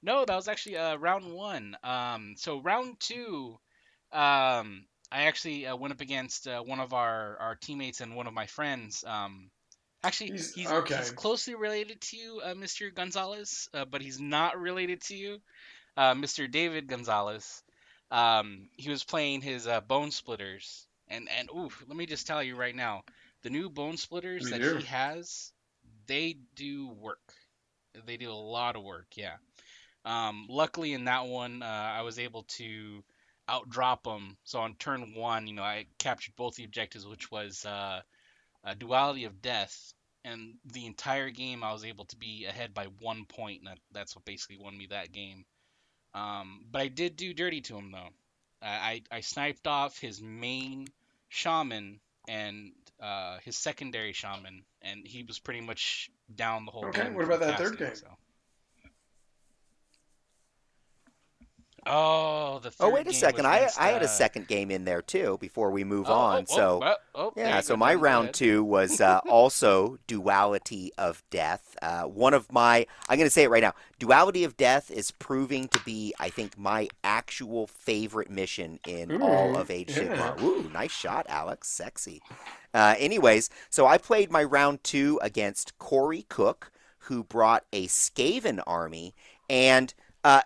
No, 0.02 0.26
that 0.26 0.36
was 0.36 0.47
actually 0.47 0.78
uh, 0.78 0.95
round 0.97 1.32
one. 1.34 1.78
Um, 1.84 2.36
so 2.38 2.60
round 2.62 3.00
two, 3.00 3.60
um, 4.12 4.88
I 5.12 5.24
actually 5.24 5.67
uh, 5.67 5.76
went 5.76 5.91
up 5.93 6.02
against 6.02 6.47
uh, 6.47 6.62
one 6.62 6.80
of 6.80 6.93
our, 6.93 7.38
our 7.39 7.56
teammates 7.56 8.02
and 8.02 8.15
one 8.15 8.28
of 8.28 8.34
my 8.34 8.45
friends. 8.45 9.04
Um, 9.06 9.50
actually, 10.04 10.32
He's- 10.32 10.54
he's, 10.54 10.71
okay. 10.71 10.97
he's 10.97 11.12
closely 11.12 11.56
related 11.56 12.00
to 12.02 12.17
you, 12.17 12.41
uh, 12.43 12.54
Mr. 12.54 12.93
Gonzalez, 12.93 13.69
uh, 13.74 13.86
but 13.86 14.02
he's 14.02 14.19
not 14.19 14.60
related 14.60 15.02
to 15.04 15.15
you, 15.15 15.41
uh, 15.97 16.13
Mr. 16.13 16.50
David 16.50 16.88
Gonzalez. 16.88 17.63
Um, 18.10 18.69
he 18.78 18.89
was 18.89 19.04
playing 19.04 19.41
his 19.41 19.67
uh, 19.67 19.82
Bonesplitterz, 19.82 20.86
and 21.08 21.30
and 21.30 21.50
ooh, 21.50 21.69
let 21.88 21.95
me 21.95 22.06
just 22.06 22.28
tell 22.28 22.43
you 22.43 22.56
right 22.56 22.76
now, 22.76 23.04
the 23.43 23.50
new 23.50 23.69
Bonesplitterz 23.69 24.50
that 24.50 24.62
do. 24.62 24.78
he 24.78 24.86
has, 24.86 25.52
they 26.08 26.38
do 26.56 26.89
work. 26.89 27.34
They 28.06 28.17
do 28.17 28.30
a 28.30 28.34
lot 28.34 28.76
of 28.76 28.84
work, 28.84 29.08
yeah. 29.15 29.36
Um, 30.04 30.47
luckily, 30.50 30.93
in 30.93 31.06
that 31.06 31.26
one, 31.28 31.62
uh, 31.63 31.65
I 31.65 32.02
was 32.02 32.19
able 32.19 32.43
to 32.58 33.04
outdrop 33.52 34.04
them. 34.04 34.38
So 34.44 34.60
on 34.60 34.76
turn 34.76 35.14
one, 35.16 35.48
you 35.48 35.54
know, 35.54 35.64
I 35.64 35.86
captured 36.00 36.36
both 36.38 36.56
the 36.56 36.64
objectives, 36.64 37.06
which 37.06 37.30
was 37.32 37.66
uh, 37.66 38.02
a 38.64 38.76
duality 38.76 39.26
of 39.26 39.42
death, 39.42 39.94
and 40.24 40.56
the 40.74 40.86
entire 40.86 41.30
game 41.30 41.64
I 41.64 41.74
was 41.74 41.84
able 41.84 42.06
to 42.06 42.16
be 42.16 42.46
ahead 42.46 42.74
by 42.74 42.86
one 43.00 43.26
point, 43.26 43.60
and 43.60 43.68
that, 43.68 43.80
that's 43.92 44.16
what 44.16 44.26
basically 44.26 44.58
won 44.58 44.78
me 44.78 44.88
that 44.90 45.12
game. 45.12 45.46
Um, 46.14 46.66
but 46.72 46.82
I 46.82 46.88
did 46.88 47.16
do 47.16 47.34
dirty 47.34 47.62
to 47.62 47.78
him 47.78 47.92
though. 47.92 48.10
I 48.62 49.02
I, 49.12 49.18
I 49.18 49.22
sniped 49.22 49.68
off 49.68 49.98
his 50.00 50.22
main 50.22 50.88
shaman 51.30 52.00
and 52.28 52.72
uh, 53.02 53.38
his 53.44 53.58
secondary 53.58 54.14
shaman, 54.14 54.64
and 54.82 55.08
he 55.08 55.24
was 55.24 55.40
pretty 55.40 55.62
much 55.62 56.10
down 56.34 56.66
the 56.66 56.72
whole 56.72 56.86
Okay, 56.86 57.04
game. 57.04 57.16
what 57.16 57.26
about 57.26 57.40
that 57.40 57.58
third 57.58 57.78
game? 57.78 57.96
so. 57.96 58.08
Oh, 61.88 62.60
the 62.60 62.70
third 62.70 62.86
oh, 62.86 62.89
wait 62.91 63.08
a 63.08 63.13
second. 63.13 63.48
I, 63.48 63.58
against, 63.58 63.82
I 63.82 63.88
had 63.89 64.04
a 64.04 64.08
second 64.08 64.48
game 64.48 64.70
in 64.70 64.86
there 64.86 65.02
too 65.02 65.38
before 65.41 65.72
we 65.72 65.84
move 65.84 66.08
oh, 66.10 66.13
on. 66.13 66.46
oh, 66.50 66.56
so. 66.56 66.80
oh, 66.84 66.96
oh, 67.15 67.34
Yeah, 67.36 67.62
so 67.62 67.76
my 67.76 67.96
round 67.96 68.34
two 68.34 68.63
was 68.63 69.02
uh, 69.02 69.20
also 69.28 69.98
Duality 70.06 70.91
of 71.00 71.24
Death. 71.32 71.76
Uh, 71.82 72.04
one 72.04 72.36
of 72.36 72.52
my, 72.52 72.86
I'm 73.10 73.17
going 73.17 73.26
to 73.26 73.32
say 73.32 73.44
it 73.44 73.50
right 73.50 73.63
now, 73.63 73.74
Duality 73.98 74.44
of 74.44 74.58
Death 74.58 74.91
is 74.91 75.10
proving 75.10 75.67
to 75.70 75.80
be, 75.80 76.13
I 76.20 76.30
think, 76.30 76.56
my 76.56 76.88
actual 77.04 77.65
favorite 77.65 78.30
mission 78.30 78.80
in 78.88 79.20
all 79.20 79.58
of 79.58 79.72
Age 79.72 79.98
yeah. 79.98 80.04
Sigmar. 80.04 80.41
Ooh, 80.41 80.70
nice 80.72 80.91
shot, 80.91 81.26
Alex. 81.30 81.67
Sexy. 81.67 82.22
Uh, 82.76 82.96
anyways, 83.00 83.50
so 83.72 83.88
I 83.88 83.98
played 83.98 84.30
my 84.30 84.44
round 84.44 84.84
two 84.84 85.20
against 85.24 85.78
Corey 85.80 86.26
Cook, 86.30 86.72
who 87.06 87.24
brought 87.24 87.65
a 87.74 87.88
Skaven 87.88 88.62
army. 88.67 89.15
And 89.50 89.94
uh, 90.24 90.41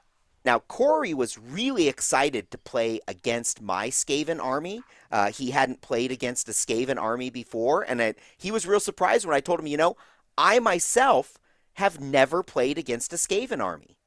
now, 0.45 0.59
Corey 0.59 1.13
was 1.13 1.39
really 1.39 1.87
excited 1.87 2.51
to 2.51 2.57
play 2.57 2.99
against 3.07 3.61
my 3.61 3.89
Skaven 3.89 4.39
army. 4.41 4.83
Uh, 5.11 5.31
he 5.31 5.51
hadn't 5.51 5.81
played 5.81 6.11
against 6.11 6.47
a 6.47 6.51
Skaven 6.51 7.01
army 7.01 7.31
before, 7.31 7.81
and 7.81 7.99
it, 7.99 8.19
he 8.37 8.51
was 8.51 8.67
real 8.67 8.79
surprised 8.79 9.25
when 9.25 9.35
I 9.35 9.39
told 9.39 9.59
him, 9.59 9.67
you 9.67 9.77
know, 9.77 9.97
I 10.37 10.59
myself 10.59 11.39
have 11.73 11.99
never 11.99 12.43
played 12.43 12.77
against 12.77 13.11
a 13.11 13.15
Skaven 13.15 13.61
army. 13.61 13.97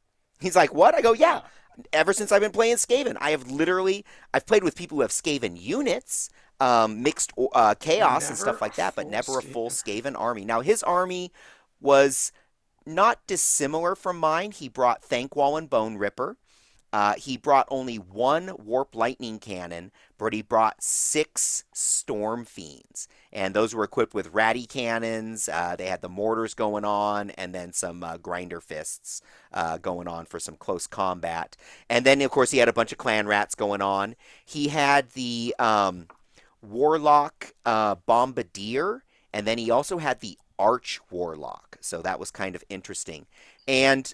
He's 0.40 0.54
like, 0.54 0.72
what? 0.72 0.94
I 0.94 1.00
go, 1.00 1.12
yeah. 1.12 1.40
Ever 1.92 2.12
since 2.12 2.32
I've 2.32 2.40
been 2.40 2.52
playing 2.52 2.76
Skaven, 2.76 3.16
I 3.20 3.30
have 3.30 3.50
literally 3.50 4.04
I've 4.32 4.46
played 4.46 4.64
with 4.64 4.76
people 4.76 4.96
who 4.96 5.02
have 5.02 5.10
Skaven 5.10 5.60
units, 5.60 6.30
um, 6.60 7.02
mixed 7.02 7.32
uh, 7.52 7.74
chaos 7.78 8.28
and 8.28 8.38
stuff 8.38 8.60
like 8.60 8.76
that, 8.76 8.94
but 8.96 9.08
never 9.08 9.38
a 9.38 9.42
full 9.42 9.70
Skaven 9.70 10.14
army. 10.18 10.44
Now 10.44 10.60
his 10.60 10.82
army 10.82 11.32
was 11.80 12.32
not 12.88 13.26
dissimilar 13.26 13.94
from 13.94 14.18
mine. 14.18 14.52
He 14.52 14.68
brought 14.68 15.02
Thanquol 15.02 15.58
and 15.58 15.70
Bone 15.70 15.96
Ripper. 15.96 16.36
Uh, 16.90 17.14
he 17.14 17.36
brought 17.36 17.68
only 17.70 17.96
one 17.96 18.50
Warp 18.58 18.94
Lightning 18.94 19.38
Cannon, 19.38 19.92
but 20.16 20.32
he 20.32 20.40
brought 20.40 20.82
six 20.82 21.64
Storm 21.72 22.46
Fiends. 22.46 23.08
And 23.30 23.52
those 23.52 23.74
were 23.74 23.84
equipped 23.84 24.14
with 24.14 24.32
Ratling 24.32 24.68
Cannons. 24.68 25.50
Uh, 25.50 25.76
they 25.76 25.86
had 25.86 26.00
the 26.00 26.08
mortars 26.08 26.54
going 26.54 26.86
on, 26.86 27.30
and 27.32 27.54
then 27.54 27.74
some 27.74 28.02
uh, 28.02 28.16
Grinder 28.16 28.60
Fists 28.60 29.20
uh, 29.52 29.76
going 29.76 30.08
on 30.08 30.24
for 30.24 30.40
some 30.40 30.56
close 30.56 30.86
combat. 30.86 31.56
And 31.90 32.06
then, 32.06 32.22
of 32.22 32.30
course, 32.30 32.52
he 32.52 32.58
had 32.58 32.70
a 32.70 32.72
bunch 32.72 32.90
of 32.90 32.98
Clan 32.98 33.26
Rats 33.26 33.54
going 33.54 33.82
on. 33.82 34.16
He 34.46 34.68
had 34.68 35.10
the 35.10 35.54
um, 35.58 36.06
Warlock 36.62 37.52
uh, 37.66 37.96
Bombardier, 38.06 39.04
and 39.34 39.46
then 39.46 39.58
he 39.58 39.70
also 39.70 39.98
had 39.98 40.20
the 40.20 40.38
Arch 40.58 41.00
Warlock. 41.10 41.78
So 41.80 42.02
that 42.02 42.18
was 42.20 42.30
kind 42.30 42.54
of 42.56 42.64
interesting. 42.68 43.26
And 43.66 44.12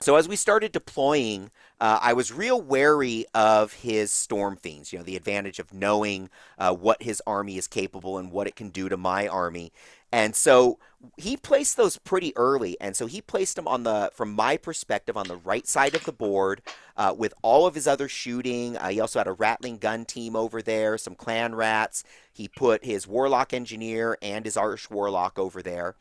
So 0.00 0.16
as 0.16 0.28
we 0.28 0.36
started 0.36 0.72
deploying, 0.72 1.50
uh, 1.80 1.98
I 2.02 2.12
was 2.12 2.32
real 2.32 2.60
wary 2.60 3.24
of 3.34 3.72
his 3.74 4.12
storm 4.12 4.56
fiends. 4.56 4.92
You 4.92 4.98
know, 4.98 5.04
the 5.04 5.16
advantage 5.16 5.58
of 5.58 5.72
knowing 5.72 6.28
uh, 6.58 6.74
what 6.74 7.02
his 7.02 7.22
army 7.26 7.56
is 7.56 7.66
capable 7.66 8.18
and 8.18 8.30
what 8.30 8.46
it 8.46 8.56
can 8.56 8.68
do 8.70 8.88
to 8.90 8.96
my 8.96 9.26
army. 9.28 9.72
And 10.14 10.36
so 10.36 10.78
he 11.16 11.36
placed 11.36 11.76
those 11.76 11.98
pretty 11.98 12.36
early, 12.36 12.80
and 12.80 12.94
so 12.94 13.06
he 13.06 13.20
placed 13.20 13.56
them 13.56 13.66
on 13.66 13.82
the, 13.82 14.12
from 14.14 14.32
my 14.32 14.56
perspective, 14.56 15.16
on 15.16 15.26
the 15.26 15.38
right 15.38 15.66
side 15.66 15.96
of 15.96 16.04
the 16.04 16.12
board, 16.12 16.62
uh, 16.96 17.12
with 17.18 17.34
all 17.42 17.66
of 17.66 17.74
his 17.74 17.88
other 17.88 18.08
shooting. 18.08 18.76
Uh, 18.76 18.90
he 18.90 19.00
also 19.00 19.18
had 19.18 19.26
a 19.26 19.32
rattling 19.32 19.76
gun 19.76 20.04
team 20.04 20.36
over 20.36 20.62
there, 20.62 20.96
some 20.98 21.16
clan 21.16 21.56
rats. 21.56 22.04
He 22.32 22.46
put 22.46 22.84
his 22.84 23.08
warlock 23.08 23.52
engineer 23.52 24.16
and 24.22 24.44
his 24.44 24.56
arch 24.56 24.88
warlock 24.88 25.36
over 25.36 25.62
there. 25.62 25.96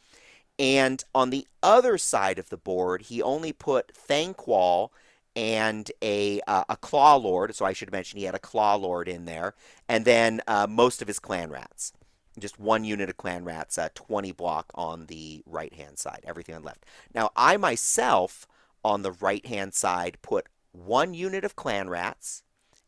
And 0.60 1.04
on 1.16 1.32
the 1.32 1.48
other 1.64 1.98
side 1.98 2.38
of 2.38 2.50
the 2.50 2.58
board, 2.58 3.02
he 3.02 3.20
only 3.20 3.52
put 3.52 3.94
Thanquol 3.96 4.90
and 5.36 5.92
a 6.04 6.40
uh, 6.46 6.66
a 6.70 6.78
claw 6.78 7.16
lord. 7.16 7.56
So 7.56 7.66
I 7.66 7.74
should 7.74 7.92
mention 7.92 8.20
he 8.20 8.26
had 8.26 8.36
a 8.36 8.40
claw 8.40 8.76
lord 8.76 9.08
in 9.08 9.26
there, 9.26 9.56
and 9.90 10.06
then 10.06 10.42
uh, 10.48 10.68
most 10.70 11.02
of 11.02 11.08
his 11.08 11.18
clan 11.18 11.50
rats 11.50 11.94
just 12.40 12.60
one 12.60 12.84
unit 12.84 13.10
of 13.10 13.18
clan 13.18 13.46
rats, 13.46 13.78
uh, 13.78 13.90
20 13.94 14.32
block 14.32 14.72
on 14.74 15.06
the 15.06 15.44
right 15.46 15.74
hand 15.74 16.00
side, 16.00 16.22
everything 16.24 16.56
on 16.56 16.62
the 16.62 16.68
left. 16.68 16.86
Now, 17.14 17.30
I 17.36 17.58
myself 17.58 18.48
on 18.84 19.02
the 19.02 19.12
right 19.12 19.46
hand 19.46 19.74
side 19.74 20.18
put 20.22 20.48
one 20.72 21.14
unit 21.14 21.44
of 21.44 21.56
clan 21.56 21.90
rats 21.90 22.44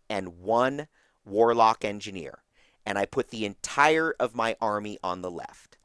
and 0.09 0.39
one 0.39 0.87
warlock 1.23 1.85
engineer, 1.85 2.39
and 2.85 2.97
I 2.97 3.05
put 3.05 3.29
the 3.29 3.45
entire 3.45 4.15
of 4.19 4.35
my 4.35 4.55
army 4.61 4.97
on 5.03 5.21
the 5.21 5.31
left. 5.31 5.77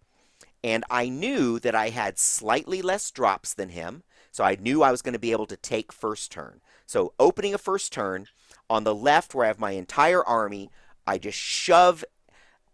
And 0.62 0.84
I 0.90 1.08
knew 1.08 1.58
that 1.60 1.74
I 1.74 1.88
had 1.90 2.18
slightly 2.18 2.82
less 2.82 3.10
drops 3.10 3.54
than 3.54 3.70
him, 3.70 4.02
so 4.30 4.44
I 4.44 4.56
knew 4.56 4.82
I 4.82 4.90
was 4.90 5.02
going 5.02 5.14
to 5.14 5.18
be 5.18 5.32
able 5.32 5.46
to 5.46 5.56
take 5.56 5.92
first 5.92 6.30
turn. 6.30 6.60
So, 6.86 7.14
opening 7.18 7.54
a 7.54 7.58
first 7.58 7.92
turn 7.92 8.26
on 8.68 8.84
the 8.84 8.94
left, 8.94 9.34
where 9.34 9.44
I 9.44 9.48
have 9.48 9.58
my 9.58 9.72
entire 9.72 10.22
army, 10.24 10.70
I 11.06 11.18
just 11.18 11.38
shove 11.38 12.04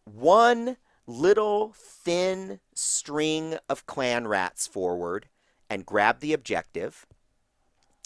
one 0.06 0.76
little 1.06 1.72
thin 1.76 2.60
string 2.74 3.58
of 3.68 3.86
clan 3.86 4.26
rats 4.26 4.66
forward 4.66 5.28
and 5.68 5.86
grab 5.86 6.20
the 6.20 6.32
objective. 6.32 7.06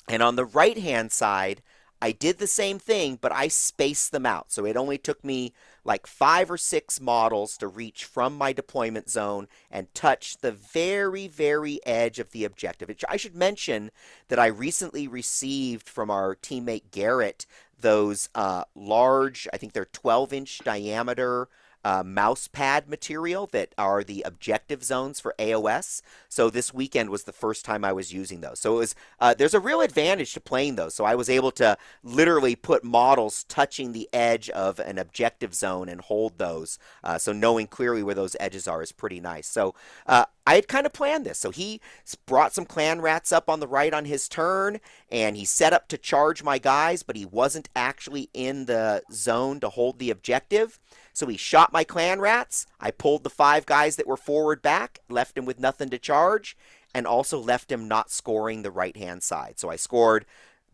And 0.09 0.23
on 0.23 0.37
the 0.37 0.45
right 0.45 0.79
hand 0.79 1.13
side, 1.13 1.63
I 2.03 2.13
did 2.13 2.39
the 2.39 2.47
same 2.47 2.79
thing, 2.79 3.19
but 3.21 3.33
I 3.33 3.49
spaced 3.49 4.11
them 4.11 4.25
out. 4.25 4.51
So 4.51 4.65
it 4.65 4.77
only 4.77 4.97
took 4.97 5.23
me 5.23 5.53
like 5.85 6.07
five 6.07 6.51
or 6.51 6.57
six 6.57 7.01
models 7.01 7.59
to 7.59 7.69
reach 7.69 8.05
from 8.05 8.37
my 8.37 8.55
deployment 8.55 9.11
zone 9.11 9.49
and 9.71 9.93
touch 9.95 10.39
the 10.39 10.53
very, 10.53 11.29
very 11.29 11.79
edge 11.85 12.19
of 12.19 12.31
the 12.31 12.45
objective. 12.45 12.91
I 13.09 13.17
should 13.19 13.37
mention 13.37 13.91
that 14.29 14.39
I 14.39 14.47
recently 14.47 15.07
received 15.07 15.89
from 15.89 16.11
our 16.11 16.35
teammate 16.35 16.91
Garrett 16.91 17.47
those 17.79 18.29
uh, 18.35 18.65
large, 18.75 19.47
I 19.53 19.59
think 19.59 19.73
they're 19.75 19.85
12 19.85 20.33
inch 20.33 20.59
diameter 20.65 21.49
uh, 21.85 22.03
mouse 22.05 22.49
pad 22.49 22.89
material 22.89 23.47
that 23.53 23.75
are 23.79 24.05
the 24.05 24.23
objective 24.27 24.85
zones 24.85 25.21
for 25.21 25.35
AOS. 25.39 26.03
So 26.29 26.51
this 26.51 26.75
weekend 26.75 27.11
was 27.11 27.25
the 27.25 27.33
first 27.33 27.65
time 27.65 27.85
I 27.85 27.93
was 27.93 28.13
using 28.13 28.41
those. 28.41 28.61
So 28.61 28.77
it 28.77 28.79
was 28.79 28.95
uh, 29.19 29.35
there's 29.35 29.55
a 29.55 29.61
real 29.61 29.81
advantage 29.81 30.33
to 30.35 30.41
playing 30.41 30.77
those. 30.77 30.95
So 30.95 31.05
I 31.05 31.15
was 31.15 31.31
able 31.31 31.51
to 31.53 31.77
literally 32.03 32.57
put 32.57 32.85
models 32.85 33.45
touching 33.45 33.93
the 33.93 34.09
edge 34.13 34.51
of 34.51 34.79
an 34.79 34.99
objective 34.99 35.55
zone 35.55 35.89
and 35.89 36.01
hold 36.01 36.39
those. 36.39 36.79
Uh, 37.03 37.19
so 37.19 37.33
knowing 37.33 37.67
clearly 37.67 38.03
where 38.03 38.15
those 38.15 38.37
edges 38.39 38.69
are 38.69 38.83
is 38.83 38.93
pretty 38.93 39.21
nice. 39.21 39.47
So 39.47 39.75
uh, 40.07 40.27
I 40.47 40.55
had 40.57 40.69
kind 40.69 40.85
of 40.85 40.93
planned 40.93 41.25
this. 41.25 41.39
So 41.39 41.51
he 41.51 41.81
brought 42.27 42.53
some 42.53 42.65
clan 42.65 43.01
rats 43.01 43.31
up 43.31 43.49
on 43.49 43.61
the 43.61 43.69
right 43.69 43.95
on 43.95 44.05
his 44.05 44.29
turn, 44.29 44.81
and 45.11 45.37
he 45.37 45.45
set 45.45 45.73
up 45.73 45.89
to 45.89 45.99
charge 45.99 46.43
my 46.43 46.59
guys, 46.59 47.03
but 47.03 47.17
he 47.17 47.25
wasn't 47.25 47.69
actually 47.77 48.31
in 48.35 48.67
the 48.67 49.03
zone 49.13 49.61
to 49.61 49.69
hold 49.69 49.99
the 49.99 50.11
objective. 50.11 50.81
So 51.21 51.27
he 51.27 51.37
shot 51.37 51.71
my 51.71 51.85
clan 51.85 52.19
rats. 52.19 52.67
I 52.81 52.91
pulled 52.91 53.25
the 53.25 53.29
five 53.29 53.67
guys 53.67 53.97
that 53.97 54.07
were 54.07 54.17
forward 54.17 54.63
back, 54.63 55.01
left 55.11 55.37
him 55.37 55.45
with 55.45 55.61
nothing 55.61 55.91
to 55.91 55.99
charge, 55.99 56.57
and 56.95 57.07
also 57.07 57.39
left 57.39 57.71
him 57.71 57.87
not 57.87 58.11
scoring 58.11 58.63
the 58.63 58.71
right 58.71 58.97
hand 58.97 59.23
side. 59.23 59.59
So 59.59 59.69
I 59.69 59.77
scored 59.77 60.25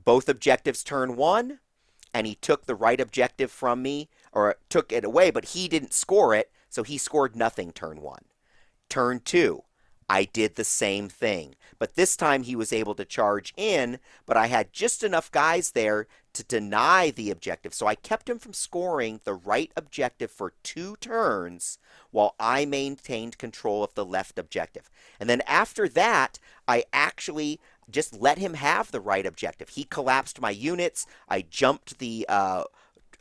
both 0.05 0.29
objectives 0.29 0.85
turn 0.85 1.17
one, 1.17 1.59
and 2.15 2.29
he 2.29 2.37
took 2.37 2.67
the 2.67 2.77
right 2.77 3.01
objective 3.01 3.51
from 3.51 3.83
me, 3.83 4.09
or 4.31 4.55
took 4.69 4.93
it 4.93 5.05
away, 5.05 5.33
but 5.33 5.47
he 5.47 5.67
didn't 5.67 5.93
score 5.93 6.33
it, 6.33 6.53
so 6.71 6.85
he 6.85 6.97
scored 6.97 7.35
nothing 7.35 7.73
turn 7.73 8.01
one. 8.01 8.27
Turn 8.89 9.19
two, 9.19 9.65
I 10.09 10.25
did 10.25 10.55
the 10.55 10.65
same 10.65 11.09
thing. 11.09 11.57
But 11.79 11.95
this 11.95 12.17
time 12.17 12.45
he 12.45 12.57
was 12.57 12.73
able 12.73 12.95
to 12.95 13.05
charge 13.05 13.53
in, 13.57 13.99
but 14.25 14.37
I 14.37 14.47
had 14.47 14.73
just 14.73 15.03
enough 15.03 15.31
guys 15.31 15.73
there 15.73 16.07
to 16.33 16.45
deny 16.45 17.11
the 17.11 17.31
objective. 17.31 17.75
So 17.75 17.87
I 17.87 17.95
kept 17.95 18.29
him 18.29 18.39
from 18.39 18.53
scoring 18.53 19.21
the 19.25 19.35
right 19.35 19.73
objective 19.77 20.31
for 20.31 20.53
two 20.63 20.97
turns 20.97 21.79
while 22.11 22.35
I 22.39 22.65
maintained 22.67 23.39
control 23.39 23.83
of 23.83 23.95
the 23.95 24.05
left 24.05 24.39
objective. 24.39 24.91
And 25.19 25.29
then 25.29 25.43
after 25.47 25.89
that, 25.89 26.39
I 26.69 26.85
actually 26.93 27.59
just 27.91 28.21
let 28.21 28.39
him 28.39 28.55
have 28.55 28.91
the 28.91 29.01
right 29.01 29.25
objective. 29.25 29.71
He 29.71 29.85
collapsed 29.85 30.41
my 30.41 30.51
units. 30.51 31.07
I 31.29 31.43
jumped 31.43 31.99
the. 31.99 32.27
Uh, 32.29 32.65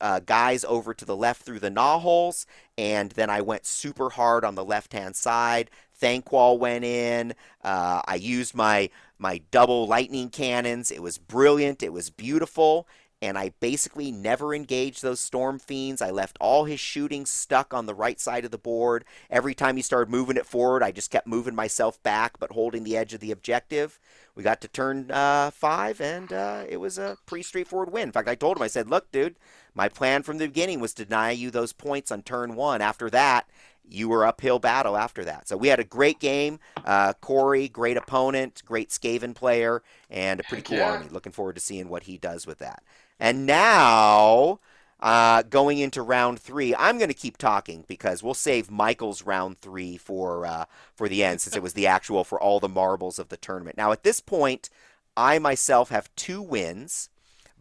uh, 0.02 0.20
guys 0.20 0.64
over 0.66 0.93
to 0.93 1.06
the 1.06 1.16
left 1.16 1.43
through 1.43 1.60
the 1.60 1.70
gnaw 1.70 2.00
holes, 2.00 2.46
and 2.78 3.12
then 3.12 3.30
I 3.30 3.41
went 3.41 3.66
super 3.66 4.12
hard 4.12 4.43
on 4.43 4.56
the 4.56 4.66
left 4.66 4.93
hand 4.93 5.16
side. 5.16 5.70
Thanquol 6.02 6.60
went 6.60 6.84
in. 6.84 7.34
Uh, 7.64 8.02
I 8.06 8.16
used 8.16 8.54
my 8.54 8.89
my 9.18 9.41
double 9.52 9.88
lightning 9.88 10.30
cannons. 10.30 10.91
It 10.91 11.02
was 11.02 11.18
brilliant. 11.18 11.82
It 11.82 11.93
was 11.93 12.10
beautiful. 12.10 12.88
And 13.22 13.38
I 13.38 13.54
basically 13.62 14.12
never 14.12 14.54
engaged 14.54 15.02
those 15.02 15.22
storm 15.22 15.58
fiends. 15.58 16.02
I 16.02 16.12
left 16.12 16.38
all 16.39 16.66
his 16.66 16.82
shooting 16.82 17.26
stuck 17.26 17.74
on 17.74 17.86
the 17.86 17.96
right 17.96 18.20
side 18.20 18.43
of 18.43 18.52
the 18.52 18.58
board. 18.58 19.06
Every 19.32 19.56
time 19.56 19.78
he 19.78 19.82
started 19.82 20.12
moving 20.12 20.36
it 20.36 20.46
forward, 20.46 20.84
I 20.84 20.91
just 20.91 21.12
kept 21.12 21.26
moving 21.26 21.56
myself 21.56 22.02
back, 22.04 22.38
but 22.39 22.52
holding 22.52 22.84
the 22.84 22.98
edge 22.98 23.14
of 23.14 23.22
the 23.22 23.32
objective. 23.32 24.00
We 24.36 24.43
got 24.43 24.60
to 24.62 24.68
turn 24.68 25.10
uh, 25.10 25.50
five, 25.52 26.02
and 26.02 26.32
uh, 26.34 26.66
it 26.68 26.78
was 26.78 26.98
a 26.98 27.18
pretty 27.26 27.43
straightforward 27.43 27.91
win. 27.91 28.10
In 28.10 28.12
fact, 28.12 28.28
I 28.28 28.36
told 28.36 28.58
him, 28.58 28.64
I 28.64 28.68
said, 28.68 28.89
"Look, 28.89 29.10
dude, 29.14 29.38
my 29.76 29.89
plan 29.89 30.23
from 30.23 30.38
the 30.38 30.47
beginning 30.47 30.80
was 30.80 30.93
to 30.95 31.05
deny 31.05 31.32
you 31.32 31.51
those 31.51 31.73
points 31.73 32.11
on 32.11 32.23
turn 32.23 32.55
one. 32.55 32.82
After 32.82 33.09
that, 33.09 33.47
you 33.89 34.09
were 34.09 34.26
uphill 34.26 34.59
battle 34.59 34.97
after 34.97 35.23
that. 35.26 35.47
So 35.47 35.57
we 35.57 35.67
had 35.67 35.80
a 35.80 35.84
great 35.84 36.19
game. 36.19 36.59
Uh, 36.84 37.13
Corey, 37.13 37.67
great 37.67 37.97
opponent, 37.97 38.63
great 38.65 38.89
Skaven 38.89 39.36
player, 39.36 39.84
and 40.09 40.39
a 40.39 40.43
pretty 40.43 40.63
cool 40.63 40.78
yeah. 40.78 40.91
army. 40.91 41.07
Looking 41.09 41.32
forward 41.32 41.55
to 41.55 41.61
seeing 41.61 41.89
what 41.89 42.03
he 42.03 42.17
does 42.17 42.47
with 42.47 42.59
that. 42.59 42.84
And 43.19 43.45
now, 43.45 44.59
uh, 44.99 45.43
going 45.43 45.78
into 45.80 46.01
round 46.01 46.39
three, 46.39 46.73
I'm 46.76 46.97
going 46.97 47.09
to 47.09 47.13
keep 47.13 47.38
talking 47.38 47.86
because 47.88 48.23
we'll 48.23 48.34
save 48.34 48.71
Michael's 48.71 49.23
round 49.23 49.57
three 49.59 49.97
for 49.97 50.45
uh, 50.45 50.65
for 50.93 51.07
the 51.07 51.23
end, 51.23 51.41
since 51.41 51.55
it 51.55 51.63
was 51.63 51.73
the 51.73 51.88
actual 51.95 52.23
for 52.23 52.41
all 52.41 52.59
the 52.59 52.69
marbles 52.69 53.19
of 53.19 53.30
the 53.30 53.38
tournament. 53.38 53.78
Now, 53.78 53.91
at 53.91 54.03
this 54.03 54.19
point, 54.19 54.69
I 55.15 55.39
myself 55.39 55.89
have 55.89 56.13
two 56.15 56.41
wins, 56.41 57.09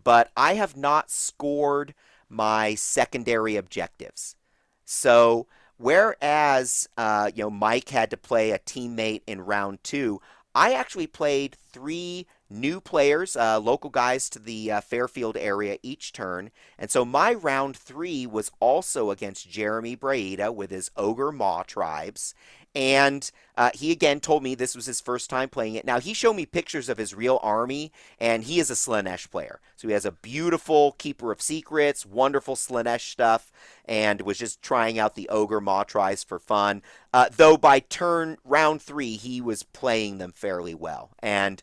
but 0.05 0.31
I 0.37 0.55
have 0.55 0.77
not 0.77 1.11
scored 1.11 1.95
my 2.29 2.75
secondary 2.75 3.57
objectives. 3.57 4.37
So 4.85 5.47
Whereas, 5.77 6.89
uh, 6.97 7.31
you 7.35 7.43
know, 7.43 7.51
Mike 7.51 7.89
had 7.89 8.11
to 8.11 8.17
play 8.17 8.53
a 8.53 8.59
teammate 8.59 9.23
in 9.27 9.41
round 9.41 9.83
two, 9.83 10.21
I 10.55 10.73
actually 10.73 11.09
played 11.09 11.57
three 11.73 12.27
new 12.49 12.81
players, 12.81 13.37
uh, 13.37 13.59
local 13.59 13.91
guys 13.91 14.31
to 14.31 14.39
the 14.39 14.71
uh, 14.71 14.81
Fairfield 14.81 15.37
area 15.37 15.79
each 15.83 16.13
turn. 16.13 16.51
And 16.79 16.91
so 16.91 17.05
my 17.05 17.35
round 17.35 17.77
three 17.77 18.25
was 18.25 18.53
also 18.61 19.11
against 19.11 19.51
Jeremy 19.51 19.97
Braida 19.97 20.55
with 20.55 20.71
his 20.71 20.93
Ogre 20.97 21.33
Maw 21.33 21.65
tribes. 21.65 22.35
And 22.75 23.31
uh, 23.57 23.71
he 23.73 23.93
again 23.93 24.19
told 24.19 24.43
me 24.43 24.55
this 24.55 24.75
was 24.75 24.87
his 24.87 25.01
first 25.01 25.31
time 25.31 25.49
playing 25.49 25.77
it. 25.77 25.85
Now, 25.85 26.01
he 26.01 26.13
showed 26.13 26.35
me 26.35 26.45
pictures 26.45 26.89
of 26.89 26.99
his 26.99 27.15
real 27.15 27.39
army, 27.43 27.93
and 28.19 28.43
he 28.43 28.59
is 28.59 28.69
a 28.69 28.75
Slaanesh 28.75 29.31
player. 29.31 29.61
So 29.77 29.87
he 29.87 29.95
has 29.95 30.05
a 30.05 30.11
beautiful 30.13 30.93
Keeper 30.93 31.31
of 31.31 31.41
Secrets, 31.41 32.05
wonderful 32.05 32.57
Slaanesh 32.57 33.09
stuff, 33.09 33.53
and 33.85 34.23
was 34.23 34.39
just 34.39 34.61
trying 34.61 34.99
out 34.99 35.15
the 35.15 35.29
Ogre 35.29 35.61
Maw 35.61 35.85
tribes 35.85 36.25
for 36.25 36.41
fun. 36.41 36.83
Uh, 37.13 37.29
though 37.35 37.57
by 37.57 37.79
turn 37.79 38.39
round 38.45 38.83
three, 38.83 39.15
he 39.17 39.41
was 39.41 39.63
playing 39.63 40.19
them 40.19 40.33
fairly 40.33 40.75
well. 40.75 41.13
And 41.21 41.63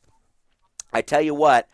I 0.93 1.01
tell 1.01 1.21
you 1.21 1.35
what, 1.35 1.67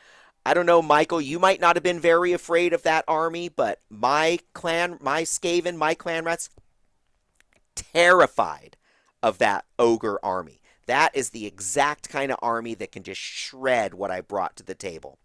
I 0.47 0.53
don't 0.55 0.65
know, 0.65 0.81
Michael, 0.81 1.21
you 1.21 1.37
might 1.37 1.59
not 1.59 1.75
have 1.75 1.83
been 1.83 1.99
very 1.99 2.31
afraid 2.31 2.73
of 2.73 2.83
that 2.83 3.03
army, 3.07 3.49
but 3.49 3.81
my 3.89 4.39
clan, 4.53 4.97
my 4.99 5.23
Skaven, 5.23 5.75
my 5.75 5.93
clan 5.93 6.23
rats, 6.23 6.49
terrified 7.75 8.77
of 9.21 9.37
that 9.39 9.65
ogre 9.77 10.19
army. 10.23 10.61
That 10.85 11.15
is 11.15 11.31
the 11.31 11.45
exact 11.45 12.09
kind 12.09 12.31
of 12.31 12.39
army 12.41 12.73
that 12.75 12.91
can 12.91 13.03
just 13.03 13.19
shred 13.19 13.93
what 13.93 14.11
I 14.11 14.21
brought 14.21 14.55
to 14.57 14.63
the 14.63 14.75
table. 14.75 15.17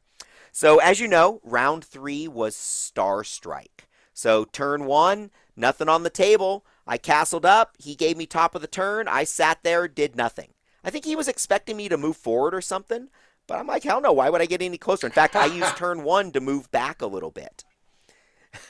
So, 0.50 0.78
as 0.78 1.00
you 1.00 1.08
know, 1.08 1.40
round 1.44 1.84
three 1.84 2.28
was 2.28 2.56
Star 2.56 3.24
Strike. 3.24 3.88
So, 4.12 4.44
turn 4.44 4.84
one, 4.84 5.30
nothing 5.56 5.88
on 5.88 6.02
the 6.02 6.10
table. 6.10 6.66
I 6.86 6.98
castled 6.98 7.46
up. 7.46 7.76
He 7.78 7.94
gave 7.94 8.16
me 8.16 8.26
top 8.26 8.54
of 8.54 8.60
the 8.60 8.66
turn. 8.66 9.08
I 9.08 9.24
sat 9.24 9.60
there, 9.62 9.88
did 9.88 10.16
nothing. 10.16 10.50
I 10.84 10.90
think 10.90 11.04
he 11.04 11.16
was 11.16 11.28
expecting 11.28 11.76
me 11.76 11.88
to 11.88 11.96
move 11.96 12.16
forward 12.16 12.54
or 12.54 12.60
something, 12.60 13.08
But 13.46 13.58
I'm 13.58 13.66
like, 13.66 13.84
hell 13.84 14.00
no, 14.00 14.12
why 14.12 14.30
would 14.30 14.40
I 14.40 14.46
get 14.46 14.62
any 14.62 14.78
closer? 14.78 15.06
In 15.06 15.12
fact, 15.12 15.36
I 15.36 15.46
used 15.46 15.76
turn 15.76 16.02
one 16.02 16.32
to 16.32 16.40
move 16.40 16.70
back 16.70 17.00
a 17.00 17.06
little 17.06 17.30
bit. 17.30 17.64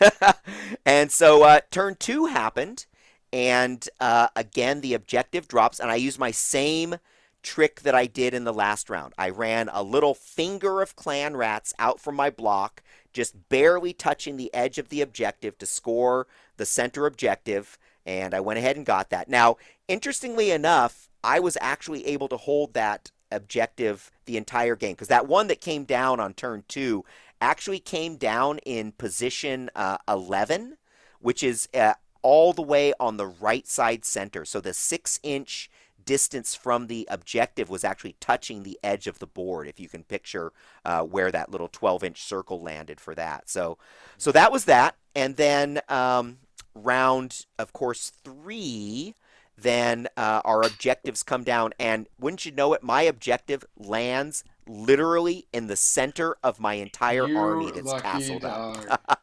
and 0.87 1.11
so 1.11 1.43
uh, 1.43 1.61
turn 1.71 1.97
two 1.99 2.27
happened, 2.27 2.87
and 3.33 3.89
uh, 4.01 4.29
again, 4.37 4.81
the 4.81 4.95
objective 4.95 5.49
drops, 5.49 5.81
and 5.81 5.91
I 5.91 5.97
use 5.97 6.19
my 6.19 6.31
same 6.31 6.97
trick 7.43 7.81
that 7.81 7.95
I 7.95 8.07
did 8.07 8.35
in 8.35 8.45
the 8.45 8.53
last 8.53 8.89
round. 8.89 9.15
I 9.19 9.31
ran 9.31 9.69
a 9.73 9.83
little 9.83 10.15
finger 10.15 10.81
of 10.81 10.97
clan 10.97 11.37
rats 11.37 11.75
out 11.79 12.01
from 12.01 12.15
my 12.15 12.31
block, 12.31 12.83
just 13.13 13.49
barely 13.49 13.93
touching 13.93 14.37
the 14.37 14.53
edge 14.55 14.79
of 14.79 14.89
the 14.89 15.01
objective 15.01 15.59
to 15.59 15.67
score 15.67 16.27
the 16.57 16.67
center 16.67 17.07
objective, 17.07 17.79
and 18.07 18.35
I 18.35 18.41
went 18.41 18.59
ahead 18.59 18.77
and 18.77 18.87
got 18.87 19.11
that. 19.11 19.29
Now, 19.29 19.57
interestingly 19.89 20.51
enough, 20.51 21.09
I 21.25 21.41
was 21.41 21.57
actually 21.61 22.07
able 22.07 22.29
to 22.29 22.37
hold 22.37 22.75
that 22.75 23.11
objective 23.31 24.11
the 24.27 24.37
entire 24.37 24.77
game 24.77 24.93
because 24.93 25.09
that 25.09 25.27
one 25.27 25.47
that 25.49 25.61
came 25.61 25.85
down 25.85 26.21
on 26.21 26.35
turn 26.35 26.65
two 26.69 27.05
actually 27.41 27.81
came 27.81 28.17
down 28.17 28.59
in 28.59 28.93
position 28.93 29.71
uh, 29.75 29.99
11, 30.09 30.77
which 31.21 31.43
is 31.43 31.69
uh, 31.75 31.95
all 32.23 32.53
the 32.53 32.63
way 32.63 32.93
on 32.99 33.17
the 33.17 33.27
right 33.27 33.67
side 33.67 34.05
center. 34.05 34.45
So 34.45 34.61
the 34.61 34.73
six 34.73 35.21
inch 35.23 35.71
distance 36.05 36.55
from 36.55 36.89
the 36.89 37.07
objective 37.11 37.71
was 37.71 37.85
actually 37.85 38.17
touching 38.21 38.63
the 38.63 38.79
edge 38.83 39.07
of 39.07 39.19
the 39.21 39.27
board 39.27 39.69
if 39.69 39.79
you 39.79 39.89
can 39.89 40.03
picture 40.03 40.53
uh, 40.85 41.03
where 41.03 41.31
that 41.31 41.51
little 41.51 41.69
12 41.69 42.05
inch 42.05 42.23
circle 42.23 42.61
landed 42.61 43.01
for 43.01 43.15
that. 43.15 43.49
So 43.49 43.79
so 44.19 44.33
that 44.33 44.51
was 44.51 44.65
that. 44.65 44.97
And 45.15 45.37
then 45.37 45.81
um, 45.89 46.39
round 46.75 47.47
of 47.59 47.73
course 47.73 48.13
three 48.25 49.15
then 49.57 50.09
uh, 50.17 50.41
our 50.45 50.63
objectives 50.63 51.23
come 51.23 51.45
down. 51.45 51.73
And 51.79 52.09
wouldn't 52.19 52.45
you 52.45 52.53
know 52.53 52.73
it 52.73 52.83
my 52.83 53.03
objective 53.03 53.65
lands 53.77 54.45
literally 54.67 55.47
in 55.53 55.67
the 55.67 55.77
center 55.77 56.37
of 56.43 56.61
my 56.61 56.75
entire 56.75 57.27
You 57.27 57.39
army 57.39 57.71
that's 57.71 58.01
castled 58.01 58.45
up. 58.45 59.21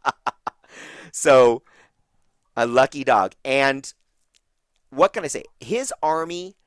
so 1.12 1.64
a 2.60 2.68
lucky 2.68 3.05
dog. 3.05 3.36
And 3.45 3.91
what 4.89 5.14
can 5.14 5.24
i 5.24 5.28
say? 5.28 5.43
His 5.60 5.93
army 6.03 6.57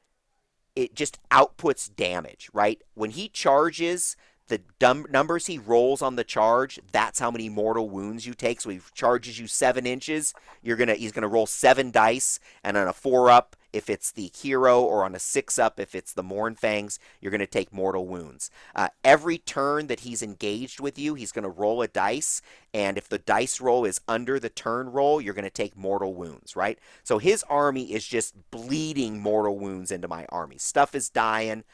it 0.75 0.95
just 0.95 1.19
outputs 1.31 1.95
damage 1.95 2.49
right? 2.53 2.81
When 2.95 3.11
he 3.11 3.29
charges 3.29 4.17
the 4.49 4.63
numbers 5.11 5.47
he 5.47 5.59
rolls 5.59 6.03
on 6.03 6.17
the 6.17 6.25
charge 6.25 6.81
that's 6.93 7.19
how 7.21 7.31
many 7.31 7.51
mortal 7.51 7.91
wounds 7.91 8.27
you 8.27 8.33
take. 8.33 8.63
So 8.63 8.71
he 8.71 8.81
charges 8.95 9.39
you 9.39 9.47
seven 9.47 9.85
inches 9.85 10.33
you're 10.63 10.79
gonna 10.79 10.95
he's 10.95 11.13
gonna 11.13 11.29
roll 11.29 11.47
seven 11.47 11.91
dice 11.91 12.41
and 12.65 12.77
on 12.79 12.89
a 12.89 12.93
four 12.95 13.31
up 13.31 13.55
if 13.73 13.89
it's 13.89 14.11
the 14.11 14.31
hero 14.35 14.83
or 14.83 15.05
on 15.05 15.15
a 15.15 15.19
six 15.19 15.59
up 15.59 15.81
if 15.81 15.95
it's 15.95 16.13
the 16.13 16.23
Mournfangs, 16.23 16.99
you're 17.21 17.31
going 17.31 17.41
to 17.41 17.47
take 17.47 17.73
mortal 17.73 18.07
wounds. 18.07 18.51
Uh, 18.75 18.89
every 19.05 19.39
turn 19.39 19.87
that 19.87 20.01
he's 20.01 20.23
engaged 20.23 20.81
with 20.81 20.99
you, 20.99 21.15
he's 21.15 21.33
going 21.33 21.45
to 21.45 21.49
roll 21.49 21.83
a 21.83 21.89
dice, 21.89 22.43
and 22.75 22.97
if 22.97 23.09
the 23.09 23.19
dice 23.19 23.61
roll 23.61 23.85
is 23.85 24.01
under 24.09 24.39
the 24.39 24.49
turn 24.49 24.91
roll, 24.91 25.21
you're 25.21 25.35
going 25.35 25.45
to 25.45 25.51
take 25.51 25.77
mortal 25.77 26.15
wounds, 26.15 26.57
right? 26.57 26.79
So 27.03 27.19
his 27.19 27.43
army 27.45 27.93
is 27.93 28.07
just 28.07 28.35
bleeding 28.51 29.21
mortal 29.21 29.59
wounds 29.59 29.91
into 29.91 30.09
my 30.09 30.27
army. 30.31 30.59
Stuff 30.59 30.95
is 30.95 31.09
dying. 31.09 31.65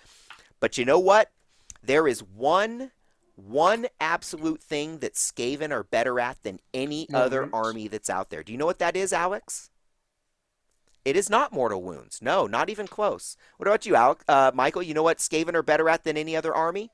But 0.61 0.79
you 0.79 0.85
know 0.85 0.99
what? 0.99 1.31
There 1.83 2.09
is 2.09 2.23
one 2.23 2.91
one 3.37 3.87
absolute 4.01 4.61
thing 4.61 4.99
that 4.99 5.15
Skaven 5.15 5.71
are 5.71 5.85
better 5.85 6.19
at 6.19 6.43
than 6.43 6.59
any 6.75 7.07
Mortal 7.09 7.27
other 7.27 7.51
army 7.53 7.87
that's 7.87 8.11
out 8.11 8.31
there. 8.31 8.43
Do 8.43 8.51
you 8.51 8.59
know 8.59 8.67
what 8.67 8.81
that 8.81 8.97
is, 8.97 9.13
Alex? 9.13 9.71
It 11.05 11.17
is 11.17 11.31
not 11.31 11.53
mortal 11.53 11.83
wounds. 11.83 12.21
No, 12.21 12.47
not 12.47 12.69
even 12.69 12.87
close. 12.87 13.37
What 13.57 13.67
about 13.67 13.87
you, 13.87 13.95
Alex? 13.95 14.25
Uh, 14.29 14.51
Michael? 14.55 14.83
You 14.83 14.95
know 14.95 15.03
what 15.03 15.19
Skaven 15.19 15.55
are 15.55 15.63
better 15.63 15.89
at 15.89 16.05
than 16.05 16.17
any 16.17 16.37
other 16.37 16.55
army? 16.55 16.91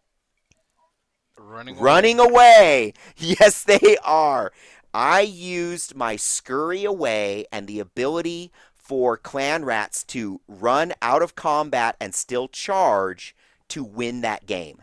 Running. 1.36 1.76
away. 1.76 1.84
Running 1.84 2.20
away. 2.20 2.92
Yes, 3.16 3.62
they 3.64 3.96
are. 4.04 4.52
I 4.92 5.22
used 5.22 5.96
my 5.96 6.14
scurry 6.14 6.84
away 6.84 7.46
and 7.50 7.66
the 7.66 7.80
ability 7.80 8.52
for 8.72 9.16
clan 9.16 9.64
rats 9.64 10.04
to 10.04 10.40
run 10.46 10.92
out 11.02 11.22
of 11.22 11.34
combat 11.34 11.96
and 12.00 12.14
still 12.14 12.46
charge 12.46 13.34
to 13.68 13.82
win 13.82 14.20
that 14.20 14.46
game. 14.46 14.82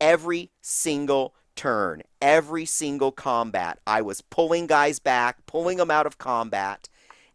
Every 0.00 0.50
single 0.62 1.34
turn, 1.54 2.02
every 2.20 2.64
single 2.64 3.12
combat, 3.12 3.78
I 3.86 4.02
was 4.02 4.20
pulling 4.20 4.66
guys 4.66 4.98
back, 4.98 5.46
pulling 5.46 5.76
them 5.78 5.90
out 5.90 6.06
of 6.06 6.18
combat. 6.18 6.88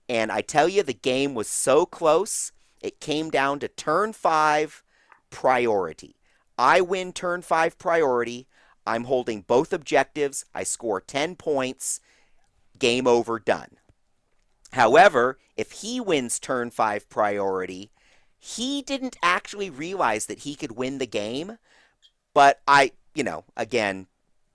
And 0.10 0.32
I 0.32 0.42
tell 0.42 0.68
you, 0.68 0.84
the 0.84 0.94
game 0.94 1.34
was 1.34 1.48
so 1.48 1.86
close, 1.86 2.52
it 2.82 3.00
came 3.00 3.30
down 3.30 3.60
to 3.60 3.68
turn 3.68 4.14
five 4.14 4.84
priority. 5.30 6.16
I 6.58 6.82
win 6.82 7.14
turn 7.14 7.42
five 7.42 7.78
priority. 7.78 8.48
I'm 8.86 9.06
holding 9.06 9.42
both 9.42 9.72
objectives. 9.74 10.46
I 10.54 10.64
score 10.64 11.00
10 11.00 11.36
points. 11.36 12.00
Game 12.78 13.08
over, 13.08 13.40
done. 13.40 13.78
However, 14.74 15.38
if 15.56 15.72
he 15.72 16.00
wins 16.00 16.40
turn 16.40 16.72
five 16.72 17.10
priority, 17.10 17.92
he 18.40 18.82
didn't 18.82 19.18
actually 19.22 19.70
realize 19.70 20.26
that 20.26 20.40
he 20.40 20.56
could 20.56 20.72
win 20.72 20.98
the 20.98 21.06
game. 21.06 21.58
But 22.34 22.62
I, 22.68 22.92
you 23.14 23.24
know, 23.24 23.44
again, 23.56 24.08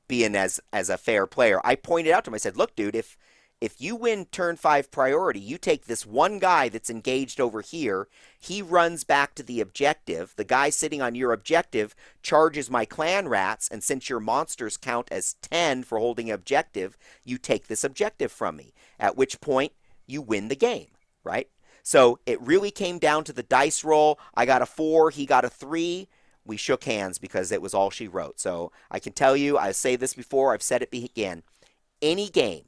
being 0.08 0.34
as 0.34 0.60
as 0.72 0.88
a 0.88 0.96
fair 0.96 1.26
player, 1.26 1.60
I 1.64 1.74
pointed 1.74 2.12
out 2.12 2.24
to 2.24 2.30
him. 2.30 2.34
I 2.34 2.38
said, 2.38 2.56
"Look, 2.56 2.74
dude, 2.74 2.96
if 2.96 3.16
if 3.60 3.80
you 3.80 3.96
win 3.96 4.26
turn 4.26 4.56
five 4.56 4.90
priority, 4.90 5.40
you 5.40 5.56
take 5.56 5.86
this 5.86 6.04
one 6.04 6.38
guy 6.38 6.68
that's 6.68 6.90
engaged 6.90 7.40
over 7.40 7.62
here. 7.62 8.06
He 8.38 8.60
runs 8.60 9.02
back 9.02 9.34
to 9.34 9.42
the 9.42 9.60
objective. 9.60 10.34
The 10.36 10.44
guy 10.44 10.68
sitting 10.68 11.00
on 11.00 11.14
your 11.14 11.32
objective 11.32 11.94
charges 12.22 12.70
my 12.70 12.84
clan 12.84 13.28
rats, 13.28 13.68
and 13.68 13.82
since 13.82 14.10
your 14.10 14.20
monsters 14.20 14.76
count 14.76 15.08
as 15.10 15.34
10 15.40 15.84
for 15.84 15.98
holding 15.98 16.30
objective, 16.30 16.98
you 17.24 17.38
take 17.38 17.66
this 17.66 17.82
objective 17.82 18.30
from 18.30 18.56
me. 18.56 18.74
At 19.00 19.16
which 19.16 19.40
point, 19.40 19.72
you 20.06 20.20
win 20.20 20.48
the 20.48 20.56
game, 20.56 20.88
right? 21.24 21.48
So 21.82 22.18
it 22.26 22.40
really 22.42 22.70
came 22.70 22.98
down 22.98 23.24
to 23.24 23.32
the 23.32 23.42
dice 23.42 23.84
roll. 23.84 24.18
I 24.34 24.44
got 24.44 24.60
a 24.60 24.66
four, 24.66 25.10
he 25.10 25.24
got 25.24 25.44
a 25.46 25.50
three. 25.50 26.08
We 26.44 26.58
shook 26.58 26.84
hands 26.84 27.18
because 27.18 27.50
it 27.50 27.62
was 27.62 27.74
all 27.74 27.90
she 27.90 28.06
wrote. 28.06 28.38
So 28.38 28.70
I 28.90 28.98
can 28.98 29.14
tell 29.14 29.36
you, 29.36 29.56
I 29.56 29.72
say 29.72 29.96
this 29.96 30.12
before, 30.12 30.52
I've 30.52 30.62
said 30.62 30.82
it 30.82 30.92
again. 30.92 31.42
Any 32.02 32.28
game, 32.28 32.66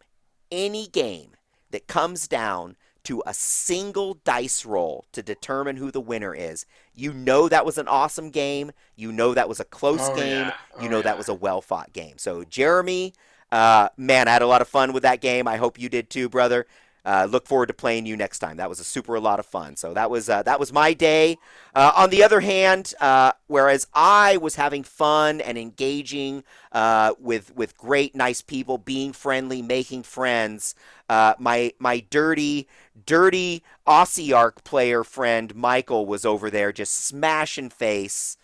any 0.51 0.87
game 0.87 1.33
that 1.71 1.87
comes 1.87 2.29
down 2.29 2.77
to 3.05 3.23
a 3.27 3.33
single 3.33 4.15
dice 4.25 4.65
roll 4.65 5.07
to 5.13 5.23
determine 5.23 5.77
who 5.77 5.91
the 5.91 6.01
winner 6.01 6.35
is, 6.35 6.67
you 6.95 7.13
know 7.13 7.49
that 7.49 7.65
was 7.65 7.79
an 7.79 7.89
awesome 7.89 8.31
game. 8.31 8.73
You 8.97 9.13
know 9.13 9.35
that 9.35 9.49
was 9.49 9.61
a 9.61 9.65
close 9.65 10.09
Oh, 10.09 10.15
game. 10.15 10.51
yeah. 10.51 10.55
You 10.75 10.89
Oh, 10.89 10.91
know 10.91 11.03
that 11.03 11.17
was 11.17 11.29
a 11.29 11.35
well 11.35 11.61
fought 11.63 11.93
game. 11.93 12.19
So, 12.19 12.45
Jeremy, 12.45 13.15
uh, 13.51 13.89
man, 13.97 14.29
I 14.29 14.33
had 14.33 14.43
a 14.43 14.47
lot 14.47 14.63
of 14.63 14.69
fun 14.69 14.93
with 14.93 15.03
that 15.05 15.21
game. 15.21 15.49
I 15.49 15.57
hope 15.57 15.79
you 15.79 15.89
did 15.89 16.11
too, 16.11 16.29
brother. 16.29 16.67
Uh, 17.09 17.25
look 17.25 17.47
forward 17.47 17.69
to 17.69 17.73
playing 17.73 18.05
you 18.05 18.19
next 18.19 18.39
time. 18.39 18.59
That 18.59 18.69
was 18.69 18.81
a 18.81 18.85
super 18.85 19.15
a 19.15 19.21
lot 19.21 19.41
of 19.41 19.47
fun. 19.47 19.77
So 19.77 19.95
that 19.95 20.11
was 20.11 20.29
uh, 20.29 20.43
that 20.43 20.61
was 20.61 20.75
my 20.75 20.93
day. 20.93 21.39
Uh, 21.75 21.91
on 21.97 22.11
the 22.11 22.23
other 22.23 22.41
hand, 22.41 22.93
uh, 23.01 23.33
whereas 23.47 23.87
I 23.95 24.37
was 24.37 24.57
having 24.57 24.83
fun 24.83 25.41
and 25.41 25.57
engaging 25.57 26.45
uh, 26.71 27.15
with 27.19 27.57
with 27.57 27.79
great, 27.79 28.15
nice 28.15 28.43
people, 28.43 28.77
being 28.77 29.15
friendly, 29.15 29.63
making 29.63 30.03
friends, 30.03 30.75
uh, 31.09 31.33
my 31.39 31.73
my 31.79 32.01
dirty, 32.11 32.69
dirty 33.07 33.63
Ossiarch 33.87 34.63
player 34.63 35.03
friend 35.03 35.55
Michael 35.55 36.05
was 36.05 36.27
over 36.27 36.51
there 36.51 36.73
just 36.73 36.93
smashing 36.93 37.71
face. 37.71 38.37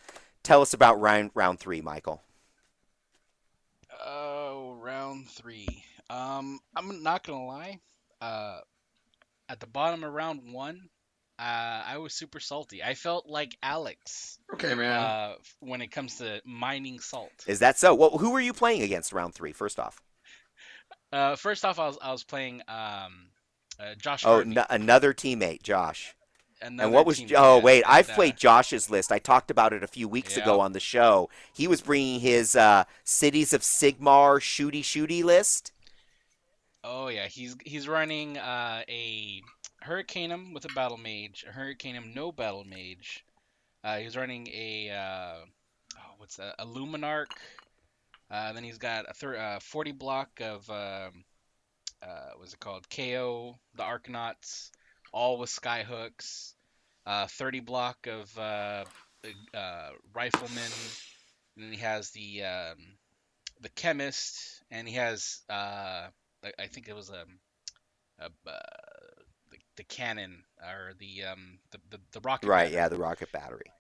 Tell 0.42 0.62
us 0.62 0.72
about 0.72 0.98
round 0.98 1.32
round 1.34 1.60
three, 1.60 1.82
Michael. 1.82 2.22
Oh, 4.06 4.78
round 4.80 5.28
three. 5.28 5.84
Um, 6.08 6.60
I'm 6.74 7.02
not 7.02 7.26
gonna 7.26 7.44
lie. 7.44 7.80
Uh, 8.24 8.60
at 9.48 9.60
the 9.60 9.66
bottom 9.66 10.02
of 10.02 10.12
round 10.12 10.40
one, 10.52 10.88
uh, 11.38 11.82
I 11.86 11.98
was 11.98 12.14
super 12.14 12.40
salty. 12.40 12.82
I 12.82 12.94
felt 12.94 13.26
like 13.28 13.56
Alex 13.62 14.38
Okay, 14.54 14.74
man. 14.74 14.98
uh, 14.98 15.34
when 15.60 15.82
it 15.82 15.88
comes 15.88 16.16
to 16.18 16.40
mining 16.44 17.00
salt. 17.00 17.32
Is 17.46 17.58
that 17.58 17.78
so? 17.78 17.94
Well, 17.94 18.10
who 18.10 18.30
were 18.30 18.40
you 18.40 18.52
playing 18.52 18.82
against 18.82 19.12
round 19.12 19.34
three? 19.34 19.52
First 19.52 19.78
off. 19.78 20.00
Uh, 21.12 21.36
first 21.36 21.64
off, 21.64 21.78
I 21.78 21.86
was 21.86 21.98
I 22.00 22.12
was 22.12 22.24
playing 22.24 22.62
um, 22.66 23.28
uh, 23.78 23.94
Josh. 24.00 24.24
Oh, 24.24 24.40
n- 24.40 24.56
another 24.70 25.12
teammate, 25.12 25.62
Josh. 25.62 26.14
another 26.62 26.84
and 26.84 26.92
what 26.94 27.04
was? 27.04 27.20
Oh, 27.36 27.58
yeah, 27.58 27.62
wait. 27.62 27.84
I've 27.86 28.08
and, 28.08 28.12
uh, 28.12 28.16
played 28.16 28.36
Josh's 28.36 28.88
list. 28.88 29.12
I 29.12 29.18
talked 29.18 29.50
about 29.50 29.72
it 29.72 29.82
a 29.84 29.88
few 29.88 30.08
weeks 30.08 30.36
ago 30.36 30.60
on 30.60 30.72
the 30.72 30.80
show. 30.80 31.28
He 31.52 31.68
was 31.68 31.82
bringing 31.82 32.20
his 32.20 32.56
uh, 32.56 32.84
Cities 33.04 33.52
of 33.52 33.60
Sigmar 33.60 34.40
shooty 34.40 34.82
shooty 34.82 35.22
list. 35.22 35.72
Oh 36.86 37.08
yeah, 37.08 37.28
he's 37.28 37.56
he's 37.64 37.88
running 37.88 38.36
uh, 38.36 38.82
a 38.86 39.42
Hurricanum 39.82 40.52
with 40.52 40.66
a 40.66 40.74
battle 40.74 40.98
mage, 40.98 41.42
a 41.48 41.50
Hurricanum 41.50 42.12
no 42.12 42.30
battle 42.30 42.64
mage. 42.64 43.24
Uh, 43.82 43.96
he's 43.96 44.18
running 44.18 44.48
a 44.48 44.90
uh, 44.90 45.44
oh, 45.96 46.14
what's 46.18 46.36
that? 46.36 46.56
A 46.58 46.66
Luminark. 46.66 47.28
Uh, 48.30 48.52
then 48.52 48.64
he's 48.64 48.76
got 48.76 49.06
a 49.08 49.14
thir- 49.14 49.36
uh, 49.36 49.60
40 49.60 49.92
block 49.92 50.28
of 50.42 50.68
um, 50.68 51.24
uh, 52.02 52.32
what's 52.36 52.52
it 52.52 52.60
called? 52.60 52.86
KO 52.90 53.58
the 53.76 53.82
Arkanauts, 53.82 54.70
all 55.10 55.38
with 55.38 55.48
skyhooks. 55.48 56.52
Uh, 57.06 57.26
30 57.28 57.60
block 57.60 58.06
of 58.06 58.30
riflemen. 60.14 60.58
and 61.56 61.64
then 61.64 61.72
he 61.72 61.78
has 61.78 62.10
the 62.10 62.44
um, 62.44 62.76
the 63.62 63.70
chemist, 63.70 64.62
and 64.70 64.86
he 64.86 64.96
has 64.96 65.40
uh, 65.48 66.08
I, 66.44 66.52
I 66.64 66.66
think 66.68 66.88
it 66.88 66.94
was 66.96 67.10
um, 67.10 67.38
a, 68.20 68.26
uh, 68.26 68.58
the, 69.50 69.58
the 69.76 69.84
cannon 69.84 70.44
or 70.62 70.94
the 70.98 71.24
um 71.24 71.58
the 71.70 71.78
the, 71.90 72.00
the 72.12 72.20
rocket. 72.20 72.52
Right, 72.52 72.70
battery. 72.70 72.72
yeah, 72.72 72.88
the 72.88 72.96
rocket 72.96 73.32
battery. 73.32 73.72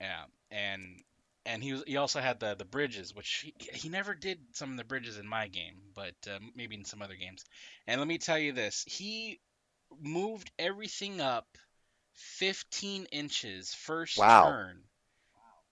Yeah, 0.00 0.24
and 0.50 1.02
and 1.46 1.62
he 1.62 1.72
was 1.72 1.84
he 1.86 1.96
also 1.96 2.20
had 2.20 2.40
the 2.40 2.54
the 2.54 2.64
bridges, 2.64 3.14
which 3.14 3.30
he, 3.40 3.54
he 3.72 3.88
never 3.88 4.14
did 4.14 4.40
some 4.54 4.70
of 4.72 4.76
the 4.76 4.84
bridges 4.84 5.18
in 5.18 5.26
my 5.26 5.48
game, 5.48 5.80
but 5.94 6.14
uh, 6.30 6.38
maybe 6.54 6.74
in 6.76 6.84
some 6.84 7.02
other 7.02 7.16
games. 7.16 7.44
And 7.86 8.00
let 8.00 8.08
me 8.08 8.18
tell 8.18 8.38
you 8.38 8.52
this: 8.52 8.84
he 8.86 9.40
moved 10.00 10.50
everything 10.58 11.20
up 11.20 11.58
15 12.14 13.06
inches 13.06 13.74
first 13.74 14.28
Wow. 14.28 14.32
turn. 14.32 14.82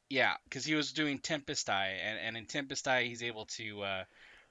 Yeah, 0.09 0.37
because 0.45 0.65
he 0.65 0.75
was 0.75 0.93
doing 0.93 1.19
Tempest 1.19 1.69
Eye, 1.71 1.99
and, 2.03 2.19
and 2.19 2.37
in 2.37 2.47
Tempest 2.47 2.87
Eye 2.89 3.05
he's 3.05 3.23
able 3.23 3.47
to 3.47 3.83
uh, 3.83 4.05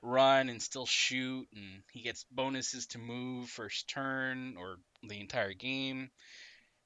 run 0.06 0.49
and 0.49 0.62
still 0.62 0.86
shoot, 0.86 1.47
and 1.53 1.84
he 1.91 2.01
gets 2.01 2.26
bonuses 2.32 2.88
to 2.88 2.99
move 2.99 3.49
first 3.49 3.89
turn 3.89 4.56
or 4.58 4.78
the 5.03 5.20
entire 5.20 5.53
game. 5.53 6.10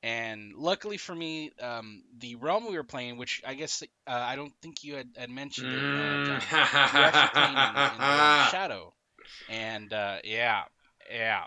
And 0.02 0.54
luckily 0.56 0.98
for 0.98 1.14
me, 1.14 1.52
um, 1.62 2.04
the 2.18 2.36
realm 2.36 2.66
we 2.68 2.78
were 2.78 2.84
playing, 2.86 3.18
which 3.18 3.42
I 3.46 3.54
guess 3.54 3.84
uh, 4.08 4.12
I 4.12 4.38
don't 4.38 4.54
think 4.62 4.84
you 4.84 4.96
had, 4.96 5.10
had 5.18 5.30
mentioned 5.30 5.74
it, 5.74 5.78
uh, 5.78 6.24
John, 6.26 6.42
actually 6.52 7.30
playing 7.34 7.58
in, 7.58 7.76
in 7.96 7.98
the 7.98 8.48
Shadow, 8.50 8.94
and 9.50 9.92
uh, 9.92 10.20
yeah, 10.24 10.64
yeah. 11.12 11.44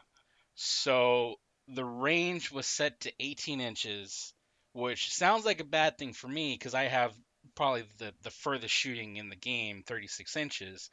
So 0.55 1.37
the 1.69 1.85
range 1.85 2.53
was 2.53 2.67
set 2.67 3.01
to 3.01 3.13
18 3.19 3.61
inches, 3.63 4.35
which 4.75 5.13
sounds 5.15 5.47
like 5.47 5.61
a 5.61 5.65
bad 5.65 5.97
thing 5.97 6.13
for 6.13 6.29
me 6.29 6.55
because 6.55 6.75
I 6.75 6.85
have 6.85 7.15
probably 7.55 7.85
the 7.99 8.13
the 8.23 8.31
furthest 8.31 8.75
shooting 8.75 9.17
in 9.17 9.31
the 9.31 9.37
game, 9.37 9.83
36 9.87 10.37
inches. 10.37 10.91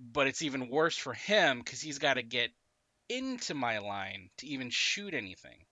But 0.00 0.26
it's 0.26 0.42
even 0.42 0.70
worse 0.70 0.96
for 0.96 1.12
him 1.12 1.58
because 1.58 1.80
he's 1.80 1.98
got 1.98 2.14
to 2.14 2.22
get 2.22 2.50
into 3.08 3.54
my 3.54 3.78
line 3.78 4.30
to 4.38 4.46
even 4.46 4.70
shoot 4.70 5.12
anything. 5.12 5.66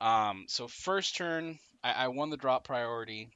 Um, 0.00 0.44
so 0.48 0.68
first 0.68 1.16
turn, 1.16 1.58
I, 1.82 1.92
I 1.92 2.08
won 2.08 2.30
the 2.30 2.36
drop 2.36 2.64
priority. 2.64 3.30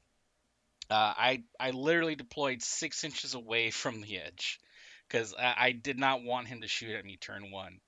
Uh, 0.90 1.14
I 1.16 1.42
I 1.58 1.70
literally 1.70 2.16
deployed 2.16 2.62
six 2.62 3.04
inches 3.04 3.34
away 3.34 3.70
from 3.70 4.00
the 4.00 4.18
edge 4.18 4.60
because 5.08 5.34
I, 5.38 5.54
I 5.58 5.72
did 5.72 5.98
not 5.98 6.22
want 6.22 6.48
him 6.48 6.60
to 6.60 6.68
shoot 6.68 6.94
at 6.94 7.04
me 7.04 7.16
turn 7.16 7.50
one. 7.50 7.80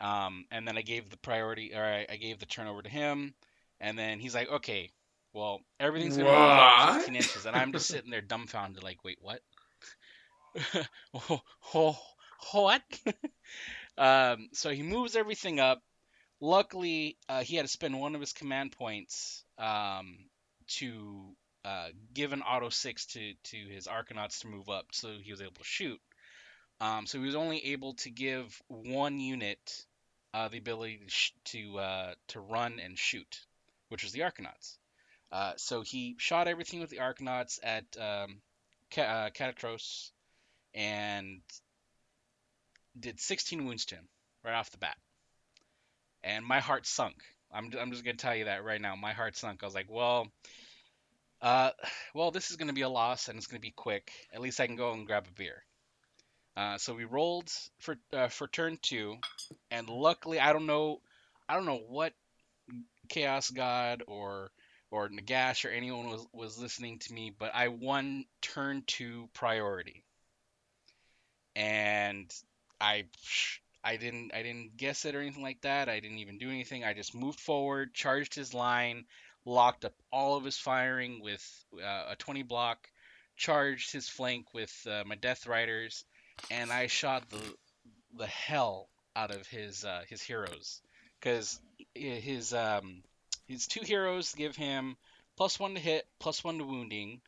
Um, 0.00 0.46
and 0.50 0.66
then 0.66 0.78
I 0.78 0.82
gave 0.82 1.10
the 1.10 1.18
priority, 1.18 1.74
or 1.74 1.84
I, 1.84 2.06
I 2.08 2.16
gave 2.16 2.38
the 2.38 2.46
turnover 2.46 2.80
to 2.80 2.88
him, 2.88 3.34
and 3.80 3.98
then 3.98 4.18
he's 4.18 4.34
like, 4.34 4.50
"Okay, 4.50 4.90
well, 5.34 5.60
everything's 5.78 6.16
gonna 6.16 6.30
move 6.30 6.86
What? 6.86 6.96
15 6.96 7.16
inches," 7.16 7.44
and 7.44 7.54
I'm 7.54 7.72
just 7.72 7.86
sitting 7.86 8.10
there 8.10 8.22
dumbfounded, 8.22 8.82
like, 8.82 9.04
"Wait, 9.04 9.18
what? 9.20 9.42
oh, 11.14 11.40
oh, 11.74 11.98
what?" 12.52 12.82
um, 13.98 14.48
so 14.52 14.70
he 14.70 14.82
moves 14.82 15.16
everything 15.16 15.60
up. 15.60 15.82
Luckily, 16.40 17.18
uh, 17.28 17.42
he 17.42 17.56
had 17.56 17.66
to 17.66 17.70
spend 17.70 17.98
one 18.00 18.14
of 18.14 18.20
his 18.20 18.32
command 18.32 18.72
points 18.72 19.44
um, 19.58 20.18
to 20.78 21.34
uh, 21.64 21.88
give 22.14 22.32
an 22.32 22.42
auto 22.42 22.70
six 22.70 23.06
to 23.06 23.34
to 23.44 23.56
his 23.56 23.86
Arkanauts 23.86 24.40
to 24.40 24.48
move 24.48 24.68
up, 24.68 24.86
so 24.92 25.16
he 25.22 25.30
was 25.30 25.40
able 25.40 25.52
to 25.52 25.64
shoot. 25.64 26.00
Um, 26.80 27.06
so 27.06 27.18
he 27.18 27.26
was 27.26 27.34
only 27.34 27.72
able 27.72 27.94
to 27.94 28.10
give 28.10 28.60
one 28.68 29.20
unit 29.20 29.84
uh, 30.32 30.48
the 30.48 30.58
ability 30.58 31.00
to 31.04 31.10
sh- 31.10 31.32
to, 31.44 31.78
uh, 31.78 32.14
to 32.28 32.40
run 32.40 32.80
and 32.80 32.98
shoot, 32.98 33.40
which 33.88 34.02
was 34.02 34.12
the 34.12 34.20
Arkanauts. 34.20 34.78
Uh, 35.30 35.52
so 35.56 35.82
he 35.82 36.16
shot 36.18 36.48
everything 36.48 36.80
with 36.80 36.90
the 36.90 36.98
Arcanauts 36.98 37.58
at 37.62 37.84
um, 37.98 38.40
uh, 38.96 39.30
Katakros 39.30 40.10
and 40.74 41.40
did 42.98 43.20
16 43.20 43.64
wounds 43.64 43.86
to 43.86 43.96
him 43.96 44.08
right 44.44 44.54
off 44.54 44.70
the 44.70 44.78
bat. 44.78 44.96
And 46.22 46.44
my 46.44 46.60
heart 46.60 46.86
sunk. 46.86 47.16
I'm, 47.52 47.70
I'm 47.78 47.90
just 47.90 48.04
gonna 48.04 48.16
tell 48.16 48.36
you 48.36 48.44
that 48.44 48.64
right 48.64 48.80
now. 48.80 48.94
My 48.94 49.12
heart 49.12 49.36
sunk. 49.36 49.62
I 49.62 49.66
was 49.66 49.74
like, 49.74 49.90
well, 49.90 50.28
uh, 51.42 51.70
well, 52.14 52.30
this 52.30 52.50
is 52.50 52.56
gonna 52.56 52.72
be 52.72 52.82
a 52.82 52.88
loss 52.88 53.28
and 53.28 53.38
it's 53.38 53.46
gonna 53.46 53.60
be 53.60 53.72
quick. 53.72 54.12
At 54.32 54.40
least 54.40 54.60
I 54.60 54.66
can 54.66 54.76
go 54.76 54.92
and 54.92 55.06
grab 55.06 55.26
a 55.28 55.32
beer. 55.32 55.64
Uh, 56.56 56.78
so 56.78 56.94
we 56.94 57.04
rolled 57.04 57.50
for 57.78 57.96
uh, 58.12 58.28
for 58.28 58.48
turn 58.48 58.78
two, 58.82 59.16
and 59.70 59.88
luckily 59.88 60.38
I 60.38 60.52
don't 60.52 60.66
know, 60.66 61.00
I 61.48 61.54
don't 61.54 61.64
know 61.64 61.80
what 61.88 62.12
Chaos 63.08 63.50
God 63.50 64.02
or 64.06 64.50
or 64.90 65.08
Nagash 65.08 65.64
or 65.64 65.68
anyone 65.68 66.10
was 66.10 66.26
was 66.32 66.58
listening 66.58 66.98
to 66.98 67.14
me, 67.14 67.32
but 67.36 67.54
I 67.54 67.68
won 67.68 68.24
turn 68.42 68.82
two 68.86 69.28
priority, 69.32 70.04
and 71.60 72.34
I 72.80 73.04
I 73.84 73.96
didn't 73.96 74.32
I 74.34 74.42
didn't 74.42 74.76
guess 74.76 75.04
it 75.04 75.14
or 75.14 75.20
anything 75.20 75.42
like 75.42 75.60
that. 75.60 75.88
I 75.88 76.00
didn't 76.00 76.18
even 76.18 76.38
do 76.38 76.48
anything. 76.48 76.84
I 76.84 76.94
just 76.94 77.14
moved 77.14 77.38
forward, 77.38 77.92
charged 77.92 78.34
his 78.34 78.54
line, 78.54 79.04
locked 79.44 79.84
up 79.84 79.92
all 80.10 80.36
of 80.36 80.44
his 80.44 80.56
firing 80.56 81.20
with 81.22 81.44
uh, 81.74 82.06
a 82.08 82.16
20 82.16 82.42
block, 82.44 82.88
charged 83.36 83.92
his 83.92 84.08
flank 84.08 84.54
with 84.54 84.74
uh, 84.90 85.04
my 85.06 85.16
Death 85.16 85.46
Riders, 85.46 86.04
and 86.50 86.72
I 86.72 86.86
shot 86.86 87.28
the 87.28 87.54
the 88.16 88.26
hell 88.26 88.88
out 89.14 89.30
of 89.30 89.46
his 89.46 89.84
uh, 89.84 90.02
his 90.08 90.22
heroes 90.22 90.80
because 91.20 91.60
his 91.94 92.54
um 92.54 93.02
his 93.46 93.66
two 93.66 93.84
heroes 93.84 94.34
give 94.34 94.56
him 94.56 94.96
plus 95.36 95.58
one 95.58 95.74
to 95.74 95.80
hit, 95.80 96.06
plus 96.20 96.42
one 96.42 96.58
to 96.58 96.64
wounding, 96.64 97.20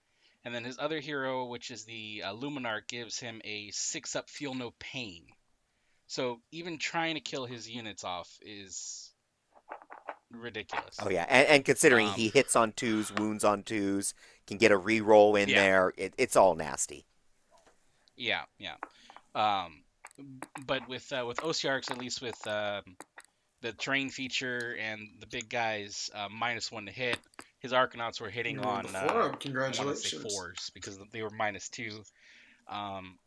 and 0.44 0.54
then 0.54 0.64
his 0.64 0.78
other 0.78 1.00
hero, 1.00 1.46
which 1.46 1.70
is 1.70 1.84
the 1.84 2.22
uh, 2.24 2.32
Luminark, 2.34 2.88
gives 2.88 3.18
him 3.18 3.40
a 3.44 3.70
six 3.72 4.16
up 4.16 4.28
feel 4.28 4.54
no 4.54 4.72
pain. 4.78 5.24
So 6.06 6.40
even 6.50 6.78
trying 6.78 7.14
to 7.14 7.20
kill 7.20 7.46
his 7.46 7.68
units 7.68 8.04
off 8.04 8.28
is 8.42 9.10
ridiculous. 10.30 10.98
Oh 11.00 11.10
yeah, 11.10 11.26
and, 11.28 11.48
and 11.48 11.64
considering 11.64 12.06
Um, 12.08 12.14
he 12.14 12.28
hits 12.28 12.56
on 12.56 12.72
twos, 12.72 13.12
wounds 13.12 13.44
on 13.44 13.62
twos, 13.62 14.14
can 14.46 14.58
get 14.58 14.72
a 14.72 14.76
re-roll 14.76 15.36
in 15.36 15.48
Yeah. 15.48 15.60
there, 15.60 15.92
it, 15.96 16.14
it's 16.18 16.36
all 16.36 16.54
nasty. 16.54 17.06
Yeah, 18.16 18.42
yeah. 18.58 18.76
Um, 19.34 19.84
but 20.66 20.86
with 20.88 21.10
uh, 21.12 21.24
with 21.26 21.38
OCRX, 21.38 21.90
at 21.90 21.98
least 21.98 22.20
with 22.20 22.46
um, 22.46 22.82
the 23.62 23.72
terrain 23.72 24.10
feature 24.10 24.76
and 24.78 25.00
the 25.20 25.26
big 25.26 25.48
guys 25.48 26.10
uh, 26.14 26.28
minus 26.30 26.70
one 26.70 26.86
to 26.86 26.92
hit, 26.92 27.18
his 27.62 27.72
Arkanauts 27.72 28.20
were 28.20 28.28
hitting 28.28 28.56
You 28.56 28.62
rolled 28.62 28.86
on 28.86 28.96
uh, 28.96 29.08
four 29.08 29.08
up. 29.08 29.14
I 29.14 29.20
want 29.22 29.32
to 29.32 29.38
say 29.38 29.42
Congratulations. 29.48 30.34
fours 30.34 30.70
because 30.74 30.98
they 31.12 31.22
were 31.22 31.30
minus 31.30 31.68
two. 31.68 32.02
Um, 32.68 33.18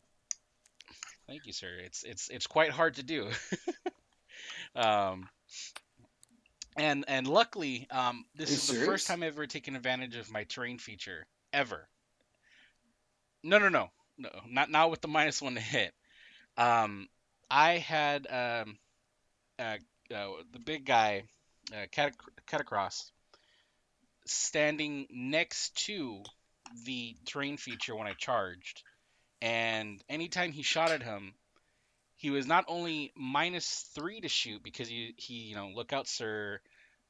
thank 1.26 1.46
you, 1.46 1.52
sir. 1.52 1.78
It's 1.82 2.02
it's 2.04 2.28
it's 2.28 2.46
quite 2.46 2.70
hard 2.70 2.96
to 2.96 3.02
do. 3.02 3.30
um, 4.76 5.28
and 6.76 7.04
and 7.08 7.26
luckily, 7.26 7.88
um, 7.90 8.26
this 8.34 8.50
is 8.50 8.66
the 8.66 8.84
first 8.84 9.06
time 9.06 9.22
I've 9.22 9.32
ever 9.32 9.46
taken 9.46 9.74
advantage 9.74 10.16
of 10.16 10.30
my 10.30 10.44
terrain 10.44 10.78
feature 10.78 11.26
ever. 11.52 11.88
No, 13.42 13.58
no, 13.58 13.70
no, 13.70 13.88
no, 14.18 14.28
not 14.48 14.70
not 14.70 14.90
with 14.90 15.00
the 15.00 15.08
minus 15.08 15.40
one 15.40 15.54
to 15.54 15.60
hit. 15.60 15.94
Um, 16.58 17.08
I 17.50 17.78
had 17.78 18.26
um, 18.26 18.76
uh, 19.58 19.76
uh, 20.14 20.28
the 20.52 20.58
big 20.58 20.84
guy, 20.84 21.22
uh, 21.72 21.86
Catac- 21.90 22.14
Katakros, 22.46 23.10
standing 24.26 25.06
next 25.10 25.76
to 25.86 26.22
the 26.84 27.16
terrain 27.26 27.56
feature 27.56 27.94
when 27.94 28.06
I 28.06 28.12
charged, 28.12 28.82
and 29.40 30.02
anytime 30.08 30.52
he 30.52 30.62
shot 30.62 30.90
at 30.90 31.02
him, 31.02 31.34
he 32.16 32.30
was 32.30 32.46
not 32.46 32.64
only 32.68 33.12
minus 33.14 33.88
three 33.94 34.20
to 34.20 34.28
shoot 34.28 34.62
because 34.62 34.88
he 34.88 35.14
he 35.16 35.34
you 35.34 35.54
know 35.54 35.70
look 35.74 35.92
out 35.92 36.08
sir, 36.08 36.60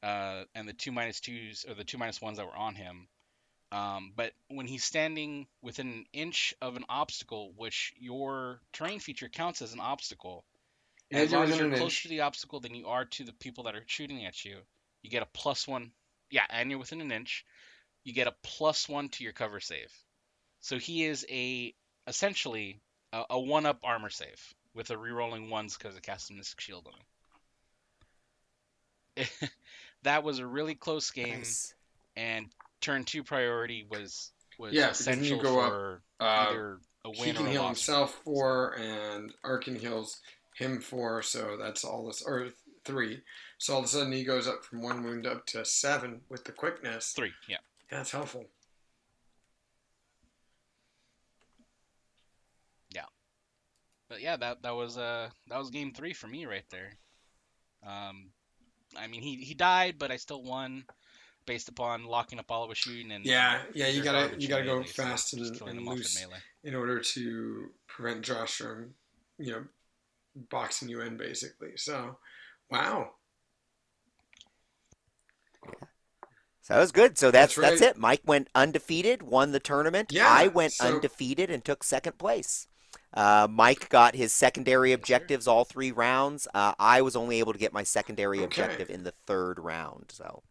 uh, 0.03 0.45
and 0.55 0.69
the 0.69 0.73
two 0.73 0.93
minus 0.93 1.21
twos 1.21 1.65
or 1.69 1.75
the 1.75 1.85
two 1.85 1.99
minus 1.99 2.21
ones 2.21 2.39
that 2.39 2.47
were 2.47 2.57
on 2.57 2.75
him. 2.75 3.09
Um, 3.73 4.13
but 4.15 4.33
when 4.49 4.67
he's 4.67 4.85
standing 4.85 5.47
within 5.61 5.89
an 5.89 6.05
inch 6.13 6.55
of 6.63 6.77
an 6.77 6.85
obstacle, 6.89 7.53
which 7.57 7.93
your 7.99 8.61
terrain 8.73 9.01
feature 9.01 9.29
counts 9.29 9.61
as 9.61 9.73
an 9.73 9.81
obstacle, 9.81 10.45
as 11.11 11.33
long 11.33 11.45
as 11.45 11.59
you're 11.59 11.69
closer 11.71 11.85
inch. 11.85 12.03
to 12.03 12.09
the 12.09 12.21
obstacle 12.21 12.61
than 12.61 12.75
you 12.75 12.87
are 12.87 13.05
to 13.05 13.25
the 13.25 13.33
people 13.33 13.65
that 13.65 13.75
are 13.75 13.83
shooting 13.87 14.25
at 14.25 14.45
you, 14.45 14.59
you 15.03 15.11
get 15.11 15.23
a 15.23 15.29
plus 15.33 15.67
one. 15.67 15.91
Yeah, 16.31 16.47
and 16.51 16.71
you're 16.71 16.79
within 16.79 17.01
an 17.01 17.13
inch, 17.13 17.45
you 18.05 18.13
get 18.15 18.29
a 18.29 18.35
plus 18.43 18.89
one 18.89 19.09
to 19.11 19.25
your 19.25 19.33
cover 19.33 19.61
save. 19.61 19.93
So 20.61 20.79
he 20.79 21.05
is 21.05 21.27
a 21.31 21.75
essentially 22.07 22.81
a, 23.13 23.25
a 23.31 23.41
one 23.41 23.67
up 23.67 23.81
armor 23.85 24.11
save 24.11 24.55
with 24.75 24.91
a 24.91 24.97
rerolling 24.97 25.51
ones 25.51 25.77
because 25.77 25.97
it 25.97 26.03
casts 26.03 26.31
a 26.31 26.35
mystic 26.35 26.61
shield 26.61 26.87
on 26.89 26.95
him. 26.95 27.07
that 30.03 30.23
was 30.23 30.39
a 30.39 30.47
really 30.47 30.75
close 30.75 31.11
game, 31.11 31.39
Nice. 31.39 31.75
and 32.17 32.47
turn 32.81 33.05
two 33.05 33.23
priority 33.25 33.87
was 33.89 34.33
was 34.59 34.73
Yeah, 34.73 34.93
then 34.99 35.25
you 35.25 35.37
essential 35.37 35.39
go 35.39 35.61
up, 35.61 35.73
for 35.73 36.03
Uh, 36.21 36.53
either 36.53 36.81
a 37.05 37.11
he 37.13 37.21
win 37.21 37.35
can 37.35 37.47
or 37.47 37.49
a 37.49 37.51
heal 37.53 37.67
himself 37.67 38.15
four, 38.25 38.77
and 38.79 39.33
Arkhan 39.45 39.79
heals 39.79 40.21
him 40.55 40.81
four. 40.81 41.23
So 41.23 41.57
that's 41.57 41.85
all 41.85 42.07
this, 42.07 42.23
or 42.23 42.51
three. 42.87 43.23
So 43.59 43.75
all 43.75 43.81
of 43.81 43.85
a 43.85 43.89
sudden 43.89 44.13
he 44.13 44.25
goes 44.25 44.47
up 44.47 44.65
from 44.65 44.83
one 44.83 45.03
wound 45.03 45.27
up 45.27 45.47
to 45.47 45.65
seven 45.65 46.21
with 46.29 46.45
the 46.45 46.53
quickness. 46.53 47.13
Three, 47.13 47.33
yeah. 47.49 47.59
That's 47.91 48.11
helpful. 48.11 48.47
Yeah. 52.91 53.05
But 54.09 54.21
yeah, 54.21 54.37
that 54.37 54.63
that 54.63 54.75
was 54.75 54.97
uh 54.97 55.31
that 55.49 55.59
was 55.59 55.71
game 55.71 55.93
three 55.93 56.13
for 56.13 56.27
me 56.29 56.47
right 56.47 56.65
there. 56.71 56.93
Um, 57.87 58.31
I 58.97 59.07
mean 59.07 59.23
he 59.23 59.37
he 59.37 59.55
died, 59.55 59.97
but 59.99 60.11
I 60.11 60.17
still 60.17 60.43
won 60.43 60.85
based 61.47 61.69
upon 61.69 62.05
locking 62.05 62.39
up 62.39 62.51
all 62.51 62.65
of 62.65 62.71
his 62.71 62.79
shooting 62.79 63.13
and 63.13 63.25
yeah, 63.25 63.61
yeah. 63.73 63.87
You 63.87 64.03
gotta 64.03 64.35
you 64.39 64.49
gotta 64.49 64.65
go 64.65 64.83
fast 64.83 65.31
so 65.31 65.67
and, 65.67 65.79
and 65.79 65.87
loose 65.87 66.27
in 66.65 66.75
order 66.75 67.01
to 67.01 67.71
prevent 67.87 68.23
Josh 68.23 68.59
from 68.59 68.95
you 69.39 69.53
know 69.53 69.65
boxing 70.51 70.89
you 70.89 71.01
in 71.01 71.17
basically. 71.17 71.77
So 71.77 72.19
wow. 72.71 73.11
So 76.63 76.75
that 76.75 76.81
was 76.81 76.91
good. 76.93 77.17
So 77.17 77.31
that's 77.31 77.55
That's 77.55 77.79
that's, 77.81 77.97
it. 77.97 77.97
Mike 77.97 78.23
went 78.25 78.49
undefeated, 78.55 79.23
won 79.23 79.53
the 79.53 79.61
tournament. 79.61 80.11
Yeah, 80.13 80.27
I 80.29 80.49
went 80.49 80.73
so- 80.73 80.87
undefeated 80.97 81.49
and 81.51 81.65
took 81.65 81.85
second 81.85 82.19
place. 82.19 82.67
Uh, 83.15 83.47
Mike 83.49 83.89
got 83.89 84.15
his 84.17 84.33
secondary 84.33 84.93
objectives 84.93 85.47
all 85.47 85.65
three 85.65 85.93
rounds. 85.93 86.49
Uh, 86.53 86.75
I 86.79 87.03
was 87.03 87.15
only 87.17 87.39
able 87.39 87.53
to 87.53 87.59
get 87.59 87.73
my 87.73 87.83
secondary 87.85 88.39
Okay. 88.39 88.45
objective 88.47 88.91
in 88.91 89.05
the 89.05 89.15
third 89.27 89.59
round. 89.61 90.07
So 90.13 90.43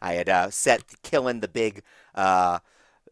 I 0.00 0.14
had 0.14 0.28
uh, 0.28 0.50
set 0.50 0.82
killing 1.02 1.40
the 1.40 1.48
big 1.48 1.82
uh, 2.14 2.60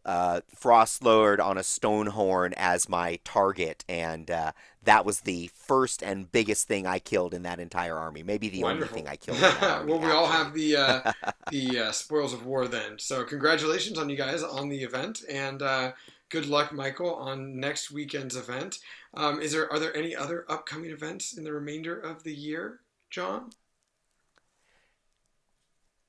uh, 0.03 0.41
frost 0.53 1.03
lord 1.03 1.39
on 1.39 1.57
a 1.57 1.63
stone 1.63 2.07
horn 2.07 2.53
as 2.57 2.89
my 2.89 3.19
target, 3.23 3.85
and 3.87 4.29
uh, 4.31 4.51
that 4.85 5.05
was 5.05 5.21
the 5.21 5.49
first 5.53 6.01
and 6.01 6.31
biggest 6.31 6.67
thing 6.67 6.87
I 6.87 6.99
killed 6.99 7.33
in 7.33 7.43
that 7.43 7.59
entire 7.59 7.97
army. 7.97 8.23
Maybe 8.23 8.49
the 8.49 8.63
Wonderful. 8.63 8.97
only 8.97 9.01
thing 9.01 9.11
I 9.11 9.15
killed. 9.17 9.43
Army, 9.61 9.91
well, 9.91 10.01
we 10.01 10.11
all 10.11 10.27
have 10.27 10.53
the 10.53 10.77
uh, 10.77 11.11
the 11.51 11.79
uh, 11.79 11.91
spoils 11.91 12.33
of 12.33 12.45
war 12.45 12.67
then. 12.67 12.97
So, 12.97 13.23
congratulations 13.23 13.97
on 13.97 14.09
you 14.09 14.15
guys 14.15 14.43
on 14.43 14.69
the 14.69 14.81
event, 14.81 15.21
and 15.29 15.61
uh, 15.61 15.91
good 16.29 16.47
luck, 16.47 16.71
Michael, 16.71 17.13
on 17.15 17.59
next 17.59 17.91
weekend's 17.91 18.35
event. 18.35 18.79
Um, 19.13 19.41
is 19.41 19.51
there 19.51 19.71
are 19.71 19.79
there 19.79 19.95
any 19.95 20.15
other 20.15 20.45
upcoming 20.49 20.91
events 20.91 21.37
in 21.37 21.43
the 21.43 21.53
remainder 21.53 21.99
of 21.99 22.23
the 22.23 22.33
year, 22.33 22.79
John? 23.09 23.51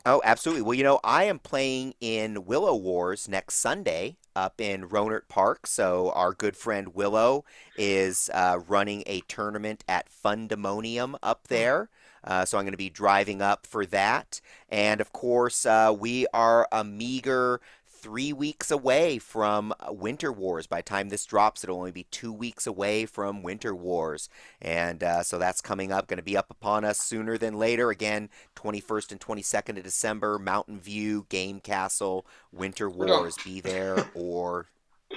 Oh, 0.05 0.22
absolutely. 0.24 0.62
Well, 0.62 0.74
you 0.74 0.85
know, 0.85 1.01
I 1.03 1.24
am 1.24 1.41
playing 1.41 1.95
in 2.01 2.45
Willow 2.45 2.77
Wars 2.77 3.29
next 3.29 3.55
Sunday 3.57 4.16
up 4.37 4.61
in 4.61 4.89
Rohnert 4.89 5.26
Park. 5.28 5.66
So 5.66 6.12
our 6.14 6.32
good 6.32 6.57
friend 6.57 6.95
Willow 6.95 7.45
is 7.76 8.30
uh, 8.32 8.61
running 8.68 9.03
a 9.07 9.22
tournament 9.22 9.82
at 9.89 10.09
Fundemonium 10.09 11.16
up 11.22 11.49
there. 11.49 11.89
Uh, 12.22 12.45
so 12.45 12.59
I'm 12.59 12.64
going 12.64 12.72
to 12.72 12.78
be 12.78 12.91
driving 12.91 13.41
up 13.41 13.66
for 13.66 13.87
that. 13.87 14.41
And 14.68 15.01
of 15.01 15.12
course, 15.12 15.64
uh, 15.64 15.95
we 15.97 16.26
are 16.34 16.66
a 16.72 16.82
meager 16.84 17.61
three 17.97 18.32
weeks 18.32 18.70
away 18.70 19.18
from 19.18 19.72
uh, 19.78 19.92
Winter 19.92 20.32
Wars. 20.32 20.66
By 20.66 20.78
the 20.78 20.84
time 20.84 21.09
this 21.09 21.24
drops, 21.24 21.62
it'll 21.62 21.78
only 21.78 21.92
be 21.92 22.05
two 22.11 22.32
weeks 22.32 22.66
away 22.66 23.07
from 23.07 23.42
Winter 23.42 23.74
Wars. 23.74 24.28
And 24.61 25.03
uh, 25.03 25.22
so 25.22 25.38
that's 25.38 25.61
coming 25.61 25.92
up, 25.92 26.07
going 26.07 26.18
to 26.18 26.22
be 26.22 26.36
up 26.36 26.51
upon 26.51 26.84
us 26.84 26.99
sooner 26.99 27.38
than 27.38 27.59
later. 27.59 27.90
Again, 27.90 28.30
21st 28.57 29.12
and 29.12 29.20
22nd 29.20 29.78
of 29.78 29.84
December, 29.84 30.38
Mountain 30.38 30.80
View, 30.80 31.26
Game 31.28 31.61
Castle, 31.61 32.26
Winter. 32.53 32.88
Wars. 32.88 33.36
Be 33.44 33.61
there 33.61 34.07
or 34.14 34.66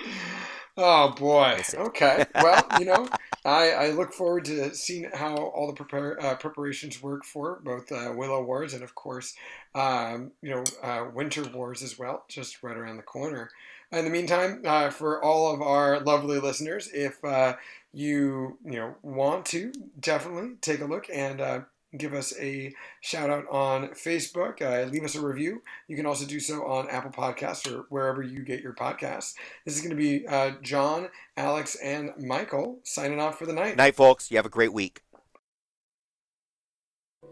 Oh 0.77 1.09
boy. 1.09 1.61
Okay. 1.73 2.25
Well, 2.35 2.65
you 2.79 2.85
know, 2.85 3.09
I, 3.49 3.69
I 3.69 3.89
look 3.91 4.13
forward 4.13 4.45
to 4.45 4.73
seeing 4.75 5.09
how 5.13 5.35
all 5.35 5.67
the 5.67 5.73
prepare, 5.73 6.21
uh, 6.23 6.35
preparations 6.35 7.01
work 7.01 7.25
for 7.25 7.59
both 7.63 7.91
uh, 7.91 8.13
Willow 8.15 8.43
Wars 8.43 8.73
and, 8.73 8.83
of 8.83 8.93
course, 8.95 9.33
um, 9.73 10.31
you 10.41 10.51
know, 10.51 10.63
uh, 10.83 11.05
Winter 11.13 11.43
Wars 11.53 11.81
as 11.81 11.97
well, 11.97 12.25
just 12.27 12.61
right 12.61 12.77
around 12.77 12.97
the 12.97 13.03
corner. 13.03 13.49
In 13.91 14.05
the 14.05 14.11
meantime, 14.11 14.61
uh, 14.65 14.91
for 14.91 15.23
all 15.23 15.51
of 15.51 15.61
our 15.63 15.99
lovely 15.99 16.39
listeners, 16.39 16.89
if 16.93 17.23
uh, 17.25 17.55
you 17.91 18.59
you 18.63 18.77
know 18.77 18.95
want 19.01 19.47
to, 19.47 19.71
definitely 19.99 20.57
take 20.61 20.81
a 20.81 20.85
look 20.85 21.07
and 21.11 21.41
uh, 21.41 21.61
give 21.97 22.13
us 22.13 22.33
a 22.39 22.73
shout 23.01 23.29
out 23.29 23.45
on 23.49 23.89
Facebook. 23.89 24.61
Uh, 24.61 24.89
leave 24.89 25.03
us 25.03 25.15
a 25.15 25.21
review. 25.21 25.61
You 25.87 25.95
can 25.95 26.05
also 26.05 26.25
do 26.25 26.39
so 26.39 26.65
on 26.65 26.89
Apple 26.89 27.11
Podcasts 27.11 27.71
or 27.71 27.85
wherever 27.89 28.21
you 28.21 28.43
get 28.43 28.61
your 28.61 28.73
podcasts. 28.73 29.33
This 29.65 29.75
is 29.75 29.81
going 29.81 29.91
to 29.91 29.95
be 29.95 30.27
uh, 30.27 30.51
John, 30.61 31.09
Alex, 31.37 31.75
and 31.75 32.11
Michael 32.17 32.79
signing 32.83 33.19
off 33.19 33.39
for 33.39 33.45
the 33.45 33.53
night. 33.53 33.75
night, 33.77 33.95
folks. 33.95 34.29
You 34.29 34.37
have 34.37 34.45
a 34.45 34.49
great 34.49 34.73
week. 34.73 35.01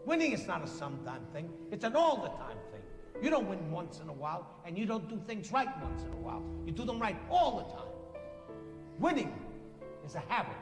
Winning 0.06 0.32
is 0.32 0.46
not 0.46 0.64
a 0.64 0.66
sometime 0.66 1.22
thing, 1.34 1.50
it's 1.70 1.84
an 1.84 1.94
all 1.94 2.16
the 2.16 2.28
time 2.28 2.56
thing. 2.72 2.80
You 3.22 3.30
don't 3.30 3.48
win 3.48 3.70
once 3.70 4.00
in 4.00 4.08
a 4.08 4.12
while, 4.12 4.46
and 4.64 4.78
you 4.78 4.86
don't 4.86 5.08
do 5.08 5.20
things 5.26 5.52
right 5.52 5.68
once 5.82 6.02
in 6.02 6.12
a 6.12 6.16
while. 6.16 6.42
You 6.64 6.72
do 6.72 6.84
them 6.84 6.98
right 6.98 7.16
all 7.28 7.58
the 7.58 7.64
time. 7.74 7.88
Winning 8.98 9.32
is 10.06 10.14
a 10.14 10.20
habit. 10.20 10.56